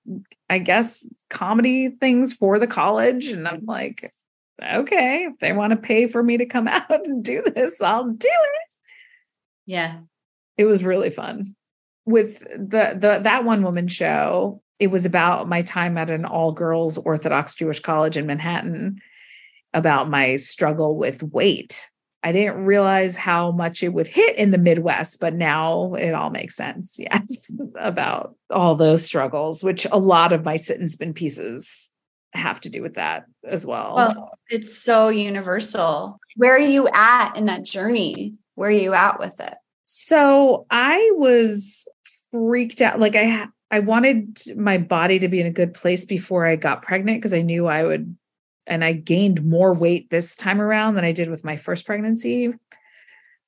I 0.51 0.59
guess, 0.59 1.09
comedy 1.31 1.89
things 1.89 2.35
for 2.35 2.59
the 2.59 2.67
college, 2.67 3.29
and 3.29 3.47
I'm 3.47 3.65
like, 3.65 4.13
okay, 4.63 5.25
if 5.31 5.39
they 5.39 5.53
want 5.53 5.73
to 5.73 5.77
pay 5.77 6.07
for 6.07 6.23
me 6.23 6.37
to 6.39 6.47
come 6.47 6.69
out 6.69 7.07
and 7.07 7.23
do 7.23 7.43
this, 7.43 7.81
I'll 7.81 8.09
do 8.09 8.29
it. 8.29 8.69
Yeah. 9.67 10.01
It 10.57 10.67
was 10.67 10.85
really 10.85 11.11
fun. 11.11 11.57
With 12.07 12.41
the 12.41 12.97
the 12.99 13.21
that 13.23 13.45
one 13.45 13.63
woman 13.63 13.89
show, 13.89 14.63
it 14.79 14.89
was 14.89 15.07
about 15.07 15.49
my 15.49 15.63
time 15.63 15.97
at 15.97 16.11
an 16.11 16.25
all 16.25 16.53
girls 16.53 16.99
Orthodox 16.99 17.55
Jewish 17.55 17.81
college 17.81 18.17
in 18.17 18.27
Manhattan, 18.27 19.01
about 19.73 20.11
my 20.11 20.37
struggle 20.37 20.97
with 20.97 21.23
weight. 21.23 21.91
I 22.23 22.33
didn't 22.33 22.65
realize 22.65 23.17
how 23.17 23.53
much 23.53 23.83
it 23.83 23.93
would 23.93 24.07
hit 24.07 24.37
in 24.37 24.51
the 24.51 24.59
Midwest, 24.59 25.21
but 25.21 25.35
now 25.35 25.95
it 25.95 26.13
all 26.13 26.31
makes 26.31 26.57
sense. 26.57 26.99
Yes, 27.01 27.51
about 27.79 28.35
all 28.51 28.75
those 28.75 29.05
struggles, 29.05 29.65
which 29.65 29.87
a 29.91 29.99
lot 29.99 30.33
of 30.33 30.45
my 30.45 30.57
Sit 30.57 30.81
N 30.81 30.89
Spin 30.89 31.15
pieces 31.15 31.94
have 32.35 32.61
to 32.63 32.69
do 32.69 32.83
with 32.83 32.95
that 32.95 33.25
as 33.45 33.65
well. 33.65 33.97
Well, 33.97 34.31
it's 34.49 34.83
so 34.83 35.09
universal. 35.09 36.19
Where 36.37 36.55
are 36.55 36.59
you 36.59 36.89
at 36.93 37.37
in 37.37 37.47
that 37.47 37.65
journey? 37.65 38.35
Where 38.55 38.69
are 38.69 38.73
you 38.73 38.95
at 38.95 39.19
with 39.19 39.41
it? 39.41 39.55
So 39.85 40.67
I 40.71 41.11
was 41.15 41.89
freaked 42.31 42.81
out. 42.81 42.99
Like 42.99 43.17
I 43.17 43.47
I 43.71 43.81
wanted 43.81 44.39
my 44.57 44.79
body 44.79 45.19
to 45.19 45.29
be 45.29 45.41
in 45.41 45.47
a 45.47 45.53
good 45.53 45.75
place 45.75 46.05
before 46.05 46.47
I 46.47 46.57
got 46.57 46.83
pregnant 46.83 47.19
because 47.19 47.35
I 47.35 47.43
knew 47.43 47.67
I 47.67 47.83
would 47.83 48.17
and 48.67 48.85
I 48.85 48.93
gained 48.93 49.45
more 49.45 49.75
weight 49.75 50.11
this 50.11 50.37
time 50.37 50.61
around 50.61 50.95
than 50.95 51.05
I 51.05 51.13
did 51.13 51.29
with 51.29 51.45
my 51.45 51.57
first 51.57 51.87
pregnancy. 51.87 52.53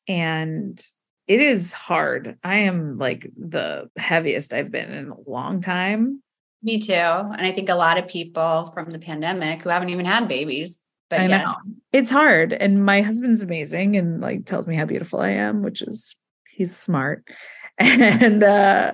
And 0.08 0.80
it 1.26 1.40
is 1.40 1.72
hard. 1.72 2.38
I 2.44 2.56
am 2.58 2.96
like 2.96 3.30
the 3.36 3.90
heaviest 3.96 4.52
I've 4.52 4.70
been 4.70 4.92
in 4.92 5.08
a 5.08 5.30
long 5.30 5.60
time. 5.60 6.22
Me 6.66 6.80
too. 6.80 6.92
And 6.92 7.46
I 7.46 7.52
think 7.52 7.68
a 7.68 7.76
lot 7.76 7.96
of 7.96 8.08
people 8.08 8.66
from 8.74 8.90
the 8.90 8.98
pandemic 8.98 9.62
who 9.62 9.68
haven't 9.68 9.90
even 9.90 10.04
had 10.04 10.26
babies. 10.26 10.82
But 11.08 11.20
I 11.20 11.26
yes. 11.28 11.46
know. 11.46 11.74
It's 11.92 12.10
hard. 12.10 12.52
And 12.52 12.84
my 12.84 13.02
husband's 13.02 13.40
amazing 13.40 13.94
and 13.94 14.20
like 14.20 14.46
tells 14.46 14.66
me 14.66 14.74
how 14.74 14.84
beautiful 14.84 15.20
I 15.20 15.28
am, 15.28 15.62
which 15.62 15.80
is 15.80 16.16
he's 16.50 16.76
smart. 16.76 17.24
And 17.78 18.42
uh 18.42 18.92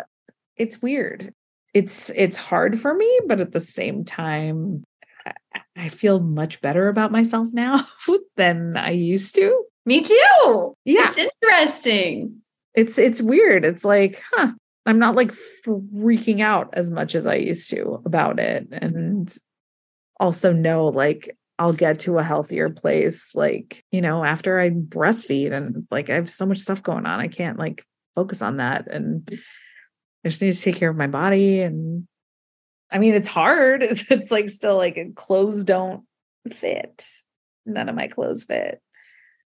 it's 0.56 0.82
weird. 0.82 1.32
It's 1.72 2.10
it's 2.10 2.36
hard 2.36 2.78
for 2.78 2.92
me, 2.92 3.20
but 3.26 3.40
at 3.40 3.52
the 3.52 3.60
same 3.60 4.04
time, 4.04 4.84
I- 5.24 5.62
I 5.74 5.88
feel 5.88 6.20
much 6.20 6.60
better 6.60 6.88
about 6.88 7.10
myself 7.10 7.48
now 7.54 7.80
than 8.36 8.76
I 8.76 8.90
used 8.90 9.34
to. 9.36 9.64
Me 9.86 10.02
too. 10.02 10.76
Yeah. 10.84 11.08
It's 11.08 11.18
interesting. 11.18 12.42
It's 12.74 12.98
it's 12.98 13.22
weird. 13.22 13.64
It's 13.64 13.84
like, 13.84 14.20
huh, 14.34 14.52
I'm 14.84 14.98
not 14.98 15.14
like 15.14 15.30
freaking 15.30 16.40
out 16.40 16.70
as 16.72 16.90
much 16.90 17.14
as 17.14 17.26
I 17.26 17.36
used 17.36 17.70
to 17.70 18.02
about 18.04 18.40
it. 18.40 18.66
And 18.72 19.34
also 20.18 20.52
know 20.52 20.86
like 20.86 21.36
I'll 21.58 21.72
get 21.72 22.00
to 22.00 22.18
a 22.18 22.24
healthier 22.24 22.70
place, 22.70 23.34
like, 23.34 23.84
you 23.92 24.00
know, 24.00 24.24
after 24.24 24.58
I 24.58 24.70
breastfeed 24.70 25.52
and 25.52 25.86
like 25.90 26.10
I 26.10 26.14
have 26.14 26.30
so 26.30 26.46
much 26.46 26.58
stuff 26.58 26.82
going 26.82 27.06
on. 27.06 27.20
I 27.20 27.28
can't 27.28 27.58
like 27.58 27.84
focus 28.14 28.42
on 28.42 28.56
that. 28.56 28.88
And 28.92 29.28
I 30.24 30.28
just 30.28 30.42
need 30.42 30.52
to 30.52 30.60
take 30.60 30.76
care 30.76 30.90
of 30.90 30.96
my 30.96 31.06
body. 31.06 31.60
And 31.60 32.08
I 32.90 32.98
mean, 32.98 33.14
it's 33.14 33.28
hard. 33.28 33.82
It's, 33.92 34.10
it's 34.10 34.30
like 34.30 34.48
still 34.48 34.76
like 34.76 34.98
clothes 35.14 35.64
don't 35.64 36.04
fit. 36.50 37.06
None 37.64 37.88
of 37.88 37.94
my 37.94 38.08
clothes 38.08 38.44
fit. 38.44 38.80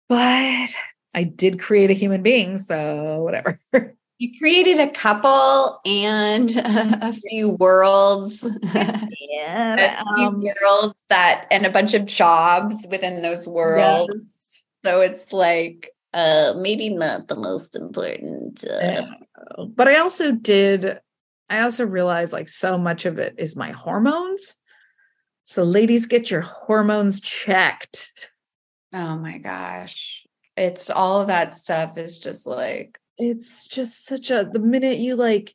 But 0.07 0.69
I 1.13 1.23
did 1.23 1.59
create 1.59 1.89
a 1.89 1.93
human 1.93 2.21
being. 2.21 2.57
So 2.57 3.21
whatever. 3.21 3.57
You 4.18 4.32
created 4.39 4.80
a 4.80 4.89
couple 4.89 5.82
and 5.86 6.49
a 6.55 7.11
few 7.11 7.49
worlds. 7.49 8.43
yeah. 8.74 10.01
a 10.01 10.16
few 10.16 10.30
worlds 10.63 11.01
that 11.09 11.47
and 11.51 11.66
a 11.66 11.70
bunch 11.70 11.93
of 11.93 12.05
jobs 12.05 12.88
within 12.89 13.22
those 13.22 13.47
worlds. 13.47 14.13
Yes. 14.13 14.63
So 14.86 15.01
it's 15.01 15.34
like 15.34 15.91
uh 16.13 16.53
maybe 16.57 16.89
not 16.89 17.28
the 17.28 17.36
most 17.36 17.76
important. 17.76 18.63
Uh, 18.63 19.05
But 19.68 19.88
I 19.88 19.97
also 19.97 20.32
did, 20.32 20.99
I 21.49 21.61
also 21.61 21.86
realized 21.86 22.32
like 22.32 22.49
so 22.49 22.78
much 22.78 23.05
of 23.05 23.20
it 23.20 23.36
is 23.38 23.55
my 23.55 23.72
hormones. 23.72 24.57
So, 25.43 25.63
ladies, 25.63 26.07
get 26.07 26.32
your 26.32 26.41
hormones 26.41 27.22
checked. 27.22 28.32
Oh 28.93 29.18
my 29.18 29.38
gosh. 29.38 30.26
It's 30.57 30.89
all 30.89 31.22
of 31.22 31.28
that 31.28 31.53
stuff 31.53 31.97
is 31.97 32.18
just 32.18 32.47
like 32.47 32.97
It's 33.18 33.66
just 33.66 34.05
such 34.05 34.30
a, 34.32 34.47
the 34.51 34.59
minute 34.59 34.97
you 34.97 35.16
like, 35.16 35.53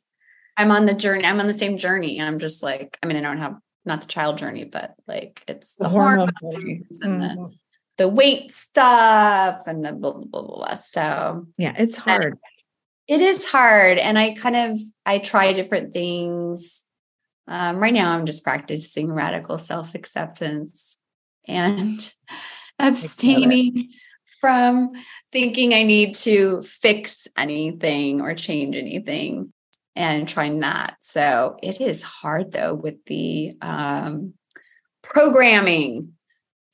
I'm 0.57 0.71
on 0.71 0.85
the 0.85 0.93
journey. 0.93 1.25
I'm 1.25 1.39
on 1.39 1.47
the 1.47 1.53
same 1.53 1.77
journey. 1.77 2.19
I'm 2.19 2.39
just 2.39 2.61
like, 2.63 2.97
I 3.01 3.07
mean, 3.07 3.17
I 3.17 3.21
don't 3.21 3.37
have 3.37 3.55
not 3.85 4.01
the 4.01 4.07
child 4.07 4.37
journey, 4.37 4.63
but 4.65 4.95
like 5.07 5.43
it's 5.47 5.75
the, 5.75 5.85
the 5.85 5.89
hormones 5.89 6.31
hormones. 6.39 7.01
and 7.01 7.19
the, 7.19 7.25
Mhm. 7.25 7.53
the 7.97 8.07
weight 8.07 8.51
stuff 8.51 9.63
and 9.67 9.83
the 9.85 9.93
blah, 9.93 10.11
blah, 10.13 10.25
blah, 10.25 10.41
blah, 10.41 10.55
blah. 10.55 10.75
So 10.75 11.47
Yeah, 11.57 11.73
it's 11.77 11.97
hard. 11.97 12.37
it 13.07 13.21
is 13.21 13.45
hard. 13.49 13.97
And 13.97 14.17
I 14.19 14.33
kind 14.33 14.55
of, 14.55 14.77
I 15.05 15.19
try 15.19 15.53
different 15.53 15.93
things. 15.93 16.85
Um, 17.47 17.77
right 17.77 17.93
now 17.93 18.11
I'm 18.15 18.25
just 18.25 18.43
practicing 18.43 19.11
radical 19.11 19.57
self-acceptance 19.57 20.97
and 21.47 22.13
abstaining 22.79 23.89
from 24.41 24.91
thinking 25.31 25.73
I 25.73 25.83
need 25.83 26.15
to 26.15 26.63
fix 26.63 27.27
anything 27.37 28.21
or 28.21 28.33
change 28.33 28.75
anything 28.75 29.53
and 29.95 30.27
trying 30.27 30.59
that. 30.59 30.97
So 30.99 31.57
it 31.61 31.79
is 31.79 32.03
hard 32.03 32.51
though 32.51 32.73
with 32.73 33.05
the 33.05 33.53
um, 33.61 34.33
programming. 35.03 36.13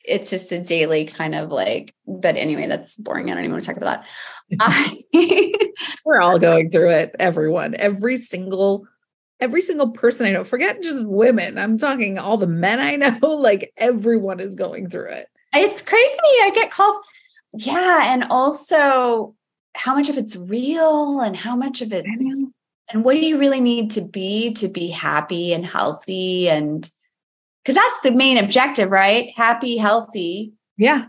It's 0.04 0.30
just 0.30 0.52
a 0.54 0.62
daily 0.62 1.06
kind 1.06 1.36
of 1.36 1.52
like, 1.52 1.94
but 2.08 2.38
anyway, 2.38 2.68
that's 2.68 2.96
boring. 2.96 3.30
I 3.30 3.36
don't 3.36 3.44
even 3.44 3.52
want 3.52 3.64
to 3.66 3.70
talk 3.70 3.78
about 3.78 4.04
that. 4.50 4.58
I, 5.14 5.52
We're 6.06 6.22
all 6.22 6.40
going 6.50 6.72
through 6.72 6.92
it, 6.92 7.16
everyone, 7.20 7.76
every 7.76 8.18
single. 8.18 8.88
Every 9.40 9.62
single 9.62 9.92
person 9.92 10.26
I 10.26 10.32
know, 10.32 10.44
forget 10.44 10.82
just 10.82 11.06
women. 11.06 11.60
I'm 11.60 11.78
talking 11.78 12.18
all 12.18 12.38
the 12.38 12.48
men 12.48 12.80
I 12.80 12.96
know, 12.96 13.20
like 13.40 13.72
everyone 13.78 14.40
is 14.40 14.56
going 14.56 14.90
through 14.90 15.12
it. 15.12 15.28
it's 15.54 15.84
crazy. 15.84 16.18
I 16.42 16.50
get 16.56 16.72
calls. 16.72 17.00
Yeah. 17.54 18.14
And 18.14 18.26
also 18.30 19.36
how 19.76 19.96
much 19.96 20.10
of 20.10 20.18
it's 20.18 20.36
real 20.36 21.22
and 21.22 21.36
how 21.36 21.56
much 21.56 21.82
of 21.82 21.94
it's 21.94 22.48
and 22.92 23.04
what 23.04 23.14
do 23.14 23.20
you 23.20 23.38
really 23.38 23.60
need 23.60 23.92
to 23.92 24.02
be 24.02 24.54
to 24.54 24.68
be 24.68 24.88
happy 24.88 25.54
and 25.54 25.66
healthy 25.66 26.50
and 26.50 26.90
because 27.64 27.76
that's 27.76 28.00
the 28.02 28.12
main 28.12 28.38
objective 28.38 28.92
right? 28.92 29.32
Happy 29.36 29.78
healthy. 29.78 30.54
Yeah, 30.78 31.08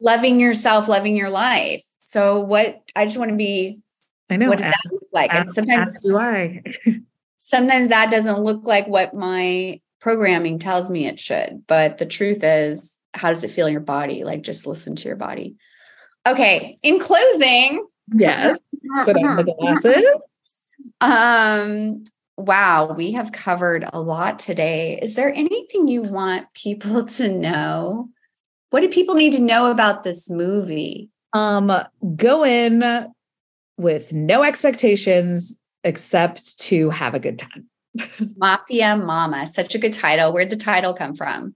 loving 0.00 0.40
yourself 0.40 0.88
loving 0.88 1.16
your 1.16 1.30
life. 1.30 1.82
So 2.00 2.40
what 2.40 2.80
i 2.96 3.04
just 3.04 3.18
want 3.18 3.30
to 3.30 3.36
be 3.36 3.80
I 4.30 4.36
know. 4.36 4.48
what 4.48 4.58
does 4.58 4.66
that 4.66 4.76
look 4.90 5.02
like? 5.12 5.34
And 5.34 5.48
sometimes 5.50 6.00
do 6.00 6.16
I. 6.18 6.62
sometimes 7.38 7.88
that 7.88 8.10
doesn't 8.10 8.40
look 8.40 8.66
like 8.66 8.86
what 8.86 9.14
my 9.14 9.80
programming 10.00 10.58
tells 10.58 10.90
me 10.90 11.06
it 11.06 11.18
should 11.18 11.64
but 11.66 11.98
the 11.98 12.06
truth 12.06 12.40
is 12.42 12.98
how 13.14 13.28
does 13.28 13.42
it 13.42 13.50
feel 13.50 13.66
in 13.66 13.72
your 13.72 13.80
body? 13.80 14.22
Like 14.22 14.42
just 14.42 14.66
listen 14.66 14.94
to 14.96 15.08
your 15.08 15.16
body 15.16 15.56
okay 16.30 16.78
in 16.82 16.98
closing 16.98 17.84
Yes. 18.14 18.58
Put 19.04 19.16
on 19.16 19.36
the 19.36 19.54
glasses. 19.58 20.04
Um, 21.00 22.02
wow, 22.36 22.92
we 22.92 23.12
have 23.12 23.32
covered 23.32 23.84
a 23.92 24.00
lot 24.00 24.38
today. 24.38 24.98
Is 25.00 25.16
there 25.16 25.32
anything 25.32 25.88
you 25.88 26.02
want 26.02 26.52
people 26.54 27.04
to 27.16 27.28
know? 27.28 28.08
What 28.70 28.80
do 28.80 28.88
people 28.88 29.14
need 29.14 29.32
to 29.32 29.40
know 29.40 29.70
about 29.70 30.04
this 30.04 30.28
movie? 30.28 31.08
Um, 31.32 31.72
go 32.16 32.44
in 32.44 32.82
with 33.76 34.12
no 34.12 34.42
expectations 34.42 35.60
except 35.84 36.58
to 36.60 36.90
have 36.90 37.14
a 37.14 37.20
good 37.20 37.38
time. 37.38 37.66
Mafia 38.36 38.96
Mamma, 38.96 39.46
such 39.46 39.74
a 39.74 39.78
good 39.78 39.92
title. 39.92 40.32
Where'd 40.32 40.50
the 40.50 40.56
title 40.56 40.92
come 40.92 41.14
from? 41.14 41.54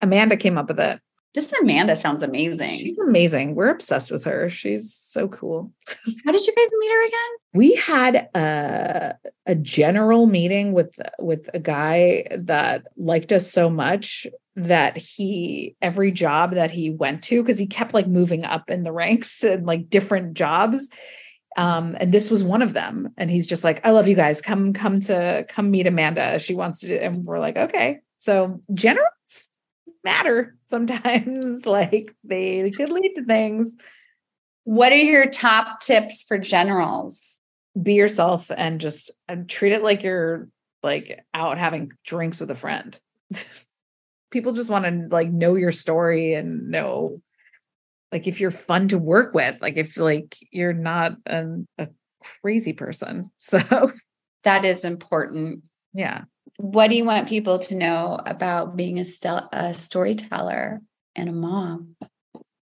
Amanda 0.00 0.36
came 0.36 0.58
up 0.58 0.68
with 0.68 0.78
it. 0.78 1.00
This 1.34 1.52
Amanda 1.52 1.96
sounds 1.96 2.22
amazing. 2.22 2.78
She's 2.78 2.98
amazing. 2.98 3.56
We're 3.56 3.70
obsessed 3.70 4.12
with 4.12 4.22
her. 4.24 4.48
She's 4.48 4.94
so 4.94 5.26
cool. 5.26 5.72
How 6.24 6.32
did 6.32 6.46
you 6.46 6.54
guys 6.54 6.68
meet 6.78 6.90
her 6.90 7.06
again? 7.06 7.20
We 7.54 7.74
had 7.74 8.28
a 8.34 9.16
a 9.46 9.54
general 9.56 10.26
meeting 10.26 10.72
with 10.72 10.98
with 11.18 11.50
a 11.52 11.58
guy 11.58 12.26
that 12.36 12.86
liked 12.96 13.32
us 13.32 13.50
so 13.50 13.68
much 13.68 14.26
that 14.56 14.96
he 14.96 15.76
every 15.82 16.12
job 16.12 16.52
that 16.52 16.70
he 16.70 16.90
went 16.90 17.22
to 17.24 17.42
because 17.42 17.58
he 17.58 17.66
kept 17.66 17.94
like 17.94 18.06
moving 18.06 18.44
up 18.44 18.70
in 18.70 18.84
the 18.84 18.92
ranks 18.92 19.42
and 19.42 19.66
like 19.66 19.90
different 19.90 20.34
jobs 20.34 20.90
um 21.56 21.96
and 21.98 22.12
this 22.12 22.30
was 22.30 22.44
one 22.44 22.62
of 22.62 22.72
them 22.72 23.12
and 23.16 23.30
he's 23.30 23.48
just 23.48 23.64
like 23.64 23.84
i 23.84 23.90
love 23.90 24.06
you 24.06 24.14
guys 24.14 24.40
come 24.40 24.72
come 24.72 25.00
to 25.00 25.44
come 25.48 25.72
meet 25.72 25.88
amanda 25.88 26.38
she 26.38 26.54
wants 26.54 26.80
to 26.80 26.86
do, 26.86 26.94
and 26.94 27.24
we're 27.24 27.40
like 27.40 27.56
okay 27.56 27.98
so 28.18 28.60
generals 28.72 29.50
matter 30.04 30.56
sometimes 30.64 31.66
like 31.78 32.12
they 32.24 32.70
could 32.70 32.90
lead 32.90 33.14
to 33.14 33.24
things 33.24 33.76
What 34.64 34.92
are 34.92 34.96
your 34.96 35.28
top 35.28 35.80
tips 35.80 36.22
for 36.22 36.38
generals? 36.38 37.38
be 37.82 37.94
yourself 37.94 38.52
and 38.56 38.80
just 38.80 39.10
and 39.26 39.48
treat 39.50 39.72
it 39.72 39.82
like 39.82 40.04
you're 40.04 40.48
like 40.84 41.20
out 41.34 41.58
having 41.58 41.90
drinks 42.04 42.38
with 42.38 42.48
a 42.50 42.54
friend 42.54 43.00
people 44.30 44.52
just 44.52 44.70
want 44.70 44.84
to 44.84 45.08
like 45.10 45.30
know 45.32 45.56
your 45.56 45.72
story 45.72 46.34
and 46.34 46.68
know 46.70 47.20
like 48.12 48.28
if 48.28 48.40
you're 48.40 48.52
fun 48.52 48.86
to 48.86 48.96
work 48.98 49.34
with 49.34 49.60
like 49.60 49.76
if 49.76 49.96
like 49.96 50.36
you're 50.52 50.72
not 50.72 51.16
an, 51.26 51.66
a 51.78 51.88
crazy 52.42 52.72
person 52.72 53.30
so 53.38 53.90
That 54.44 54.64
is 54.64 54.84
important. 54.84 55.62
yeah 55.94 56.24
What 56.58 56.88
do 56.88 56.96
you 56.96 57.04
want 57.04 57.28
people 57.28 57.58
to 57.60 57.74
know 57.74 58.18
about 58.24 58.76
being 58.76 58.98
a, 58.98 59.04
stel- 59.04 59.48
a 59.52 59.74
storyteller 59.74 60.80
and 61.16 61.28
a 61.28 61.32
mom? 61.32 61.96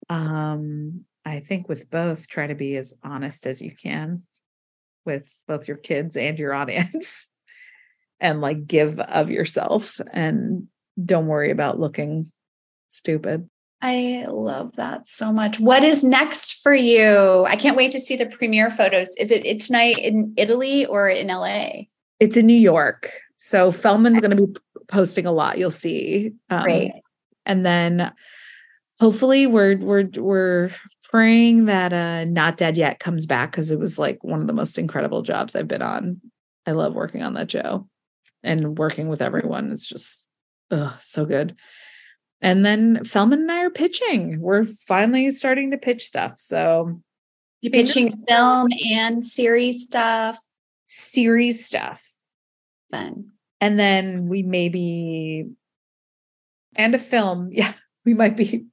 um 0.10 1.06
i 1.26 1.40
think 1.40 1.70
with 1.70 1.90
both 1.90 2.28
try 2.28 2.48
to 2.48 2.56
be 2.56 2.76
as 2.76 2.96
honest 3.04 3.46
as 3.46 3.62
you 3.62 3.72
can 3.72 4.24
with 5.06 5.32
both 5.48 5.68
your 5.68 5.78
kids 5.78 6.18
and 6.18 6.40
your 6.40 6.54
audience 6.54 7.32
and 8.20 8.42
like 8.42 8.68
give 8.68 9.00
of 9.00 9.30
yourself 9.30 10.02
and 10.12 10.68
don't 11.04 11.28
worry 11.28 11.52
about 11.52 11.80
looking 11.80 12.26
stupid 12.90 13.50
I 13.82 14.26
love 14.28 14.76
that 14.76 15.08
so 15.08 15.32
much. 15.32 15.58
What 15.62 15.86
is 15.86 16.04
next 16.04 16.62
for 16.62 16.76
you? 16.76 17.46
I 17.48 17.56
can't 17.56 17.78
wait 17.78 17.94
to 17.94 18.00
see 18.02 18.18
the 18.18 18.26
premiere 18.26 18.70
photos. 18.70 19.16
Is 19.16 19.32
it, 19.32 19.46
it 19.46 19.62
tonight 19.62 20.00
in 20.00 20.34
Italy 20.36 20.86
or 20.86 21.08
in 21.08 21.28
LA? 21.28 21.84
It's 22.20 22.36
in 22.36 22.46
New 22.46 22.60
York. 22.60 23.10
So 23.42 23.72
Feldman's 23.72 24.20
going 24.20 24.36
to 24.36 24.48
be 24.48 24.56
posting 24.90 25.26
a 25.26 25.32
lot. 25.32 25.58
You'll 25.58 25.72
see. 25.72 26.34
Um, 26.50 26.64
Great. 26.64 26.92
And 27.46 27.66
then 27.66 28.12
hopefully 29.00 29.48
we're 29.48 29.78
we're 29.78 30.10
we're 30.18 30.72
praying 31.04 31.66
that 31.66 31.94
uh 31.94 32.26
Not 32.26 32.58
Dead 32.58 32.76
Yet 32.76 33.00
comes 33.00 33.26
back 33.26 33.52
because 33.52 33.72
it 33.72 33.80
was 33.80 33.98
like 33.98 34.22
one 34.26 34.42
of 34.42 34.48
the 34.48 34.54
most 34.54 34.78
incredible 34.78 35.22
jobs 35.22 35.56
I've 35.56 35.70
been 35.70 35.82
on. 35.82 36.20
I 36.68 36.74
love 36.74 36.94
working 36.96 37.24
on 37.24 37.34
that 37.36 37.50
show 37.50 37.88
and 38.44 38.78
working 38.78 39.08
with 39.08 39.22
everyone. 39.22 39.72
It's 39.72 39.88
just 39.88 40.28
ugh, 40.70 40.94
so 41.00 41.26
good. 41.26 41.56
And 42.42 42.66
then 42.66 43.06
Feldman 43.06 43.40
and 43.44 43.52
I 43.52 43.64
are 43.64 43.70
pitching. 43.70 44.42
We're 44.42 44.66
finally 44.66 45.32
starting 45.32 45.72
to 45.72 45.78
pitch 45.78 46.06
stuff. 46.06 46.34
So 46.38 47.02
You 47.62 47.72
pitching 47.72 48.12
film 48.28 48.68
and 48.94 49.26
series 49.26 49.84
stuff. 49.84 50.38
series 50.88 51.66
stuff. 51.66 52.04
Fun. 52.92 53.32
and 53.62 53.80
then 53.80 54.28
we 54.28 54.44
maybe 54.44 55.46
and 56.76 56.96
a 56.96 57.00
film 57.00 57.50
yeah 57.54 57.74
we 58.06 58.14
might 58.14 58.36
be 58.38 58.66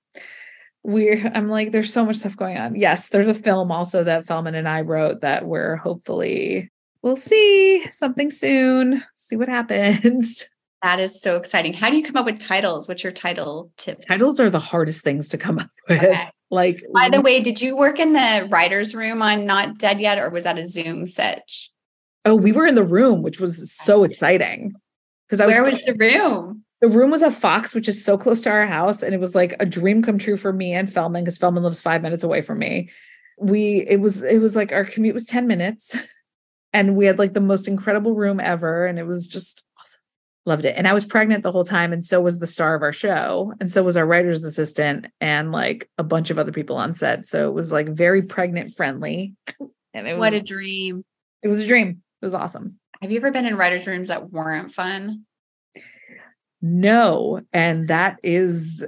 we're 0.82 1.30
i'm 1.34 1.48
like 1.48 1.72
there's 1.72 1.92
so 1.92 2.04
much 2.04 2.16
stuff 2.16 2.36
going 2.36 2.56
on 2.56 2.74
yes 2.76 3.08
there's 3.08 3.28
a 3.28 3.34
film 3.34 3.70
also 3.72 4.04
that 4.04 4.24
Feldman 4.24 4.54
and 4.54 4.68
i 4.68 4.80
wrote 4.82 5.20
that 5.22 5.46
we're 5.46 5.76
hopefully 5.76 6.70
we'll 7.02 7.16
see 7.16 7.84
something 7.90 8.30
soon 8.30 9.02
see 9.14 9.36
what 9.36 9.48
happens 9.48 10.46
That 10.82 11.00
is 11.00 11.20
so 11.20 11.36
exciting. 11.36 11.72
How 11.72 11.88
do 11.90 11.96
you 11.96 12.02
come 12.04 12.16
up 12.16 12.26
with 12.26 12.38
titles? 12.38 12.86
What's 12.86 13.02
your 13.02 13.10
title 13.12 13.72
tip? 13.76 13.98
titles 14.06 14.38
are 14.38 14.50
the 14.50 14.60
hardest 14.60 15.02
things 15.02 15.28
to 15.30 15.38
come 15.38 15.58
up 15.58 15.70
with 15.88 16.04
Okay. 16.04 16.28
like 16.50 16.84
By 16.94 17.08
the 17.08 17.22
way, 17.22 17.40
did 17.40 17.60
you 17.62 17.76
work 17.76 17.98
in 17.98 18.12
the 18.12 18.46
writer's 18.50 18.94
room 18.94 19.20
on 19.22 19.46
Not 19.46 19.78
Dead 19.78 20.00
Yet, 20.00 20.18
or 20.18 20.28
was 20.28 20.44
that 20.44 20.58
a 20.58 20.66
Zoom 20.66 21.06
sitch? 21.08 21.70
Oh 22.26 22.34
we 22.34 22.52
were 22.52 22.66
in 22.66 22.74
the 22.74 22.84
room 22.84 23.22
which 23.22 23.40
was 23.40 23.72
so 23.72 24.04
exciting 24.04 24.74
because 25.26 25.40
i 25.40 25.46
was 25.46 25.54
Where 25.54 25.62
was 25.70 25.82
the 25.82 25.94
room? 25.94 26.62
The 26.82 26.88
room 26.88 27.10
was 27.10 27.22
a 27.22 27.30
Fox, 27.30 27.74
which 27.74 27.88
is 27.88 28.04
so 28.04 28.18
close 28.18 28.42
to 28.42 28.50
our 28.50 28.66
house, 28.66 29.02
and 29.02 29.14
it 29.14 29.18
was 29.18 29.34
like 29.34 29.54
a 29.58 29.64
dream 29.64 30.02
come 30.02 30.18
true 30.18 30.36
for 30.36 30.52
me 30.52 30.74
and 30.74 30.92
Feldman 30.92 31.24
because 31.24 31.38
Feldman 31.38 31.62
lives 31.62 31.80
five 31.80 32.02
minutes 32.02 32.22
away 32.22 32.42
from 32.42 32.58
me. 32.58 32.90
We 33.38 33.78
it 33.88 33.98
was 33.98 34.22
it 34.22 34.40
was 34.42 34.56
like 34.56 34.72
our 34.72 34.84
commute 34.84 35.14
was 35.14 35.24
ten 35.24 35.46
minutes, 35.46 35.96
and 36.74 36.94
we 36.94 37.06
had 37.06 37.18
like 37.18 37.32
the 37.32 37.40
most 37.40 37.66
incredible 37.66 38.14
room 38.14 38.40
ever, 38.40 38.84
and 38.84 38.98
it 38.98 39.04
was 39.06 39.26
just 39.26 39.64
awesome. 39.80 40.00
Loved 40.44 40.66
it, 40.66 40.74
and 40.76 40.86
I 40.86 40.92
was 40.92 41.06
pregnant 41.06 41.42
the 41.44 41.50
whole 41.50 41.64
time, 41.64 41.94
and 41.94 42.04
so 42.04 42.20
was 42.20 42.40
the 42.40 42.46
star 42.46 42.74
of 42.74 42.82
our 42.82 42.92
show, 42.92 43.54
and 43.58 43.70
so 43.70 43.82
was 43.82 43.96
our 43.96 44.06
writer's 44.06 44.44
assistant, 44.44 45.06
and 45.18 45.52
like 45.52 45.88
a 45.96 46.04
bunch 46.04 46.28
of 46.30 46.38
other 46.38 46.52
people 46.52 46.76
on 46.76 46.92
set. 46.92 47.24
So 47.24 47.48
it 47.48 47.54
was 47.54 47.72
like 47.72 47.88
very 47.88 48.20
pregnant 48.20 48.74
friendly, 48.74 49.34
and 49.94 50.06
it 50.06 50.12
was 50.12 50.20
What 50.20 50.34
a 50.34 50.42
dream. 50.44 51.06
it 51.42 51.48
was 51.48 51.60
a 51.62 51.66
dream. 51.66 52.02
Was 52.26 52.34
awesome. 52.34 52.80
Have 53.00 53.12
you 53.12 53.18
ever 53.18 53.30
been 53.30 53.46
in 53.46 53.56
writer's 53.56 53.86
rooms 53.86 54.08
that 54.08 54.32
weren't 54.32 54.72
fun? 54.72 55.26
No, 56.60 57.40
and 57.52 57.86
that 57.86 58.18
is 58.24 58.84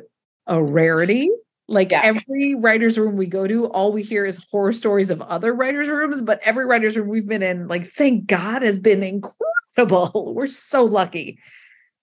a 0.49 0.61
rarity. 0.61 1.31
Like 1.69 1.93
Yeah. 1.93 2.01
every 2.03 2.57
writer's 2.57 2.99
room 2.99 3.17
we 3.17 3.27
go 3.27 3.47
to, 3.47 3.67
all 3.67 3.93
we 3.93 4.03
hear 4.03 4.27
is 4.27 4.45
horror 4.51 4.73
stories 4.73 5.11
of 5.11 5.23
other 5.23 5.55
writers' 5.55 5.89
rooms, 5.89 6.21
but 6.21 6.41
every 6.43 6.67
writer's 6.67 6.97
room 6.97 7.07
we've 7.07 7.29
been 7.29 7.45
in, 7.45 7.69
like, 7.69 7.87
thank 7.87 8.27
God, 8.27 8.63
has 8.63 8.81
been 8.81 9.05
incredible. 9.05 10.33
We're 10.35 10.49
so 10.49 10.83
lucky. 10.85 11.39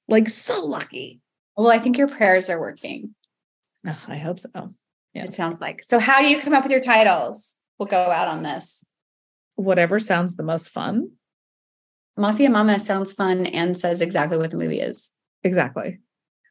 Like, 0.07 0.29
so 0.29 0.63
lucky. 0.63 1.19
Well, 1.57 1.69
I 1.69 1.79
think 1.79 1.97
your 1.97 2.07
prayers 2.07 2.49
are 2.49 2.61
working. 2.61 3.13
Ugh, 3.85 3.97
I 4.07 4.15
hope 4.19 4.39
so. 4.39 4.73
Yeah. 5.13 5.25
It 5.25 5.33
sounds 5.33 5.59
like. 5.59 5.83
So, 5.83 5.99
how 5.99 6.21
do 6.21 6.27
you 6.29 6.39
come 6.39 6.53
up 6.53 6.63
with 6.63 6.71
your 6.71 6.81
titles? 6.81 7.57
We'll 7.77 7.87
go 7.87 7.97
out 7.97 8.29
on 8.29 8.43
this. 8.43 8.85
Whatever 9.55 9.99
sounds 9.99 10.37
the 10.37 10.43
most 10.43 10.69
fun. 10.69 11.11
Mafia 12.17 12.49
Mamma 12.49 12.79
sounds 12.79 13.13
fun 13.13 13.45
and 13.47 13.77
says 13.77 14.01
exactly 14.01 14.37
what 14.37 14.51
the 14.51 14.57
movie 14.57 14.79
is. 14.79 15.11
Exactly. 15.43 15.99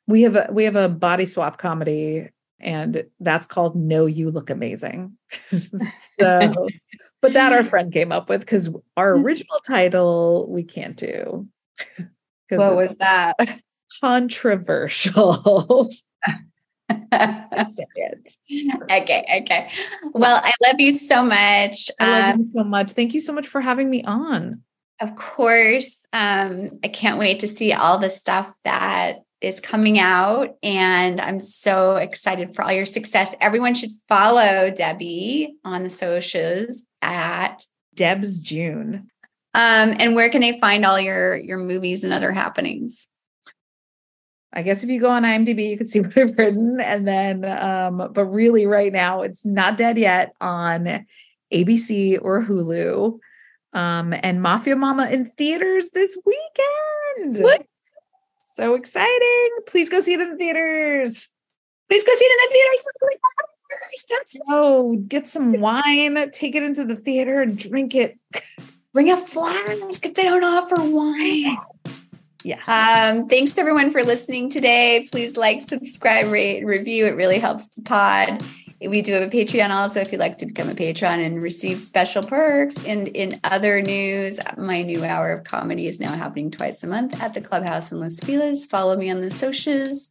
We 0.07 0.23
have 0.23 0.37
a 0.37 0.49
we 0.53 0.65
have 0.65 0.77
a 0.77 0.89
body 0.89 1.27
swap 1.27 1.59
comedy 1.59 2.29
and 2.61 3.05
that's 3.21 3.47
called 3.47 3.75
No 3.75 4.07
You 4.07 4.31
Look 4.31 4.51
Amazing. 4.51 5.17
so 5.57 6.69
but 7.21 7.33
that 7.33 7.53
our 7.53 7.63
friend 7.63 7.93
came 7.93 8.13
up 8.13 8.29
with 8.29 8.41
because 8.41 8.75
our 8.97 9.15
original 9.15 9.59
title 9.67 10.47
we 10.51 10.63
can't 10.63 10.97
do. 10.97 11.49
What 12.51 12.77
was 12.77 12.97
that? 12.99 13.35
controversial? 14.01 15.91
Okay, 17.13 19.25
okay. 19.41 19.71
Well, 20.13 20.41
I 20.45 20.53
love 20.67 20.79
you 20.79 20.93
so 20.93 21.25
much. 21.25 21.91
I 21.99 22.21
love 22.21 22.35
Um, 22.35 22.41
you 22.41 22.45
so 22.47 22.65
much. 22.65 22.93
Thank 22.93 23.15
you 23.15 23.21
so 23.21 23.33
much 23.33 23.47
for 23.47 23.61
having 23.61 23.89
me 23.89 24.03
on. 24.05 24.63
Of 25.01 25.17
course, 25.17 26.07
um, 26.13 26.69
I 26.85 26.89
can't 26.89 27.19
wait 27.19 27.41
to 27.41 27.49
see 27.49 27.73
all 27.73 27.99
the 27.99 28.11
stuff 28.11 28.55
that 28.65 29.19
is 29.41 29.61
coming 29.61 29.99
out. 29.99 30.55
And 30.63 31.21
I'm 31.21 31.41
so 31.41 31.97
excited 31.97 32.55
for 32.55 32.63
all 32.63 32.73
your 32.73 32.87
success. 32.87 33.35
Everyone 33.41 33.75
should 33.75 33.91
follow 34.09 34.71
Debbie 34.71 35.57
on 35.65 35.83
the 35.83 35.91
socials 35.91 36.85
at 37.03 37.65
Debs 37.95 38.43
Jhoon. 38.43 39.07
um, 39.55 39.97
and 40.01 40.15
where 40.15 40.31
can 40.31 40.41
they 40.41 40.59
find 40.59 40.85
all 40.85 40.99
your 40.99 41.37
your 41.37 41.59
movies 41.59 42.05
and 42.05 42.13
other 42.13 42.33
happenings? 42.33 43.09
I 44.53 44.63
guess 44.63 44.85
if 44.85 44.89
you 44.89 45.01
go 45.01 45.11
on 45.11 45.25
IMDb, 45.25 45.69
you 45.69 45.77
can 45.77 45.89
see 45.89 46.01
what 46.01 46.17
I've 46.17 46.39
written. 46.39 46.81
And 46.81 47.07
then, 47.07 47.45
um, 47.45 48.11
but 48.13 48.25
really, 48.27 48.67
right 48.67 48.93
now, 48.93 49.23
it's 49.23 49.45
not 49.45 49.77
dead 49.77 49.99
yet 49.99 50.33
on 50.41 51.05
ABC 51.53 52.19
or 52.23 52.43
Hulu. 52.43 53.19
Um, 53.75 54.15
and 54.23 54.41
Mafia 54.41 54.77
Mamma 54.77 55.09
in 55.11 55.27
theaters 55.31 55.91
this 55.91 56.17
weekend. 56.25 57.39
What? 57.43 57.67
So 58.43 58.75
exciting. 58.75 59.51
Please 59.67 59.91
go 59.91 60.01
see 60.01 60.15
it 60.15 60.21
in 60.21 60.31
the 60.31 60.37
theaters. 60.37 61.29
Please 61.89 62.05
go 62.05 62.13
see 62.15 62.25
it 62.25 62.33
in 62.33 62.49
the 62.49 62.55
theaters. 62.55 62.87
We're 63.03 63.09
really 63.09 63.21
happy. 63.39 63.51
That's- 64.09 64.41
Oh, 64.49 64.97
get 65.09 65.27
some 65.27 65.61
wine, 65.61 66.31
take 66.31 66.55
it 66.55 66.63
into 66.63 66.85
the 66.85 66.95
theater 66.97 67.43
and 67.43 67.59
drink 67.59 67.95
it. 67.95 68.19
Bring 68.93 69.11
a 69.11 69.17
flask 69.17 70.07
if 70.07 70.15
they 70.15 70.23
don't 70.23 70.45
offer 70.45 70.77
wine. 70.79 71.57
Yeah. 72.45 72.61
Um, 72.69 73.27
thanks 73.27 73.59
everyone 73.59 73.91
for 73.91 74.05
listening 74.05 74.51
today. 74.51 75.07
Please 75.11 75.37
like, 75.37 75.61
subscribe, 75.63 76.31
rate, 76.31 76.65
review. 76.65 77.07
It 77.07 77.17
really 77.17 77.39
helps 77.41 77.71
the 77.71 77.83
pod. 77.83 78.45
We 78.89 79.03
do 79.03 79.13
have 79.13 79.23
a 79.23 79.29
Patreon 79.29 79.71
also 79.71 80.01
if 80.01 80.13
you'd 80.13 80.21
like 80.21 80.39
to 80.39 80.47
become 80.47 80.69
a 80.69 80.75
patron 80.75 81.21
and 81.21 81.41
receive 81.41 81.81
special 81.81 82.23
perks. 82.23 82.85
And 82.85 83.09
in 83.09 83.41
other 83.45 83.81
news, 83.81 84.41
my 84.57 84.83
new 84.83 85.05
hour 85.05 85.33
of 85.33 85.45
comedy 85.45 85.87
is 85.87 86.01
now 86.01 86.13
happening 86.13 86.51
twice 86.51 86.83
a 86.85 86.87
month 86.87 87.21
at 87.23 87.35
the 87.35 87.41
Clubhouse 87.41 87.93
in 87.93 88.01
Los 88.01 88.21
Feliz. 88.21 88.67
Follow 88.67 88.97
me 88.97 89.11
on 89.11 89.21
the 89.21 89.31
socials 89.31 90.11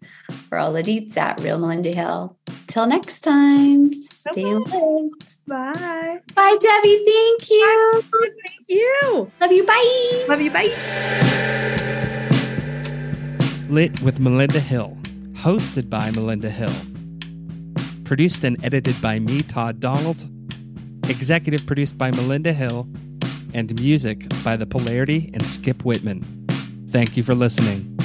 for 0.50 0.58
all 0.58 0.72
the 0.74 0.84
deets 0.84 1.18
at 1.18 1.40
Real 1.42 1.60
Melinda 1.60 1.92
Hill. 1.92 2.38
Till 2.68 2.88
next 2.88 3.22
time, 3.22 3.94
stay 3.94 4.46
lit. 4.46 5.38
Bye. 5.48 6.20
Bye, 6.34 6.58
Debbie. 6.60 7.04
Thank 7.06 7.50
you. 7.50 8.04
Thank 8.04 8.66
you. 8.68 9.32
Love 9.40 9.52
you. 9.52 9.66
Bye. 9.66 10.26
Love 10.30 10.42
you. 10.42 10.52
Bye. 10.52 10.72
Lit 13.70 14.02
with 14.02 14.20
Melinda 14.20 14.60
Hill, 14.60 14.98
hosted 15.34 15.90
by 15.90 16.12
Melinda 16.12 16.50
Hill. 16.50 16.93
Produced 18.04 18.44
and 18.44 18.64
edited 18.64 19.02
by 19.02 19.20
me, 19.20 19.42
Todd 19.42 19.80
Donald. 19.80 20.30
Executive 21.10 21.66
produced 21.66 21.98
by 21.98 22.12
Melinda 22.12 22.54
Hill. 22.54 22.88
And 23.54 23.80
music 23.80 24.26
by 24.44 24.56
The 24.56 24.66
Polarity 24.66 25.30
and 25.34 25.44
Skipp 25.44 25.84
Whitman. 25.84 26.24
Thank 26.90 27.16
you 27.18 27.24
for 27.24 27.36
listening. 27.36 27.98